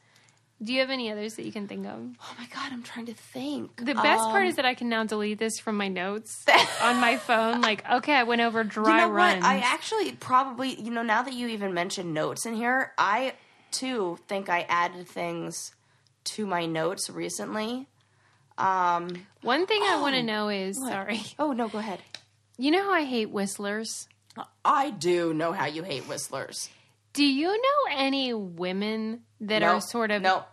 Do 0.63 0.73
you 0.73 0.81
have 0.81 0.91
any 0.91 1.11
others 1.11 1.35
that 1.35 1.45
you 1.45 1.51
can 1.53 1.67
think 1.67 1.87
of? 1.87 1.99
Oh 2.21 2.35
my 2.39 2.47
God, 2.47 2.71
I'm 2.73 2.83
trying 2.85 3.07
to 3.07 3.15
think. 3.15 3.77
The 3.77 3.95
best 3.95 4.23
part 4.31 4.43
Um, 4.43 4.49
is 4.49 4.57
that 4.57 4.65
I 4.65 4.75
can 4.75 4.89
now 4.89 5.03
delete 5.05 5.39
this 5.39 5.59
from 5.59 5.77
my 5.77 5.89
notes 5.89 6.45
on 6.83 7.01
my 7.01 7.17
phone. 7.17 7.61
Like, 7.61 7.85
okay, 7.91 8.15
I 8.15 8.23
went 8.23 8.43
over 8.43 8.63
You 8.63 8.69
dry 8.69 8.99
know 9.01 9.11
runs. 9.11 9.43
what? 9.43 9.51
I 9.51 9.59
actually 9.59 10.13
probably, 10.13 10.81
you 10.81 10.91
know, 10.93 11.03
now 11.03 11.23
that 11.23 11.35
you 11.35 11.49
even 11.49 11.75
mentioned 11.75 12.15
notes 12.15 12.47
in 12.47 12.55
here, 12.55 12.93
I 12.97 13.33
too 13.73 14.19
think 14.29 14.49
I 14.49 14.61
added 14.69 15.09
things 15.09 15.73
to 16.25 16.47
my 16.47 16.67
notes 16.67 17.11
recently. 17.11 17.89
Um, 18.59 19.27
One 19.41 19.67
thing 19.67 19.83
I 19.83 20.01
want 20.01 20.15
to 20.15 20.23
know 20.23 20.49
is, 20.49 20.77
sorry, 20.79 21.23
oh 21.39 21.53
no, 21.53 21.69
go 21.69 21.79
ahead. 21.79 22.01
you 22.59 22.71
know 22.71 22.83
how 22.85 22.93
I 22.93 23.05
hate 23.05 23.31
whistlers. 23.31 24.07
I 24.65 24.91
do 24.91 25.35
know 25.35 25.53
how 25.53 25.67
you 25.67 25.83
hate 25.83 26.07
whistlers. 26.09 26.69
Do 27.15 27.25
you 27.25 27.49
know 27.49 27.97
any 27.97 28.33
women 28.33 29.23
that 29.41 29.59
no, 29.61 29.75
are 29.75 29.81
sort 29.81 30.11
of 30.11 30.23
no 30.23 30.45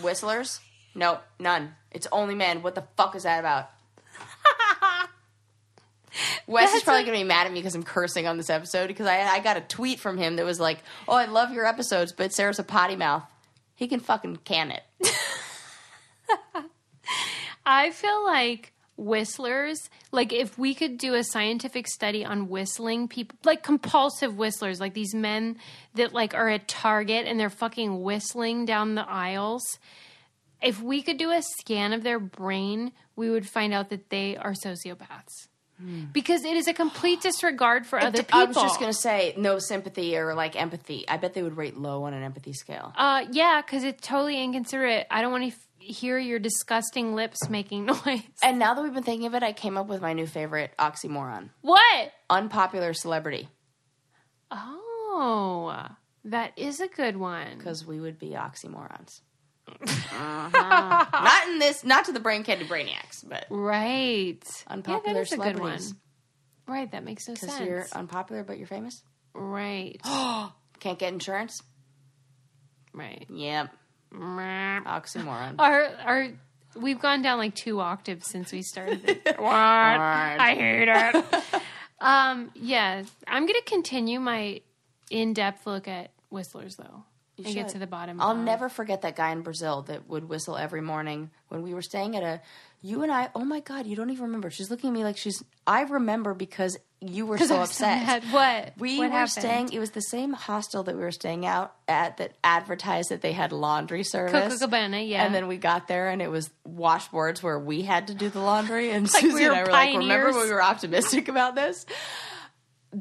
whistlers. 0.00 0.60
No, 0.94 1.18
none. 1.38 1.74
It's 1.90 2.06
only 2.12 2.34
men. 2.34 2.62
What 2.62 2.74
the 2.74 2.84
fuck 2.96 3.14
is 3.14 3.22
that 3.22 3.38
about? 3.38 3.70
Wes 6.46 6.74
is 6.74 6.82
probably 6.82 7.04
gonna 7.04 7.18
be 7.18 7.24
mad 7.24 7.46
at 7.46 7.52
me 7.52 7.60
because 7.60 7.74
I'm 7.74 7.82
cursing 7.82 8.26
on 8.26 8.36
this 8.36 8.50
episode 8.50 8.88
because 8.88 9.06
I 9.06 9.20
I 9.20 9.40
got 9.40 9.56
a 9.56 9.60
tweet 9.60 10.00
from 10.00 10.18
him 10.18 10.36
that 10.36 10.44
was 10.44 10.58
like, 10.58 10.78
"Oh, 11.06 11.14
I 11.14 11.26
love 11.26 11.52
your 11.52 11.66
episodes, 11.66 12.12
but 12.12 12.32
Sarah's 12.32 12.58
a 12.58 12.64
potty 12.64 12.96
mouth. 12.96 13.24
He 13.74 13.86
can 13.86 14.00
fucking 14.00 14.38
can 14.44 14.72
it." 14.72 14.82
I 17.66 17.90
feel 17.90 18.24
like 18.24 18.72
whistlers, 18.98 19.78
like 20.12 20.32
if 20.32 20.58
we 20.58 20.74
could 20.74 20.98
do 20.98 21.14
a 21.14 21.22
scientific 21.22 21.86
study 21.86 22.24
on 22.24 22.48
whistling 22.48 23.08
people, 23.08 23.38
like 23.44 23.62
compulsive 23.62 24.36
whistlers, 24.36 24.80
like 24.80 24.94
these 24.94 25.14
men 25.14 25.56
that 25.94 26.12
like 26.12 26.34
are 26.34 26.48
at 26.48 26.68
Target 26.68 27.26
and 27.26 27.38
they're 27.38 27.48
fucking 27.48 28.02
whistling 28.02 28.64
down 28.64 28.94
the 28.94 29.08
aisles. 29.08 29.62
If 30.60 30.82
we 30.82 31.02
could 31.02 31.18
do 31.18 31.30
a 31.30 31.40
scan 31.40 31.92
of 31.92 32.02
their 32.02 32.18
brain, 32.18 32.92
we 33.14 33.30
would 33.30 33.48
find 33.48 33.72
out 33.72 33.90
that 33.90 34.10
they 34.10 34.36
are 34.36 34.52
sociopaths. 34.52 35.48
Because 36.12 36.44
it 36.44 36.56
is 36.56 36.66
a 36.66 36.74
complete 36.74 37.20
disregard 37.20 37.86
for 37.86 38.00
other 38.00 38.22
people. 38.24 38.38
I 38.40 38.44
was 38.44 38.56
just 38.56 38.80
gonna 38.80 38.92
say 38.92 39.34
no 39.36 39.58
sympathy 39.60 40.16
or 40.16 40.34
like 40.34 40.60
empathy. 40.60 41.08
I 41.08 41.18
bet 41.18 41.34
they 41.34 41.42
would 41.42 41.56
rate 41.56 41.76
low 41.76 42.02
on 42.04 42.14
an 42.14 42.22
empathy 42.24 42.52
scale. 42.52 42.92
Uh, 42.96 43.24
yeah, 43.30 43.62
because 43.64 43.84
it's 43.84 44.06
totally 44.06 44.42
inconsiderate. 44.42 45.06
I 45.10 45.22
don't 45.22 45.30
want 45.30 45.44
to 45.44 45.50
f- 45.50 45.66
hear 45.78 46.18
your 46.18 46.40
disgusting 46.40 47.14
lips 47.14 47.48
making 47.48 47.86
noise. 48.06 48.22
And 48.42 48.58
now 48.58 48.74
that 48.74 48.82
we've 48.82 48.92
been 48.92 49.04
thinking 49.04 49.26
of 49.28 49.34
it, 49.34 49.42
I 49.44 49.52
came 49.52 49.76
up 49.78 49.86
with 49.86 50.02
my 50.02 50.14
new 50.14 50.26
favorite 50.26 50.72
oxymoron: 50.78 51.50
What? 51.60 52.12
unpopular 52.28 52.92
celebrity, 52.92 53.48
Oh, 54.50 55.86
that 56.24 56.52
is 56.56 56.80
a 56.80 56.88
good 56.88 57.16
one. 57.16 57.56
because 57.58 57.86
we 57.86 58.00
would 58.00 58.18
be 58.18 58.30
oxymorons. 58.30 59.20
Not 60.12 61.48
in 61.48 61.58
this, 61.58 61.84
not 61.84 62.04
to 62.06 62.12
the 62.12 62.20
brain 62.20 62.44
candy 62.44 62.64
brainiacs, 62.66 63.26
but 63.28 63.46
Right. 63.50 64.42
Unpopular 64.66 65.06
yeah, 65.06 65.12
that 65.14 65.20
is 65.20 65.32
a 65.32 65.36
good 65.36 65.44
one. 65.44 65.54
celebrities. 65.78 65.94
Right, 66.66 66.90
that 66.92 67.04
makes 67.04 67.26
no 67.28 67.34
because 67.34 67.50
sense. 67.50 67.66
you're 67.66 67.86
unpopular 67.92 68.44
but 68.44 68.58
you're 68.58 68.66
famous. 68.66 69.02
right. 69.34 69.98
Can't 70.80 70.98
get 70.98 71.12
insurance. 71.12 71.62
right. 72.92 73.26
Yep, 73.30 73.74
oxymoron. 74.12 75.54
Our 75.58 75.84
our 76.04 76.28
we've 76.76 77.00
gone 77.00 77.22
down 77.22 77.38
like 77.38 77.54
two 77.54 77.80
octaves 77.80 78.26
since 78.28 78.52
we 78.52 78.62
started 78.62 79.08
it. 79.08 79.22
what? 79.38 79.48
I 79.48 80.54
hate 80.54 80.88
it. 80.88 81.62
um, 82.00 82.50
yeah, 82.54 83.02
I'm 83.26 83.46
gonna 83.46 83.62
continue 83.66 84.20
my 84.20 84.60
in-depth 85.10 85.66
look 85.66 85.88
at 85.88 86.12
whistlers 86.28 86.76
though, 86.76 87.04
and 87.46 87.54
get 87.54 87.68
to 87.70 87.78
the 87.78 87.86
bottom. 87.86 88.20
I'll 88.20 88.32
of- 88.32 88.38
never 88.38 88.68
forget 88.68 89.02
that 89.02 89.16
guy 89.16 89.30
in 89.30 89.42
Brazil 89.42 89.82
that 89.82 90.08
would 90.08 90.28
whistle 90.28 90.56
every 90.56 90.80
morning 90.80 91.30
when 91.48 91.62
we 91.62 91.74
were 91.74 91.82
staying 91.82 92.16
at 92.16 92.22
a. 92.22 92.40
You 92.80 93.02
and 93.02 93.10
I. 93.10 93.28
Oh 93.34 93.44
my 93.44 93.58
God! 93.58 93.86
You 93.88 93.96
don't 93.96 94.10
even 94.10 94.26
remember. 94.26 94.50
She's 94.50 94.70
looking 94.70 94.90
at 94.90 94.94
me 94.94 95.02
like 95.02 95.16
she's. 95.16 95.42
I 95.66 95.82
remember 95.82 96.32
because 96.32 96.78
you 97.00 97.26
were 97.26 97.36
so 97.38 97.46
so 97.46 97.56
upset. 97.56 98.06
mad. 98.06 98.24
What? 98.30 98.72
We 98.78 98.98
What 98.98 99.06
were 99.06 99.10
happened? 99.10 99.30
staying. 99.30 99.72
It 99.72 99.80
was 99.80 99.90
the 99.90 100.00
same 100.00 100.32
hostel 100.32 100.84
that 100.84 100.94
we 100.94 101.00
were 101.02 101.10
staying 101.10 101.44
out 101.44 101.74
at 101.88 102.18
that 102.18 102.34
advertised 102.44 103.08
that 103.10 103.20
they 103.20 103.32
had 103.32 103.50
laundry 103.50 104.04
service. 104.04 104.60
Cabana, 104.60 104.98
yeah. 105.00 105.24
And 105.24 105.34
then 105.34 105.48
we 105.48 105.56
got 105.56 105.88
there, 105.88 106.08
and 106.08 106.22
it 106.22 106.30
was 106.30 106.50
washboards 106.68 107.42
where 107.42 107.58
we 107.58 107.82
had 107.82 108.06
to 108.08 108.14
do 108.14 108.28
the 108.28 108.38
laundry. 108.40 108.90
And 108.92 109.08
Like 109.12 109.24
we 109.24 109.44
and 109.44 109.54
I 109.56 109.62
were 109.64 109.70
like, 109.72 109.96
"Remember 109.98 110.30
when 110.30 110.46
we 110.46 110.52
were 110.52 110.62
optimistic 110.62 111.26
about 111.26 111.56
this?" 111.56 111.84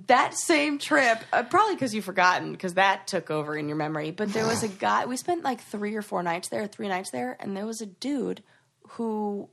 That 0.08 0.34
same 0.34 0.80
trip, 0.80 1.20
uh, 1.32 1.44
probably 1.44 1.76
because 1.76 1.94
you've 1.96 2.04
forgotten, 2.06 2.52
because 2.52 2.74
that 2.74 3.08
took 3.08 3.32
over 3.32 3.56
in 3.56 3.68
your 3.70 3.78
memory. 3.78 4.12
But 4.12 4.34
there 4.34 4.46
was 4.46 4.62
a 4.64 4.68
guy. 4.86 5.06
We 5.06 5.16
spent 5.18 5.44
like 5.44 5.62
three 5.62 5.96
or 5.96 6.02
four 6.02 6.24
nights 6.24 6.50
there, 6.50 6.68
three 6.68 6.90
nights 6.90 7.12
there, 7.12 7.38
and 7.40 7.56
there 7.56 7.66
was 7.66 7.80
a 7.82 7.86
dude 7.86 8.44
who 8.90 9.50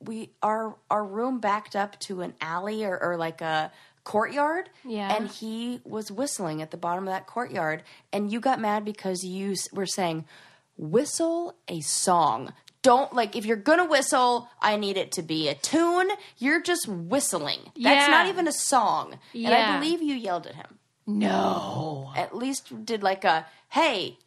we 0.00 0.30
our 0.42 0.76
our 0.90 1.04
room 1.04 1.38
backed 1.38 1.76
up 1.76 1.98
to 2.00 2.22
an 2.22 2.34
alley 2.40 2.84
or, 2.84 2.98
or 3.00 3.16
like 3.16 3.40
a 3.40 3.70
courtyard 4.02 4.68
Yeah. 4.84 5.14
and 5.14 5.28
he 5.28 5.80
was 5.84 6.10
whistling 6.10 6.60
at 6.62 6.70
the 6.72 6.76
bottom 6.76 7.06
of 7.06 7.12
that 7.12 7.26
courtyard 7.28 7.84
and 8.12 8.32
you 8.32 8.40
got 8.40 8.58
mad 8.60 8.84
because 8.84 9.22
you 9.22 9.54
were 9.72 9.86
saying 9.86 10.24
whistle 10.76 11.54
a 11.68 11.80
song 11.82 12.52
don't 12.82 13.12
like 13.12 13.36
if 13.36 13.44
you're 13.44 13.56
gonna 13.56 13.84
whistle 13.84 14.48
i 14.60 14.76
need 14.76 14.96
it 14.96 15.12
to 15.12 15.22
be 15.22 15.48
a 15.48 15.54
tune 15.54 16.08
you're 16.38 16.62
just 16.62 16.88
whistling 16.88 17.60
that's 17.66 17.76
Yeah. 17.76 18.06
not 18.08 18.26
even 18.28 18.48
a 18.48 18.52
song 18.52 19.18
and 19.34 19.52
i 19.54 19.78
believe 19.78 20.00
you 20.02 20.14
yelled 20.14 20.46
at 20.46 20.54
him 20.54 20.78
No. 21.06 22.12
at 22.16 22.34
least 22.36 22.84
did 22.84 23.02
like 23.02 23.24
a 23.24 23.46
hey 23.70 24.18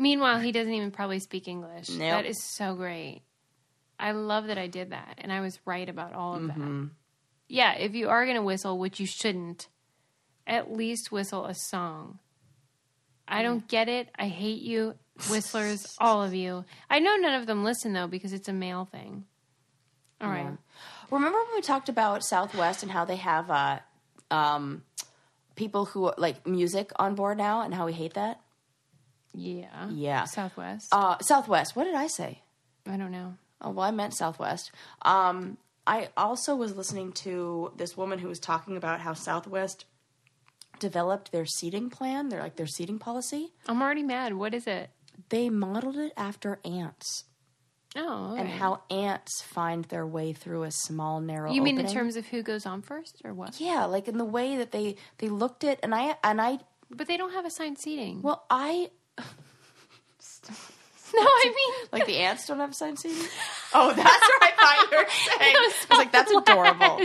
Meanwhile, 0.00 0.38
he 0.38 0.52
doesn't 0.52 0.72
even 0.72 0.92
probably 0.92 1.18
speak 1.18 1.48
English. 1.48 1.88
Nope. 1.88 1.98
That 1.98 2.24
is 2.24 2.36
so 2.56 2.76
great. 2.76 3.22
I 3.98 4.12
love 4.12 4.46
that 4.46 4.56
I 4.56 4.68
did 4.68 4.90
that, 4.90 5.18
and 5.18 5.32
I 5.32 5.40
was 5.40 5.58
right 5.64 5.88
about 5.88 6.12
all 6.12 6.36
of 6.36 6.42
Mm-hmm. 6.42 6.82
that. 6.84 6.90
Yeah, 7.48 7.72
if 7.72 7.96
you 7.96 8.08
are 8.08 8.24
going 8.24 8.36
to 8.36 8.42
whistle, 8.42 8.78
which 8.78 9.00
you 9.00 9.06
shouldn't, 9.06 9.66
at 10.46 10.70
least 10.72 11.10
whistle 11.10 11.46
a 11.46 11.54
song. 11.54 12.20
I 13.26 13.42
don't 13.42 13.66
get 13.66 13.88
it. 13.88 14.08
I 14.16 14.28
hate 14.28 14.62
you, 14.62 14.94
whistlers, 15.30 15.96
all 15.98 16.22
of 16.22 16.34
you. 16.34 16.64
I 16.88 16.98
know 16.98 17.16
none 17.16 17.34
of 17.34 17.46
them 17.46 17.64
listen 17.64 17.92
though 17.92 18.06
because 18.06 18.32
it's 18.32 18.48
a 18.48 18.52
male 18.52 18.84
thing. 18.84 19.24
All 20.20 20.28
right. 20.28 20.56
Remember 21.10 21.38
when 21.38 21.54
we 21.54 21.60
talked 21.62 21.88
about 21.88 22.24
Southwest 22.24 22.82
and 22.82 22.90
how 22.90 23.04
they 23.04 23.16
have 23.16 23.50
uh, 23.50 23.78
um, 24.30 24.82
people 25.54 25.84
who 25.86 26.12
like 26.18 26.46
music 26.46 26.90
on 26.96 27.14
board 27.14 27.38
now 27.38 27.62
and 27.62 27.72
how 27.72 27.86
we 27.86 27.92
hate 27.92 28.14
that? 28.14 28.40
Yeah. 29.32 29.88
Yeah. 29.90 30.24
Southwest. 30.24 30.88
Uh, 30.92 31.18
Southwest. 31.20 31.76
What 31.76 31.84
did 31.84 31.94
I 31.94 32.08
say? 32.08 32.42
I 32.86 32.96
don't 32.96 33.12
know. 33.12 33.34
Oh, 33.60 33.70
well, 33.70 33.86
I 33.86 33.90
meant 33.90 34.14
Southwest. 34.14 34.72
Um, 35.02 35.58
I 35.86 36.08
also 36.16 36.54
was 36.54 36.76
listening 36.76 37.12
to 37.12 37.72
this 37.76 37.96
woman 37.96 38.18
who 38.18 38.28
was 38.28 38.38
talking 38.38 38.76
about 38.76 39.00
how 39.00 39.14
Southwest 39.14 39.84
developed 40.78 41.32
their 41.32 41.46
seating 41.46 41.90
plan, 41.90 42.28
their 42.28 42.40
like 42.40 42.56
their 42.56 42.66
seating 42.66 42.98
policy. 42.98 43.52
I'm 43.66 43.82
already 43.82 44.02
mad. 44.02 44.34
What 44.34 44.54
is 44.54 44.66
it? 44.66 44.90
They 45.30 45.50
modeled 45.50 45.96
it 45.96 46.12
after 46.16 46.58
ants 46.64 47.24
Oh, 47.96 48.36
and 48.38 48.48
how 48.48 48.82
ants 48.90 49.42
find 49.42 49.84
their 49.86 50.06
way 50.06 50.32
through 50.34 50.62
a 50.64 50.70
small 50.70 51.20
narrow. 51.20 51.50
you 51.52 51.62
mean 51.62 51.78
in 51.80 51.86
terms 51.86 52.16
of 52.16 52.26
who 52.26 52.42
goes 52.42 52.66
on 52.66 52.82
first 52.82 53.20
or 53.24 53.32
what? 53.34 53.58
Yeah, 53.60 53.86
like 53.86 54.06
in 54.08 54.18
the 54.18 54.24
way 54.24 54.56
that 54.58 54.70
they 54.72 54.96
they 55.18 55.28
looked 55.28 55.64
at 55.64 55.80
and 55.82 55.94
I 55.94 56.16
and 56.22 56.40
I 56.40 56.58
But 56.90 57.06
they 57.08 57.16
don't 57.16 57.32
have 57.32 57.44
assigned 57.46 57.78
seating. 57.78 58.20
well 58.22 58.44
I 58.50 58.90
no, 61.14 61.20
I 61.22 61.44
mean 61.56 61.88
like 61.92 62.06
the 62.06 62.18
ants 62.18 62.46
don't 62.46 62.58
have 62.60 62.70
assigned 62.70 62.98
seating. 62.98 63.26
Oh, 63.74 63.92
that's 63.92 63.98
what 64.00 64.42
I 64.42 64.50
thought 64.56 64.90
you 64.90 64.96
were 64.96 65.04
saying. 65.10 65.54
I 65.56 65.72
was 65.90 65.98
like, 65.98 66.10
that's 66.10 66.30
adorable. 66.32 67.00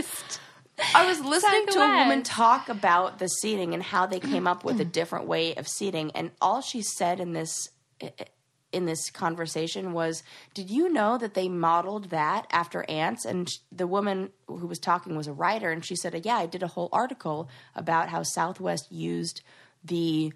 I 0.94 1.06
was 1.06 1.20
listening 1.20 1.66
to 1.66 1.78
a 1.78 1.96
woman 1.98 2.22
talk 2.22 2.70
about 2.70 3.18
the 3.18 3.28
seating 3.28 3.74
and 3.74 3.82
how 3.82 4.06
they 4.06 4.18
came 4.18 4.46
up 4.46 4.64
with 4.64 4.80
a 4.80 4.84
different 4.98 5.26
way 5.26 5.54
of 5.56 5.68
seating, 5.68 6.10
and 6.12 6.30
all 6.40 6.62
she 6.62 6.80
said 6.80 7.20
in 7.20 7.34
this 7.34 7.68
in 8.72 8.86
this 8.86 9.10
conversation 9.10 9.92
was, 9.92 10.22
"Did 10.52 10.70
you 10.70 10.88
know 10.88 11.16
that 11.18 11.34
they 11.34 11.48
modeled 11.48 12.10
that 12.10 12.46
after 12.50 12.84
ants?" 12.88 13.24
And 13.24 13.48
the 13.70 13.86
woman 13.86 14.30
who 14.46 14.66
was 14.66 14.78
talking 14.78 15.16
was 15.16 15.28
a 15.28 15.32
writer, 15.32 15.70
and 15.70 15.84
she 15.84 15.96
said, 15.96 16.24
"Yeah, 16.24 16.36
I 16.36 16.46
did 16.46 16.62
a 16.62 16.68
whole 16.68 16.88
article 16.92 17.48
about 17.74 18.08
how 18.08 18.22
Southwest 18.22 18.90
used 18.90 19.42
the." 19.82 20.32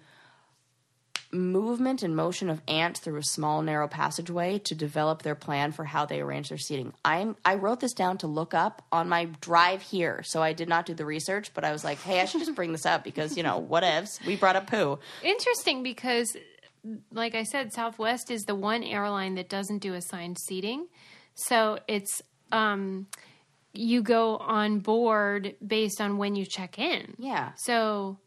movement 1.31 2.01
and 2.01 2.15
motion 2.15 2.49
of 2.49 2.61
ants 2.67 2.99
through 2.99 3.17
a 3.17 3.23
small 3.23 3.61
narrow 3.61 3.87
passageway 3.87 4.57
to 4.57 4.73
develop 4.73 5.21
their 5.21 5.35
plan 5.35 5.71
for 5.71 5.85
how 5.85 6.05
they 6.05 6.21
arrange 6.21 6.49
their 6.49 6.57
seating. 6.57 6.91
I'm 7.05 7.35
I 7.45 7.55
wrote 7.55 7.81
this 7.81 7.93
down 7.93 8.17
to 8.19 8.27
look 8.27 8.53
up 8.53 8.83
on 8.91 9.09
my 9.09 9.25
drive 9.39 9.81
here, 9.81 10.23
so 10.23 10.41
I 10.41 10.53
did 10.53 10.67
not 10.67 10.87
do 10.87 10.93
the 10.93 11.05
research, 11.05 11.51
but 11.53 11.63
I 11.63 11.71
was 11.71 11.83
like, 11.83 11.99
hey, 12.01 12.19
I 12.19 12.25
should 12.25 12.39
just 12.39 12.55
bring 12.55 12.71
this 12.71 12.85
up 12.85 13.03
because 13.03 13.37
you 13.37 13.43
know 13.43 13.61
whatevs. 13.61 14.25
We 14.25 14.37
brought 14.37 14.55
up 14.55 14.67
poo. 14.67 14.97
Interesting 15.21 15.83
because, 15.83 16.35
like 17.11 17.35
I 17.35 17.43
said, 17.43 17.73
Southwest 17.73 18.31
is 18.31 18.43
the 18.43 18.55
one 18.55 18.83
airline 18.83 19.35
that 19.35 19.49
doesn't 19.49 19.79
do 19.79 19.93
assigned 19.93 20.37
seating. 20.39 20.87
So 21.35 21.79
it's 21.87 22.21
um, 22.51 23.07
you 23.73 24.01
go 24.01 24.37
on 24.37 24.79
board 24.79 25.55
based 25.65 26.01
on 26.01 26.17
when 26.17 26.35
you 26.35 26.45
check 26.45 26.79
in. 26.79 27.15
Yeah, 27.17 27.51
So 27.57 28.17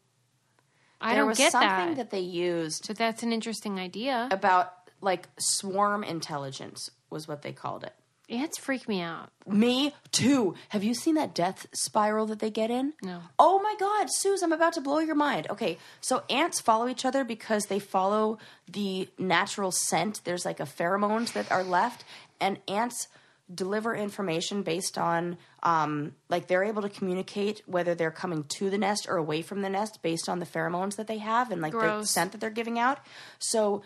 I 1.00 1.10
there 1.14 1.22
don't 1.22 1.28
was 1.28 1.38
get 1.38 1.52
something 1.52 1.88
that. 1.88 1.96
that 1.96 2.10
they 2.10 2.20
used 2.20 2.84
So 2.84 2.92
that's 2.92 3.22
an 3.22 3.32
interesting 3.32 3.78
idea. 3.78 4.28
about 4.30 4.72
like 5.00 5.28
swarm 5.38 6.04
intelligence 6.04 6.88
was 7.10 7.26
what 7.26 7.42
they 7.42 7.52
called 7.52 7.82
it. 7.84 7.94
Ants 8.28 8.58
freak 8.58 8.88
me 8.88 9.00
out. 9.00 9.30
Me 9.46 9.94
too. 10.10 10.54
Have 10.70 10.84
you 10.84 10.94
seen 10.94 11.16
that 11.16 11.34
death 11.34 11.66
spiral 11.72 12.26
that 12.26 12.38
they 12.38 12.50
get 12.50 12.70
in? 12.70 12.94
No. 13.02 13.20
Oh 13.38 13.60
my 13.60 13.74
God, 13.78 14.06
Suze, 14.10 14.42
I'm 14.42 14.52
about 14.52 14.72
to 14.74 14.80
blow 14.80 15.00
your 15.00 15.14
mind. 15.14 15.48
Okay, 15.50 15.78
so 16.00 16.22
ants 16.30 16.60
follow 16.60 16.88
each 16.88 17.04
other 17.04 17.24
because 17.24 17.66
they 17.66 17.78
follow 17.78 18.38
the 18.70 19.08
natural 19.18 19.70
scent. 19.72 20.20
There's 20.24 20.44
like 20.44 20.60
a 20.60 20.64
pheromones 20.64 21.32
that 21.32 21.50
are 21.50 21.64
left, 21.64 22.04
and 22.40 22.58
ants 22.68 23.08
deliver 23.52 23.94
information 23.94 24.62
based 24.62 24.96
on 24.96 25.36
um, 25.62 26.14
like 26.28 26.46
they're 26.46 26.64
able 26.64 26.82
to 26.82 26.88
communicate 26.88 27.62
whether 27.66 27.94
they're 27.94 28.10
coming 28.10 28.44
to 28.44 28.70
the 28.70 28.78
nest 28.78 29.06
or 29.08 29.16
away 29.16 29.42
from 29.42 29.62
the 29.62 29.68
nest 29.68 30.00
based 30.02 30.28
on 30.28 30.38
the 30.38 30.46
pheromones 30.46 30.96
that 30.96 31.06
they 31.06 31.18
have 31.18 31.50
and 31.50 31.60
like 31.60 31.72
the 31.72 32.04
scent 32.04 32.32
that 32.32 32.40
they're 32.40 32.50
giving 32.50 32.78
out. 32.78 32.98
So 33.38 33.82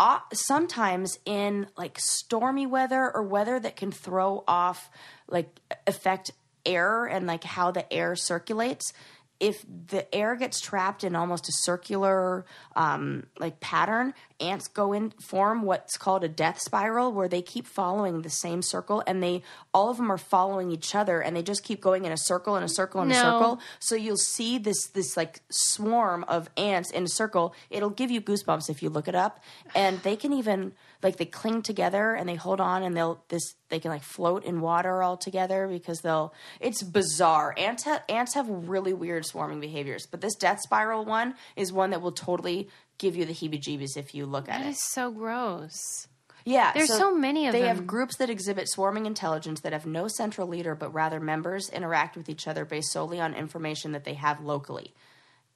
uh, 0.00 0.18
sometimes 0.32 1.18
in 1.26 1.66
like 1.76 1.98
stormy 2.00 2.64
weather 2.64 3.10
or 3.14 3.22
weather 3.22 3.60
that 3.60 3.76
can 3.76 3.92
throw 3.92 4.42
off 4.48 4.88
like 5.28 5.60
affect 5.86 6.30
air 6.64 7.04
and 7.04 7.26
like 7.26 7.44
how 7.44 7.70
the 7.70 7.92
air 7.92 8.16
circulates 8.16 8.94
if 9.40 9.64
the 9.66 10.12
air 10.14 10.36
gets 10.36 10.60
trapped 10.60 11.02
in 11.02 11.16
almost 11.16 11.48
a 11.48 11.52
circular 11.52 12.44
um, 12.76 13.24
like 13.38 13.58
pattern 13.60 14.14
ants 14.38 14.68
go 14.68 14.92
in 14.92 15.10
form 15.20 15.62
what's 15.62 15.96
called 15.96 16.22
a 16.22 16.28
death 16.28 16.60
spiral 16.60 17.12
where 17.12 17.28
they 17.28 17.42
keep 17.42 17.66
following 17.66 18.22
the 18.22 18.30
same 18.30 18.62
circle 18.62 19.02
and 19.06 19.22
they 19.22 19.42
all 19.72 19.90
of 19.90 19.96
them 19.96 20.10
are 20.10 20.18
following 20.18 20.70
each 20.70 20.94
other 20.94 21.20
and 21.20 21.36
they 21.36 21.42
just 21.42 21.62
keep 21.62 21.80
going 21.80 22.04
in 22.04 22.12
a 22.12 22.16
circle 22.16 22.56
and 22.56 22.64
a 22.64 22.68
circle 22.68 23.00
and 23.00 23.12
a 23.12 23.14
circle. 23.14 23.60
So 23.78 23.94
you'll 23.94 24.16
see 24.16 24.58
this 24.58 24.88
this 24.88 25.16
like 25.16 25.40
swarm 25.50 26.24
of 26.24 26.48
ants 26.56 26.90
in 26.90 27.04
a 27.04 27.08
circle. 27.08 27.54
It'll 27.70 27.90
give 27.90 28.10
you 28.10 28.20
goosebumps 28.20 28.68
if 28.68 28.82
you 28.82 28.90
look 28.90 29.08
it 29.08 29.14
up. 29.14 29.40
And 29.74 30.00
they 30.02 30.16
can 30.16 30.32
even 30.32 30.72
like 31.02 31.16
they 31.16 31.24
cling 31.24 31.62
together 31.62 32.14
and 32.14 32.28
they 32.28 32.34
hold 32.34 32.60
on 32.60 32.82
and 32.82 32.96
they'll 32.96 33.24
this 33.28 33.54
they 33.68 33.78
can 33.78 33.90
like 33.90 34.02
float 34.02 34.44
in 34.44 34.60
water 34.60 35.02
all 35.02 35.16
together 35.16 35.68
because 35.68 36.00
they'll 36.00 36.34
it's 36.60 36.82
bizarre. 36.82 37.54
Ants 37.56 37.84
have 37.84 38.02
ants 38.08 38.34
have 38.34 38.48
really 38.48 38.92
weird 38.92 39.24
swarming 39.30 39.60
behaviors 39.60 40.06
but 40.06 40.20
this 40.20 40.34
death 40.34 40.60
spiral 40.60 41.04
one 41.04 41.34
is 41.56 41.72
one 41.72 41.90
that 41.90 42.02
will 42.02 42.12
totally 42.12 42.68
give 42.98 43.16
you 43.16 43.24
the 43.24 43.32
heebie 43.32 43.60
jeebies 43.60 43.96
if 43.96 44.14
you 44.14 44.26
look 44.26 44.48
at 44.48 44.60
it. 44.60 44.66
it 44.66 44.70
is 44.70 44.84
so 44.92 45.10
gross. 45.10 46.06
yeah, 46.44 46.72
There's 46.74 46.96
so 46.96 47.14
many 47.14 47.46
of 47.46 47.52
they 47.52 47.60
them. 47.60 47.68
They 47.68 47.74
have 47.74 47.86
groups 47.86 48.16
that 48.16 48.28
exhibit 48.28 48.68
swarming 48.68 49.06
intelligence 49.06 49.60
that 49.62 49.72
have 49.72 49.86
no 49.86 50.06
central 50.06 50.46
leader, 50.46 50.74
but 50.74 50.92
rather 50.92 51.18
members 51.18 51.70
interact 51.70 52.16
with 52.16 52.28
each 52.28 52.46
other 52.46 52.64
based 52.64 52.92
solely 52.92 53.18
on 53.20 53.34
information 53.34 53.92
that 53.92 54.04
they 54.04 54.14
have 54.14 54.40
locally. 54.40 54.92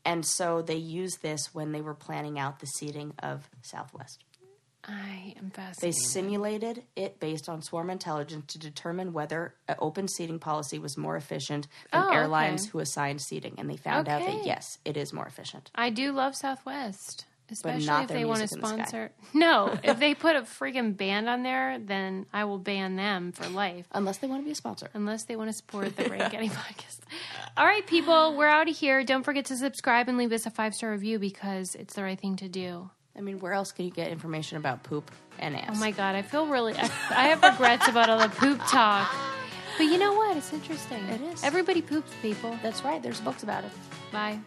And 0.05 0.25
so 0.25 0.63
they 0.63 0.77
used 0.77 1.23
this 1.23 1.55
when 1.55 1.73
they 1.73 1.81
were 1.81 1.95
planning 1.95 2.39
out 2.39 2.61
the 2.61 2.67
seating 2.67 3.13
of 3.23 3.49
Southwest. 3.63 4.25
I 4.87 5.35
am 5.39 5.51
fascinated. 5.51 5.81
They 5.83 5.93
simulated 6.09 6.83
it 6.95 7.19
based 7.21 7.49
on 7.49 7.63
swarm 7.63 7.91
intelligence 7.91 8.53
to 8.53 8.59
determine 8.59 9.13
whether 9.13 9.55
an 9.69 9.77
open 9.79 10.09
seating 10.09 10.39
policy 10.39 10.79
was 10.79 10.97
more 10.99 11.17
efficient 11.17 11.67
than 11.91 12.03
Oh, 12.03 12.07
okay. 12.09 12.17
airlines 12.17 12.67
who 12.69 12.79
assigned 12.81 13.21
seating, 13.23 13.55
and 13.59 13.69
they 13.71 13.77
found 13.77 14.09
out 14.09 14.21
that 14.23 14.45
yes, 14.45 14.79
it 14.85 14.97
is 14.97 15.13
more 15.13 15.27
efficient. 15.27 15.71
I 15.75 15.91
do 15.91 16.13
love 16.13 16.37
Southwest, 16.37 17.25
especially 17.51 18.03
if 18.03 18.09
they 18.09 18.25
want 18.25 18.41
to 18.41 18.47
the 18.47 18.67
sponsor. 18.67 19.11
No, 19.35 19.77
if 19.83 19.99
they 19.99 20.15
put 20.15 20.37
a 20.37 20.43
freaking 20.43 20.97
band 20.97 21.29
on 21.29 21.43
there, 21.43 21.79
then 21.79 22.27
I 22.33 22.45
will 22.45 22.59
ban 22.59 22.97
them 22.97 23.33
for 23.33 23.49
life. 23.49 23.87
Unless 23.93 24.19
they 24.19 24.27
want 24.27 24.43
to 24.43 24.45
be 24.45 24.53
a 24.53 24.55
sponsor. 24.55 24.89
Unless 24.95 25.25
they 25.25 25.35
want 25.37 25.49
to 25.51 25.55
support 25.57 25.97
the 25.97 26.05
Brain 26.09 26.31
Candy 26.31 26.49
podcast. 26.51 27.01
All 27.57 27.65
right, 27.65 27.87
people, 27.87 28.37
we're 28.37 28.47
out 28.49 28.69
of 28.69 28.77
here. 28.77 29.03
Don't 29.03 29.23
forget 29.25 29.47
to 29.47 29.57
subscribe 29.57 30.09
and 30.09 30.19
leave 30.19 30.33
us 30.33 30.47
a 30.47 30.51
five 30.51 30.75
star 30.75 30.91
review 30.93 31.19
because 31.19 31.75
it's 31.75 31.95
the 31.95 32.03
right 32.03 32.21
thing 32.21 32.37
to 32.37 32.49
do. 32.49 32.91
I 33.17 33.21
mean, 33.21 33.39
where 33.39 33.53
else 33.53 33.71
can 33.71 33.85
you 33.85 33.93
get 33.93 34.11
information 34.11 34.59
about 34.59 34.83
poop 34.83 35.11
and 35.39 35.55
ass? 35.55 35.71
Oh 35.71 35.79
my 35.79 35.93
god, 35.93 36.17
I 36.17 36.23
feel 36.23 36.47
really. 36.47 36.75
I, 36.75 36.91
I 37.11 37.29
have 37.29 37.43
regrets 37.43 37.87
about 37.87 38.11
all 38.11 38.19
the 38.19 38.29
poop 38.29 38.59
talk. 38.69 39.09
But 39.79 39.85
you 39.85 39.99
know 39.99 40.15
what? 40.15 40.37
It's 40.37 40.53
interesting. 40.53 40.99
It 41.09 41.21
is. 41.21 41.45
Everybody 41.45 41.81
poops, 41.81 42.11
people. 42.23 42.59
That's 42.63 42.85
right. 42.85 43.01
There's 43.01 43.21
books 43.21 43.45
about 43.45 43.65
it. 43.65 43.71
Bye. 44.11 44.41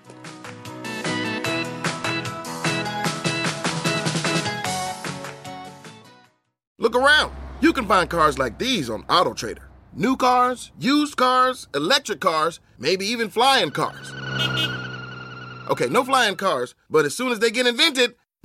Look 6.78 6.95
around. 6.95 7.34
You 7.61 7.74
can 7.74 7.88
find 7.88 8.09
cars 8.09 8.38
like 8.38 8.59
these 8.59 8.89
on 8.89 9.03
AutoTrader. 9.03 9.63
New 9.93 10.15
cars, 10.18 10.72
used 10.78 11.15
cars, 11.15 11.68
electric 11.74 12.20
cars, 12.20 12.59
maybe 12.78 13.05
even 13.05 13.30
flying 13.30 13.72
cars. 13.72 14.11
Okay, 15.70 15.88
no 15.88 16.03
flying 16.03 16.36
cars, 16.36 16.76
but 16.89 17.05
as 17.05 17.15
soon 17.15 17.32
as 17.32 17.39
they 17.39 17.49
get 17.49 17.65
invented, 17.65 18.15